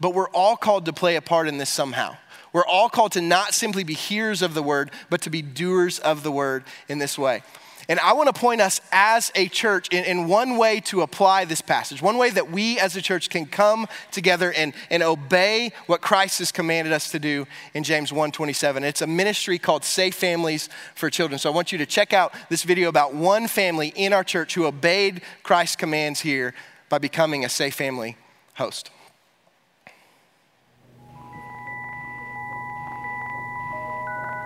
but 0.00 0.14
we're 0.14 0.28
all 0.30 0.56
called 0.56 0.86
to 0.86 0.92
play 0.92 1.14
a 1.14 1.22
part 1.22 1.46
in 1.46 1.58
this 1.58 1.70
somehow. 1.70 2.16
We're 2.56 2.64
all 2.64 2.88
called 2.88 3.12
to 3.12 3.20
not 3.20 3.52
simply 3.52 3.84
be 3.84 3.92
hearers 3.92 4.40
of 4.40 4.54
the 4.54 4.62
word, 4.62 4.90
but 5.10 5.20
to 5.20 5.28
be 5.28 5.42
doers 5.42 5.98
of 5.98 6.22
the 6.22 6.32
word 6.32 6.64
in 6.88 6.96
this 6.96 7.18
way. 7.18 7.42
And 7.86 8.00
I 8.00 8.14
want 8.14 8.34
to 8.34 8.40
point 8.40 8.62
us 8.62 8.80
as 8.90 9.30
a 9.34 9.48
church 9.48 9.90
in, 9.90 10.04
in 10.04 10.26
one 10.26 10.56
way 10.56 10.80
to 10.86 11.02
apply 11.02 11.44
this 11.44 11.60
passage, 11.60 12.00
one 12.00 12.16
way 12.16 12.30
that 12.30 12.50
we 12.50 12.78
as 12.78 12.96
a 12.96 13.02
church 13.02 13.28
can 13.28 13.44
come 13.44 13.86
together 14.10 14.54
and, 14.54 14.72
and 14.88 15.02
obey 15.02 15.70
what 15.84 16.00
Christ 16.00 16.38
has 16.38 16.50
commanded 16.50 16.94
us 16.94 17.10
to 17.10 17.18
do 17.18 17.46
in 17.74 17.84
James 17.84 18.10
1:27. 18.10 18.84
It's 18.84 19.02
a 19.02 19.06
ministry 19.06 19.58
called 19.58 19.84
Safe 19.84 20.14
Families 20.14 20.70
for 20.94 21.10
Children. 21.10 21.38
So 21.38 21.52
I 21.52 21.54
want 21.54 21.72
you 21.72 21.76
to 21.76 21.86
check 21.86 22.14
out 22.14 22.32
this 22.48 22.62
video 22.62 22.88
about 22.88 23.14
one 23.14 23.48
family 23.48 23.92
in 23.94 24.14
our 24.14 24.24
church 24.24 24.54
who 24.54 24.64
obeyed 24.64 25.20
Christ's 25.42 25.76
commands 25.76 26.20
here 26.20 26.54
by 26.88 26.96
becoming 26.96 27.44
a 27.44 27.50
safe 27.50 27.74
family 27.74 28.16
host. 28.54 28.90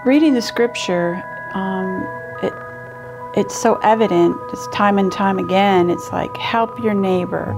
Reading 0.06 0.32
the 0.32 0.40
scripture, 0.40 1.22
um, 1.52 2.08
it 2.42 2.54
it's 3.38 3.54
so 3.54 3.74
evident, 3.82 4.34
it's 4.50 4.66
time 4.68 4.96
and 4.96 5.12
time 5.12 5.38
again. 5.38 5.90
It's 5.90 6.10
like 6.10 6.34
help 6.38 6.82
your 6.82 6.94
neighbor, 6.94 7.52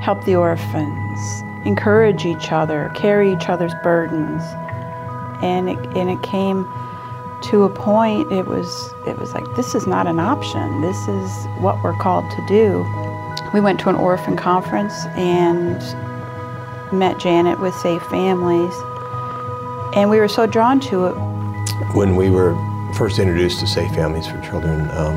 help 0.00 0.24
the 0.24 0.36
orphans, 0.36 1.42
encourage 1.66 2.24
each 2.24 2.50
other, 2.50 2.90
carry 2.94 3.30
each 3.30 3.50
other's 3.50 3.74
burdens. 3.82 4.42
And 5.42 5.68
it, 5.68 5.78
and 5.94 6.08
it 6.08 6.22
came 6.22 6.66
to 7.42 7.64
a 7.64 7.68
point 7.68 8.32
it 8.32 8.46
was 8.46 8.94
it 9.06 9.18
was 9.18 9.34
like 9.34 9.44
this 9.54 9.74
is 9.74 9.86
not 9.86 10.06
an 10.06 10.18
option. 10.18 10.80
This 10.80 10.96
is 11.08 11.30
what 11.60 11.84
we're 11.84 11.98
called 11.98 12.24
to 12.30 12.46
do. 12.46 12.86
We 13.52 13.60
went 13.60 13.80
to 13.80 13.90
an 13.90 13.96
orphan 13.96 14.38
conference 14.38 14.94
and 15.14 15.76
met 16.90 17.18
Janet 17.18 17.60
with 17.60 17.74
Safe 17.74 18.02
Families. 18.04 18.72
And 19.94 20.08
we 20.08 20.18
were 20.20 20.28
so 20.28 20.46
drawn 20.46 20.80
to 20.80 21.04
it. 21.08 21.35
When 21.92 22.16
we 22.16 22.30
were 22.30 22.56
first 22.94 23.18
introduced 23.18 23.60
to 23.60 23.66
Safe 23.66 23.92
Families 23.94 24.26
for 24.26 24.40
Children, 24.40 24.88
um, 24.92 25.16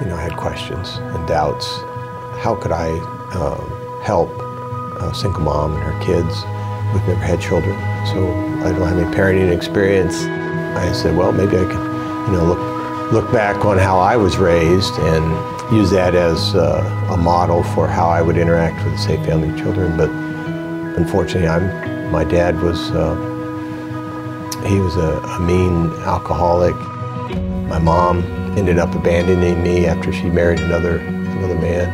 you 0.00 0.06
know, 0.06 0.14
I 0.14 0.22
had 0.22 0.36
questions 0.36 0.98
and 0.98 1.26
doubts. 1.26 1.66
How 2.38 2.54
could 2.54 2.70
I 2.70 2.90
uh, 3.34 4.00
help 4.02 4.30
a 5.00 5.12
single 5.12 5.42
mom 5.42 5.74
and 5.74 5.82
her 5.82 6.04
kids 6.04 6.42
who've 6.92 7.08
never 7.08 7.20
had 7.20 7.40
children? 7.40 7.76
So 8.06 8.28
I 8.64 8.70
don't 8.70 8.86
have 8.86 8.96
any 8.96 9.12
parenting 9.12 9.52
experience. 9.52 10.14
I 10.14 10.92
said, 10.92 11.16
well, 11.16 11.32
maybe 11.32 11.56
I 11.56 11.64
could, 11.64 12.28
you 12.28 12.38
know, 12.38 12.44
look 12.44 13.12
look 13.12 13.32
back 13.32 13.64
on 13.64 13.78
how 13.78 13.98
I 13.98 14.16
was 14.16 14.36
raised 14.36 14.94
and 15.00 15.74
use 15.74 15.90
that 15.90 16.14
as 16.14 16.54
uh, 16.54 17.08
a 17.10 17.16
model 17.16 17.64
for 17.64 17.88
how 17.88 18.08
I 18.08 18.22
would 18.22 18.36
interact 18.36 18.84
with 18.84 19.00
Safe 19.00 19.26
Family 19.26 19.60
children. 19.60 19.96
But 19.96 20.10
unfortunately, 20.96 21.48
I'm 21.48 22.12
my 22.12 22.22
dad 22.22 22.62
was. 22.62 22.92
Uh, 22.92 23.31
he 24.66 24.80
was 24.80 24.96
a, 24.96 25.18
a 25.20 25.40
mean 25.40 25.92
alcoholic. 26.02 26.74
My 27.68 27.78
mom 27.78 28.22
ended 28.56 28.78
up 28.78 28.94
abandoning 28.94 29.62
me 29.62 29.86
after 29.86 30.12
she 30.12 30.28
married 30.28 30.60
another 30.60 30.98
another 30.98 31.58
man, 31.58 31.88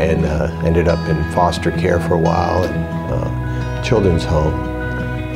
and 0.00 0.24
uh, 0.24 0.62
ended 0.64 0.88
up 0.88 1.08
in 1.08 1.22
foster 1.32 1.70
care 1.70 2.00
for 2.00 2.14
a 2.14 2.18
while 2.18 2.64
and 2.64 3.12
uh, 3.12 3.82
children's 3.82 4.24
home. 4.24 4.54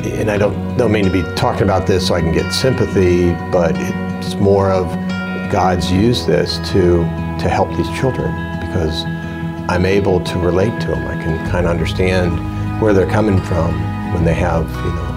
And 0.03 0.31
I 0.31 0.37
don't 0.37 0.77
don't 0.77 0.91
mean 0.91 1.05
to 1.05 1.11
be 1.11 1.23
talking 1.35 1.63
about 1.63 1.87
this 1.87 2.07
so 2.07 2.15
I 2.15 2.21
can 2.21 2.33
get 2.33 2.51
sympathy, 2.51 3.31
but 3.51 3.75
it's 3.77 4.35
more 4.35 4.71
of 4.71 4.87
God's 5.51 5.91
used 5.91 6.27
this 6.27 6.57
to 6.71 7.03
to 7.39 7.49
help 7.49 7.69
these 7.77 7.89
children 7.99 8.31
because 8.59 9.03
I'm 9.69 9.85
able 9.85 10.19
to 10.23 10.39
relate 10.39 10.79
to 10.81 10.87
them. 10.87 11.07
I 11.07 11.21
can 11.21 11.49
kind 11.51 11.65
of 11.65 11.71
understand 11.71 12.81
where 12.81 12.93
they're 12.93 13.09
coming 13.09 13.39
from 13.41 13.71
when 14.13 14.25
they 14.25 14.33
have 14.33 14.67
you 14.69 14.93
know 14.93 15.10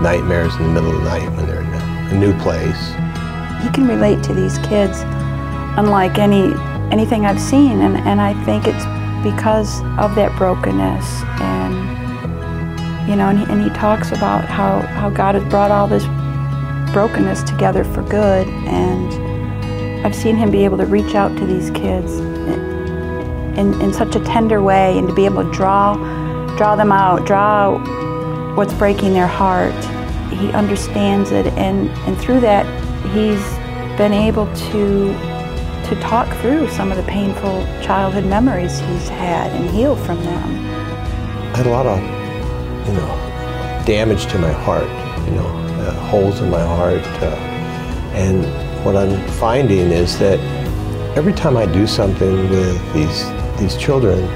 nightmares 0.00 0.54
in 0.56 0.62
the 0.62 0.72
middle 0.72 0.90
of 0.90 1.02
the 1.02 1.08
night 1.08 1.28
when 1.36 1.46
they're 1.46 1.60
in 1.60 1.66
a, 1.66 2.18
new 2.18 2.36
place. 2.40 2.78
He 3.62 3.70
can 3.70 3.88
relate 3.88 4.22
to 4.24 4.34
these 4.34 4.58
kids 4.58 5.00
unlike 5.76 6.18
any 6.18 6.54
anything 6.92 7.26
I've 7.26 7.40
seen. 7.40 7.80
And, 7.80 7.96
and 7.96 8.20
I 8.20 8.34
think 8.44 8.66
it's 8.66 8.84
because 9.24 9.80
of 9.98 10.14
that 10.14 10.36
brokenness. 10.36 11.22
And, 11.40 11.74
you 13.08 13.16
know, 13.16 13.28
and 13.28 13.38
he, 13.38 13.44
and 13.46 13.62
he 13.62 13.70
talks 13.70 14.12
about 14.12 14.44
how, 14.44 14.80
how 14.80 15.10
God 15.10 15.34
has 15.34 15.44
brought 15.50 15.70
all 15.70 15.88
this 15.88 16.04
brokenness 16.92 17.42
together 17.42 17.84
for 17.84 18.02
good. 18.02 18.46
And 18.46 20.06
I've 20.06 20.14
seen 20.14 20.36
him 20.36 20.50
be 20.50 20.64
able 20.64 20.78
to 20.78 20.86
reach 20.86 21.14
out 21.14 21.36
to 21.38 21.46
these 21.46 21.70
kids 21.70 22.12
in, 23.58 23.80
in 23.80 23.92
such 23.92 24.16
a 24.16 24.20
tender 24.20 24.62
way 24.62 24.98
and 24.98 25.08
to 25.08 25.14
be 25.14 25.24
able 25.24 25.44
to 25.44 25.50
draw, 25.52 25.94
draw 26.56 26.76
them 26.76 26.92
out, 26.92 27.26
draw 27.26 27.78
what's 28.56 28.74
breaking 28.74 29.12
their 29.12 29.26
heart. 29.26 29.74
He 30.32 30.50
understands 30.52 31.30
it. 31.30 31.46
And, 31.54 31.90
and 32.06 32.16
through 32.18 32.40
that, 32.40 32.64
he's 33.12 33.42
been 33.96 34.12
able 34.12 34.46
to 34.70 35.34
to 35.84 35.94
talk 36.00 36.26
through 36.38 36.66
some 36.70 36.90
of 36.90 36.96
the 36.96 37.02
painful 37.02 37.62
childhood 37.82 38.24
memories 38.24 38.78
he's 38.80 39.08
had 39.10 39.50
and 39.52 39.68
heal 39.68 39.94
from 39.94 40.18
them. 40.24 40.66
I 41.52 41.58
had 41.58 41.66
a 41.66 41.70
lot 41.70 41.86
of, 41.86 41.98
you 42.88 42.94
know, 42.94 43.84
damage 43.84 44.24
to 44.28 44.38
my 44.38 44.50
heart, 44.50 44.88
you 45.28 45.32
know, 45.32 45.46
uh, 45.46 45.92
holes 46.08 46.40
in 46.40 46.48
my 46.48 46.62
heart. 46.62 47.02
Uh, 47.22 47.36
and 48.14 48.44
what 48.82 48.96
I'm 48.96 49.28
finding 49.32 49.90
is 49.90 50.18
that 50.20 50.38
every 51.18 51.34
time 51.34 51.58
I 51.58 51.66
do 51.66 51.86
something 51.86 52.48
with 52.48 52.94
these, 52.94 53.30
these 53.60 53.76
children, 53.76 54.26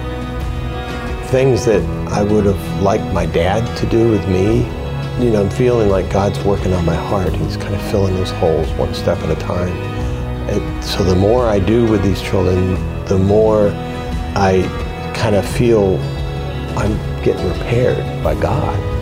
things 1.28 1.64
that 1.64 1.82
I 2.10 2.22
would 2.22 2.46
have 2.46 2.82
liked 2.82 3.12
my 3.12 3.26
dad 3.26 3.76
to 3.78 3.86
do 3.86 4.10
with 4.10 4.26
me, 4.28 4.66
you 5.22 5.30
know, 5.30 5.42
I'm 5.42 5.50
feeling 5.50 5.88
like 5.88 6.10
God's 6.10 6.38
working 6.44 6.72
on 6.72 6.84
my 6.84 6.94
heart. 6.94 7.34
He's 7.34 7.56
kind 7.56 7.74
of 7.74 7.82
filling 7.90 8.14
those 8.14 8.30
holes 8.30 8.70
one 8.72 8.94
step 8.94 9.18
at 9.18 9.30
a 9.30 9.40
time. 9.40 9.76
And 10.48 10.84
so 10.84 11.04
the 11.04 11.14
more 11.14 11.46
I 11.48 11.58
do 11.58 11.86
with 11.90 12.02
these 12.02 12.22
children, 12.22 12.74
the 13.04 13.18
more 13.18 13.70
I 14.34 14.62
kind 15.14 15.36
of 15.36 15.46
feel 15.46 15.98
I'm 16.78 16.96
getting 17.22 17.46
repaired 17.48 18.24
by 18.24 18.34
God. 18.40 18.97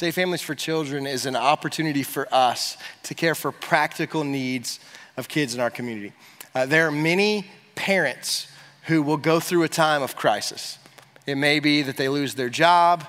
Safe 0.00 0.14
Families 0.14 0.40
for 0.40 0.54
Children 0.54 1.06
is 1.06 1.26
an 1.26 1.36
opportunity 1.36 2.02
for 2.02 2.26
us 2.32 2.78
to 3.02 3.14
care 3.14 3.34
for 3.34 3.52
practical 3.52 4.24
needs 4.24 4.80
of 5.18 5.28
kids 5.28 5.54
in 5.54 5.60
our 5.60 5.68
community. 5.68 6.14
Uh, 6.54 6.64
there 6.64 6.88
are 6.88 6.90
many 6.90 7.44
parents 7.74 8.46
who 8.84 9.02
will 9.02 9.18
go 9.18 9.40
through 9.40 9.62
a 9.64 9.68
time 9.68 10.00
of 10.00 10.16
crisis. 10.16 10.78
It 11.26 11.34
may 11.34 11.60
be 11.60 11.82
that 11.82 11.98
they 11.98 12.08
lose 12.08 12.34
their 12.34 12.48
job. 12.48 13.04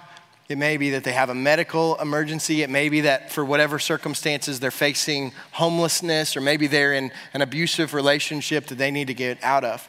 It 0.49 0.57
may 0.57 0.75
be 0.75 0.89
that 0.89 1.05
they 1.05 1.13
have 1.13 1.29
a 1.29 1.33
medical 1.33 1.95
emergency. 1.95 2.61
It 2.61 2.69
may 2.69 2.89
be 2.89 2.99
that 2.99 3.31
for 3.31 3.45
whatever 3.45 3.79
circumstances 3.79 4.59
they're 4.59 4.69
facing 4.69 5.31
homelessness, 5.53 6.35
or 6.35 6.41
maybe 6.41 6.67
they're 6.67 6.91
in 6.91 7.13
an 7.33 7.41
abusive 7.41 7.93
relationship 7.93 8.67
that 8.67 8.77
they 8.77 8.91
need 8.91 9.07
to 9.07 9.13
get 9.13 9.41
out 9.45 9.63
of. 9.63 9.87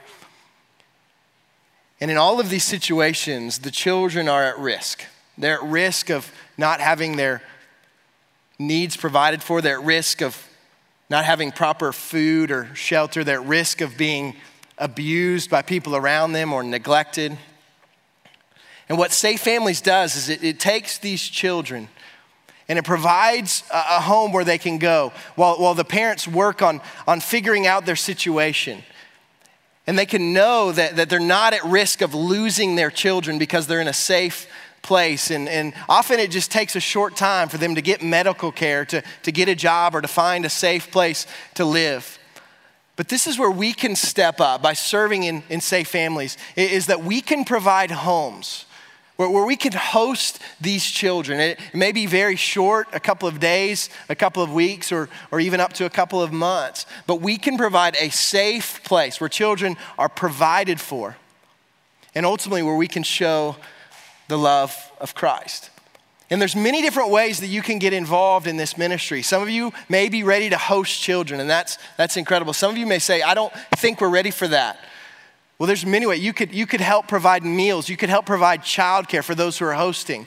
And 2.01 2.13
in 2.13 2.17
all 2.17 2.39
of 2.39 2.49
these 2.49 2.63
situations, 2.63 3.59
the 3.59 3.73
children 3.73 4.29
are 4.29 4.45
at 4.45 4.57
risk. 4.57 5.03
They're 5.39 5.57
at 5.57 5.63
risk 5.63 6.11
of 6.11 6.31
not 6.57 6.81
having 6.81 7.17
their 7.17 7.43
needs 8.59 8.97
provided 8.97 9.43
for. 9.43 9.61
They're 9.61 9.79
at 9.79 9.85
risk 9.85 10.23
of 10.23 10.49
not 11.09 11.25
having 11.25 11.53
proper 11.53 11.93
food 11.93 12.51
or 12.51 12.75
shelter. 12.75 13.25
They're 13.25 13.41
at 13.41 13.47
risk 13.47 13.81
of 13.81 13.97
being 13.97 14.37
abused 14.79 15.51
by 15.51 15.63
people 15.63 15.97
around 15.97 16.33
them 16.33 16.53
or 16.53 16.63
neglected. 16.63 17.37
And 18.89 18.99
what 18.99 19.13
Safe 19.13 19.41
Families 19.41 19.81
does 19.81 20.17
is 20.17 20.29
it, 20.29 20.43
it 20.43 20.61
takes 20.61 20.99
these 20.99 21.23
children 21.23 21.89
and 22.69 22.79
it 22.79 22.85
provides 22.85 23.65
a, 23.71 23.77
a, 23.77 24.01
home 24.01 24.33
where 24.33 24.45
they 24.45 24.59
can 24.59 24.79
go 24.79 25.13
while, 25.35 25.57
while 25.57 25.75
the 25.75 25.85
parents 25.85 26.27
work 26.27 26.63
on, 26.63 26.81
on 27.07 27.21
figuring 27.21 27.67
out 27.67 27.85
their 27.87 27.97
situation. 27.97 28.83
And 29.87 29.99
they 29.99 30.07
can 30.07 30.33
know 30.33 30.73
that, 30.73 30.97
that 30.97 31.11
they're 31.11 31.21
not 31.21 31.55
at 31.55 31.65
risk 31.65 32.03
of 32.03 32.15
losing 32.15 32.77
their 32.77 32.91
children 32.91 33.39
because 33.39 33.67
they're 33.67 33.81
in 33.81 33.89
a 33.89 33.93
safe 33.93 34.47
place. 34.83 35.31
And, 35.31 35.49
and 35.49 35.73
often 35.89 36.19
it 36.19 36.31
just 36.31 36.51
takes 36.51 36.77
a 36.77 36.81
short 36.81 37.17
time 37.17 37.49
for 37.49 37.59
them 37.59 37.75
to 37.75 37.83
get 37.83 38.03
medical 38.03 38.53
care, 38.53 38.85
to, 38.87 39.03
to 39.23 39.33
get 39.33 39.49
a 39.49 39.55
job, 39.55 39.95
or 39.95 40.01
to 40.01 40.09
find 40.09 40.45
a 40.45 40.51
safe 40.51 40.91
place 40.91 41.27
to 41.55 41.65
live. 41.65 42.19
But 42.97 43.09
this 43.09 43.27
is 43.27 43.39
where 43.39 43.51
we 43.51 43.73
can 43.73 43.97
step 43.97 44.41
up 44.41 44.63
by 44.63 44.75
serving 44.75 45.23
in, 45.23 45.43
in 45.49 45.61
safe 45.61 45.89
families, 45.89 46.37
is 46.57 46.87
that 46.87 47.03
we 47.03 47.21
can 47.21 47.45
provide 47.45 47.91
homes 47.91 48.67
where, 49.17 49.45
we 49.45 49.57
can 49.57 49.73
host 49.73 50.41
these 50.61 50.85
children. 50.85 51.39
It 51.39 51.61
may 51.75 51.93
be 51.93 52.07
very 52.07 52.37
short, 52.37 52.89
a 52.93 53.01
couple 53.01 53.29
of 53.29 53.39
days, 53.39 53.91
a 54.09 54.15
couple 54.15 54.43
of 54.43 54.53
weeks, 54.53 54.91
or, 54.91 55.09
or 55.31 55.41
even 55.41 55.61
up 55.61 55.73
to 55.75 55.85
a 55.85 55.91
couple 55.91 56.23
of 56.23 56.33
months, 56.33 56.87
but 57.07 57.21
we 57.21 57.37
can 57.37 57.57
provide 57.57 57.97
a 57.97 58.09
safe 58.11 58.83
place 58.85 59.21
where 59.21 59.29
children 59.29 59.77
are 59.99 60.09
provided 60.09 60.81
for. 60.81 61.17
And 62.15 62.27
ultimately, 62.27 62.63
where 62.63 62.77
we 62.77 62.89
can 62.89 63.03
show 63.03 63.57
the 64.33 64.39
love 64.39 64.75
of 64.99 65.15
Christ. 65.15 65.69
And 66.31 66.41
there's 66.41 66.57
many 66.57 66.81
different 66.81 67.11
ways 67.11 67.41
that 67.41 67.49
you 67.49 67.61
can 67.61 67.79
get 67.79 67.93
involved 67.93 68.47
in 68.47 68.57
this 68.57 68.79
ministry. 68.79 69.21
Some 69.21 69.43
of 69.43 69.51
you 69.51 69.75
may 69.91 70.09
be 70.09 70.23
ready 70.23 70.49
to 70.49 70.57
host 70.57 71.03
children, 71.03 71.39
and 71.39 71.51
that's, 71.51 71.77
that's 71.99 72.17
incredible. 72.17 72.55
Some 72.55 72.71
of 72.71 72.79
you 72.79 72.87
may 72.87 72.99
say, 72.99 73.21
I 73.21 73.35
don't 73.35 73.53
think 73.77 74.01
we're 74.01 74.09
ready 74.09 74.31
for 74.31 74.49
that. 74.49 74.81
Well, 75.59 75.67
there's 75.67 75.85
many 75.85 76.07
ways. 76.07 76.21
You 76.21 76.33
could, 76.33 76.55
you 76.55 76.67
could 76.67 76.81
help 76.81 77.09
provide 77.09 77.45
meals. 77.45 77.91
You 77.91 77.99
could 77.99 78.09
help 78.09 78.25
provide 78.25 78.63
childcare 78.63 79.23
for 79.23 79.35
those 79.35 79.59
who 79.59 79.67
are 79.67 79.75
hosting. 79.75 80.27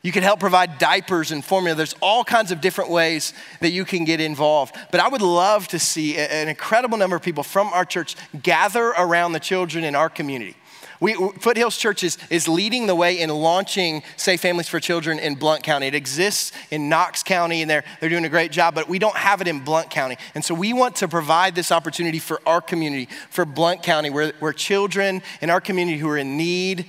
You 0.00 0.10
could 0.10 0.22
help 0.22 0.40
provide 0.40 0.78
diapers 0.78 1.30
and 1.30 1.44
formula. 1.44 1.76
There's 1.76 1.96
all 2.00 2.24
kinds 2.24 2.50
of 2.52 2.62
different 2.62 2.90
ways 2.90 3.34
that 3.60 3.70
you 3.70 3.84
can 3.84 4.04
get 4.04 4.18
involved. 4.18 4.74
But 4.90 5.00
I 5.00 5.08
would 5.08 5.20
love 5.20 5.68
to 5.68 5.78
see 5.78 6.16
an 6.16 6.48
incredible 6.48 6.96
number 6.96 7.16
of 7.16 7.22
people 7.22 7.42
from 7.42 7.68
our 7.74 7.84
church 7.84 8.16
gather 8.42 8.86
around 8.96 9.32
the 9.32 9.40
children 9.40 9.84
in 9.84 9.94
our 9.94 10.08
community. 10.08 10.56
We, 11.00 11.14
Foothills 11.14 11.76
Church 11.76 12.02
is, 12.02 12.18
is 12.30 12.48
leading 12.48 12.86
the 12.86 12.94
way 12.94 13.20
in 13.20 13.30
launching 13.30 14.02
Safe 14.16 14.40
Families 14.40 14.68
for 14.68 14.80
Children 14.80 15.18
in 15.18 15.34
Blount 15.34 15.62
County. 15.62 15.86
It 15.86 15.94
exists 15.94 16.52
in 16.70 16.88
Knox 16.88 17.22
County, 17.22 17.62
and 17.62 17.70
they're, 17.70 17.84
they're 18.00 18.08
doing 18.08 18.24
a 18.24 18.30
great 18.30 18.52
job, 18.52 18.74
but 18.74 18.88
we 18.88 18.98
don't 18.98 19.16
have 19.16 19.40
it 19.40 19.48
in 19.48 19.60
Blount 19.60 19.90
County. 19.90 20.16
And 20.34 20.44
so 20.44 20.54
we 20.54 20.72
want 20.72 20.96
to 20.96 21.08
provide 21.08 21.54
this 21.54 21.70
opportunity 21.70 22.18
for 22.18 22.40
our 22.46 22.60
community, 22.60 23.08
for 23.30 23.44
Blount 23.44 23.82
County, 23.82 24.10
where, 24.10 24.32
where 24.40 24.52
children 24.52 25.22
in 25.40 25.50
our 25.50 25.60
community 25.60 25.98
who 25.98 26.08
are 26.08 26.18
in 26.18 26.36
need 26.36 26.86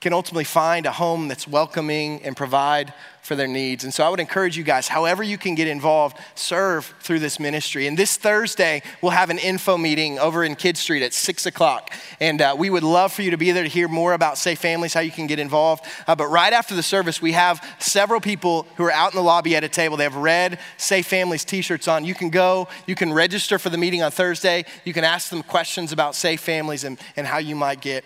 can 0.00 0.14
ultimately 0.14 0.44
find 0.44 0.86
a 0.86 0.92
home 0.92 1.28
that's 1.28 1.46
welcoming 1.46 2.22
and 2.22 2.34
provide 2.34 2.94
for 3.20 3.36
their 3.36 3.46
needs. 3.46 3.84
And 3.84 3.92
so 3.92 4.02
I 4.02 4.08
would 4.08 4.18
encourage 4.18 4.56
you 4.56 4.64
guys, 4.64 4.88
however 4.88 5.22
you 5.22 5.36
can 5.36 5.54
get 5.54 5.68
involved, 5.68 6.16
serve 6.34 6.94
through 7.00 7.18
this 7.18 7.38
ministry. 7.38 7.86
And 7.86 7.98
this 7.98 8.16
Thursday, 8.16 8.82
we'll 9.02 9.12
have 9.12 9.28
an 9.28 9.36
info 9.38 9.76
meeting 9.76 10.18
over 10.18 10.42
in 10.42 10.56
Kid 10.56 10.78
Street 10.78 11.02
at 11.02 11.12
six 11.12 11.44
o'clock. 11.44 11.92
And 12.18 12.40
uh, 12.40 12.56
we 12.58 12.70
would 12.70 12.82
love 12.82 13.12
for 13.12 13.20
you 13.20 13.30
to 13.32 13.36
be 13.36 13.50
there 13.52 13.62
to 13.62 13.68
hear 13.68 13.88
more 13.88 14.14
about 14.14 14.38
Safe 14.38 14.58
Families, 14.58 14.94
how 14.94 15.00
you 15.00 15.10
can 15.10 15.26
get 15.26 15.38
involved. 15.38 15.84
Uh, 16.06 16.16
but 16.16 16.28
right 16.28 16.54
after 16.54 16.74
the 16.74 16.82
service, 16.82 17.20
we 17.20 17.32
have 17.32 17.62
several 17.78 18.22
people 18.22 18.66
who 18.76 18.84
are 18.84 18.92
out 18.92 19.12
in 19.12 19.16
the 19.16 19.22
lobby 19.22 19.54
at 19.54 19.64
a 19.64 19.68
table. 19.68 19.98
They 19.98 20.04
have 20.04 20.16
red 20.16 20.58
Safe 20.78 21.06
Families 21.06 21.44
t 21.44 21.60
shirts 21.60 21.88
on. 21.88 22.06
You 22.06 22.14
can 22.14 22.30
go, 22.30 22.68
you 22.86 22.94
can 22.94 23.12
register 23.12 23.58
for 23.58 23.68
the 23.68 23.78
meeting 23.78 24.02
on 24.02 24.10
Thursday. 24.10 24.64
You 24.86 24.94
can 24.94 25.04
ask 25.04 25.28
them 25.28 25.42
questions 25.42 25.92
about 25.92 26.14
Safe 26.14 26.40
Families 26.40 26.84
and, 26.84 26.98
and 27.16 27.26
how 27.26 27.38
you 27.38 27.54
might 27.54 27.82
get 27.82 28.02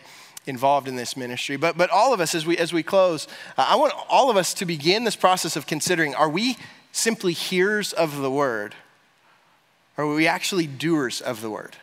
involved 0.46 0.88
in 0.88 0.96
this 0.96 1.16
ministry. 1.16 1.56
But, 1.56 1.76
but 1.76 1.90
all 1.90 2.12
of 2.12 2.20
us, 2.20 2.34
as 2.34 2.44
we, 2.46 2.56
as 2.58 2.72
we 2.72 2.82
close, 2.82 3.26
uh, 3.56 3.66
I 3.68 3.76
want 3.76 3.92
all 4.08 4.30
of 4.30 4.36
us 4.36 4.54
to 4.54 4.66
begin 4.66 5.04
this 5.04 5.16
process 5.16 5.56
of 5.56 5.66
considering 5.66 6.14
are 6.14 6.28
we 6.28 6.56
simply 6.92 7.32
hearers 7.32 7.92
of 7.92 8.18
the 8.18 8.30
word? 8.30 8.74
Or 9.96 10.04
are 10.04 10.14
we 10.14 10.26
actually 10.26 10.66
doers 10.66 11.20
of 11.20 11.40
the 11.40 11.50
word? 11.50 11.76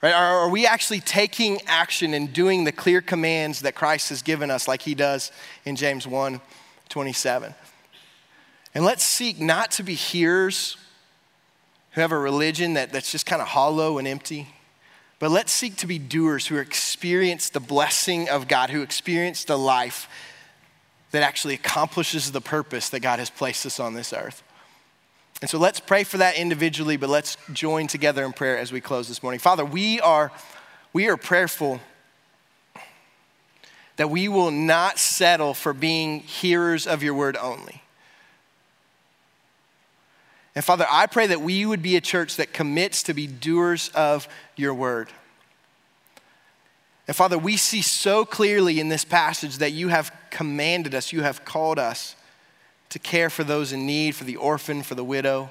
Right? 0.00 0.14
Are, 0.14 0.40
are 0.40 0.48
we 0.48 0.66
actually 0.66 1.00
taking 1.00 1.60
action 1.66 2.14
and 2.14 2.32
doing 2.32 2.64
the 2.64 2.72
clear 2.72 3.00
commands 3.00 3.60
that 3.60 3.74
Christ 3.74 4.10
has 4.10 4.22
given 4.22 4.50
us, 4.50 4.68
like 4.68 4.82
he 4.82 4.94
does 4.94 5.32
in 5.64 5.76
James 5.76 6.06
1 6.06 6.40
27? 6.88 7.54
And 8.74 8.84
let's 8.84 9.02
seek 9.02 9.40
not 9.40 9.72
to 9.72 9.82
be 9.82 9.94
hearers 9.94 10.76
who 11.92 12.00
have 12.00 12.12
a 12.12 12.18
religion 12.18 12.74
that, 12.74 12.92
that's 12.92 13.10
just 13.10 13.26
kind 13.26 13.42
of 13.42 13.48
hollow 13.48 13.98
and 13.98 14.06
empty 14.06 14.46
but 15.18 15.30
let's 15.30 15.52
seek 15.52 15.76
to 15.76 15.86
be 15.86 15.98
doers 15.98 16.46
who 16.46 16.56
experience 16.56 17.50
the 17.50 17.60
blessing 17.60 18.28
of 18.28 18.46
God, 18.46 18.70
who 18.70 18.82
experience 18.82 19.44
the 19.44 19.58
life 19.58 20.08
that 21.10 21.22
actually 21.22 21.54
accomplishes 21.54 22.30
the 22.30 22.40
purpose 22.40 22.90
that 22.90 23.00
God 23.00 23.18
has 23.18 23.30
placed 23.30 23.66
us 23.66 23.80
on 23.80 23.94
this 23.94 24.12
earth. 24.12 24.42
And 25.40 25.48
so 25.48 25.58
let's 25.58 25.80
pray 25.80 26.04
for 26.04 26.18
that 26.18 26.36
individually, 26.36 26.96
but 26.96 27.08
let's 27.08 27.36
join 27.52 27.86
together 27.86 28.24
in 28.24 28.32
prayer 28.32 28.58
as 28.58 28.72
we 28.72 28.80
close 28.80 29.08
this 29.08 29.22
morning. 29.22 29.38
Father, 29.38 29.64
we 29.64 30.00
are, 30.00 30.32
we 30.92 31.08
are 31.08 31.16
prayerful 31.16 31.80
that 33.96 34.10
we 34.10 34.28
will 34.28 34.50
not 34.50 34.98
settle 34.98 35.54
for 35.54 35.72
being 35.72 36.20
hearers 36.20 36.86
of 36.86 37.02
your 37.02 37.14
word 37.14 37.36
only 37.36 37.82
And 40.58 40.64
Father, 40.64 40.88
I 40.90 41.06
pray 41.06 41.28
that 41.28 41.40
we 41.40 41.64
would 41.64 41.82
be 41.82 41.94
a 41.94 42.00
church 42.00 42.34
that 42.34 42.52
commits 42.52 43.04
to 43.04 43.14
be 43.14 43.28
doers 43.28 43.92
of 43.94 44.26
your 44.56 44.74
word. 44.74 45.08
And 47.06 47.14
Father, 47.14 47.38
we 47.38 47.56
see 47.56 47.80
so 47.80 48.24
clearly 48.24 48.80
in 48.80 48.88
this 48.88 49.04
passage 49.04 49.58
that 49.58 49.70
you 49.70 49.86
have 49.86 50.10
commanded 50.30 50.96
us, 50.96 51.12
you 51.12 51.22
have 51.22 51.44
called 51.44 51.78
us 51.78 52.16
to 52.88 52.98
care 52.98 53.30
for 53.30 53.44
those 53.44 53.72
in 53.72 53.86
need, 53.86 54.16
for 54.16 54.24
the 54.24 54.34
orphan, 54.34 54.82
for 54.82 54.96
the 54.96 55.04
widow. 55.04 55.48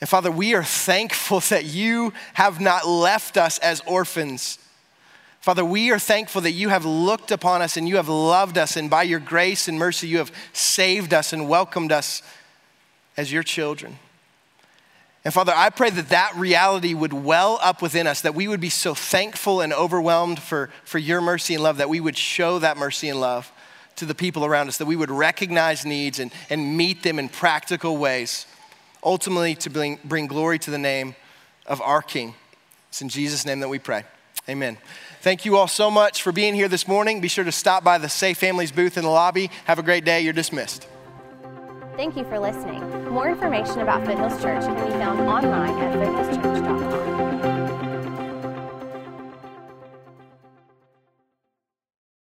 And 0.00 0.10
Father, 0.10 0.32
we 0.32 0.56
are 0.56 0.64
thankful 0.64 1.38
that 1.50 1.66
you 1.66 2.12
have 2.34 2.60
not 2.60 2.84
left 2.88 3.36
us 3.36 3.60
as 3.60 3.80
orphans. 3.86 4.58
Father, 5.40 5.64
we 5.64 5.90
are 5.90 5.98
thankful 5.98 6.42
that 6.42 6.52
you 6.52 6.68
have 6.68 6.84
looked 6.84 7.30
upon 7.30 7.62
us 7.62 7.76
and 7.78 7.88
you 7.88 7.96
have 7.96 8.08
loved 8.08 8.58
us, 8.58 8.76
and 8.76 8.90
by 8.90 9.02
your 9.02 9.20
grace 9.20 9.68
and 9.68 9.78
mercy, 9.78 10.06
you 10.06 10.18
have 10.18 10.32
saved 10.52 11.14
us 11.14 11.32
and 11.32 11.48
welcomed 11.48 11.92
us 11.92 12.22
as 13.16 13.32
your 13.32 13.42
children. 13.42 13.98
And 15.24 15.32
Father, 15.32 15.52
I 15.54 15.70
pray 15.70 15.90
that 15.90 16.10
that 16.10 16.34
reality 16.36 16.94
would 16.94 17.12
well 17.12 17.58
up 17.62 17.82
within 17.82 18.06
us, 18.06 18.22
that 18.22 18.34
we 18.34 18.48
would 18.48 18.60
be 18.60 18.70
so 18.70 18.94
thankful 18.94 19.60
and 19.60 19.72
overwhelmed 19.72 20.40
for, 20.40 20.70
for 20.84 20.98
your 20.98 21.20
mercy 21.20 21.54
and 21.54 21.62
love, 21.62 21.78
that 21.78 21.88
we 21.88 22.00
would 22.00 22.16
show 22.16 22.58
that 22.58 22.76
mercy 22.76 23.08
and 23.08 23.20
love 23.20 23.50
to 23.96 24.06
the 24.06 24.14
people 24.14 24.44
around 24.44 24.68
us, 24.68 24.78
that 24.78 24.86
we 24.86 24.96
would 24.96 25.10
recognize 25.10 25.84
needs 25.84 26.18
and, 26.18 26.32
and 26.48 26.76
meet 26.76 27.02
them 27.02 27.18
in 27.18 27.28
practical 27.28 27.96
ways 27.96 28.46
ultimately 29.02 29.54
to 29.54 29.70
bring, 29.70 29.98
bring 30.04 30.26
glory 30.26 30.58
to 30.58 30.70
the 30.70 30.78
name 30.78 31.14
of 31.66 31.80
our 31.80 32.02
King. 32.02 32.34
It's 32.88 33.02
in 33.02 33.08
Jesus' 33.08 33.46
name 33.46 33.60
that 33.60 33.68
we 33.68 33.78
pray. 33.78 34.04
Amen. 34.48 34.78
Thank 35.20 35.44
you 35.44 35.58
all 35.58 35.68
so 35.68 35.90
much 35.90 36.22
for 36.22 36.32
being 36.32 36.54
here 36.54 36.68
this 36.68 36.88
morning. 36.88 37.20
Be 37.20 37.28
sure 37.28 37.44
to 37.44 37.52
stop 37.52 37.84
by 37.84 37.98
the 37.98 38.08
Safe 38.08 38.38
Families 38.38 38.72
booth 38.72 38.96
in 38.96 39.04
the 39.04 39.10
lobby. 39.10 39.50
Have 39.66 39.78
a 39.78 39.82
great 39.82 40.04
day. 40.04 40.22
You're 40.22 40.32
dismissed. 40.32 40.88
Thank 41.96 42.16
you 42.16 42.24
for 42.24 42.38
listening. 42.38 42.80
More 43.10 43.28
information 43.28 43.80
about 43.80 44.06
Foothills 44.06 44.40
Church 44.40 44.64
can 44.64 44.74
be 44.86 44.92
found 44.92 45.20
online 45.20 45.78
at 45.78 45.94
foothillschurch.com. 45.94 46.89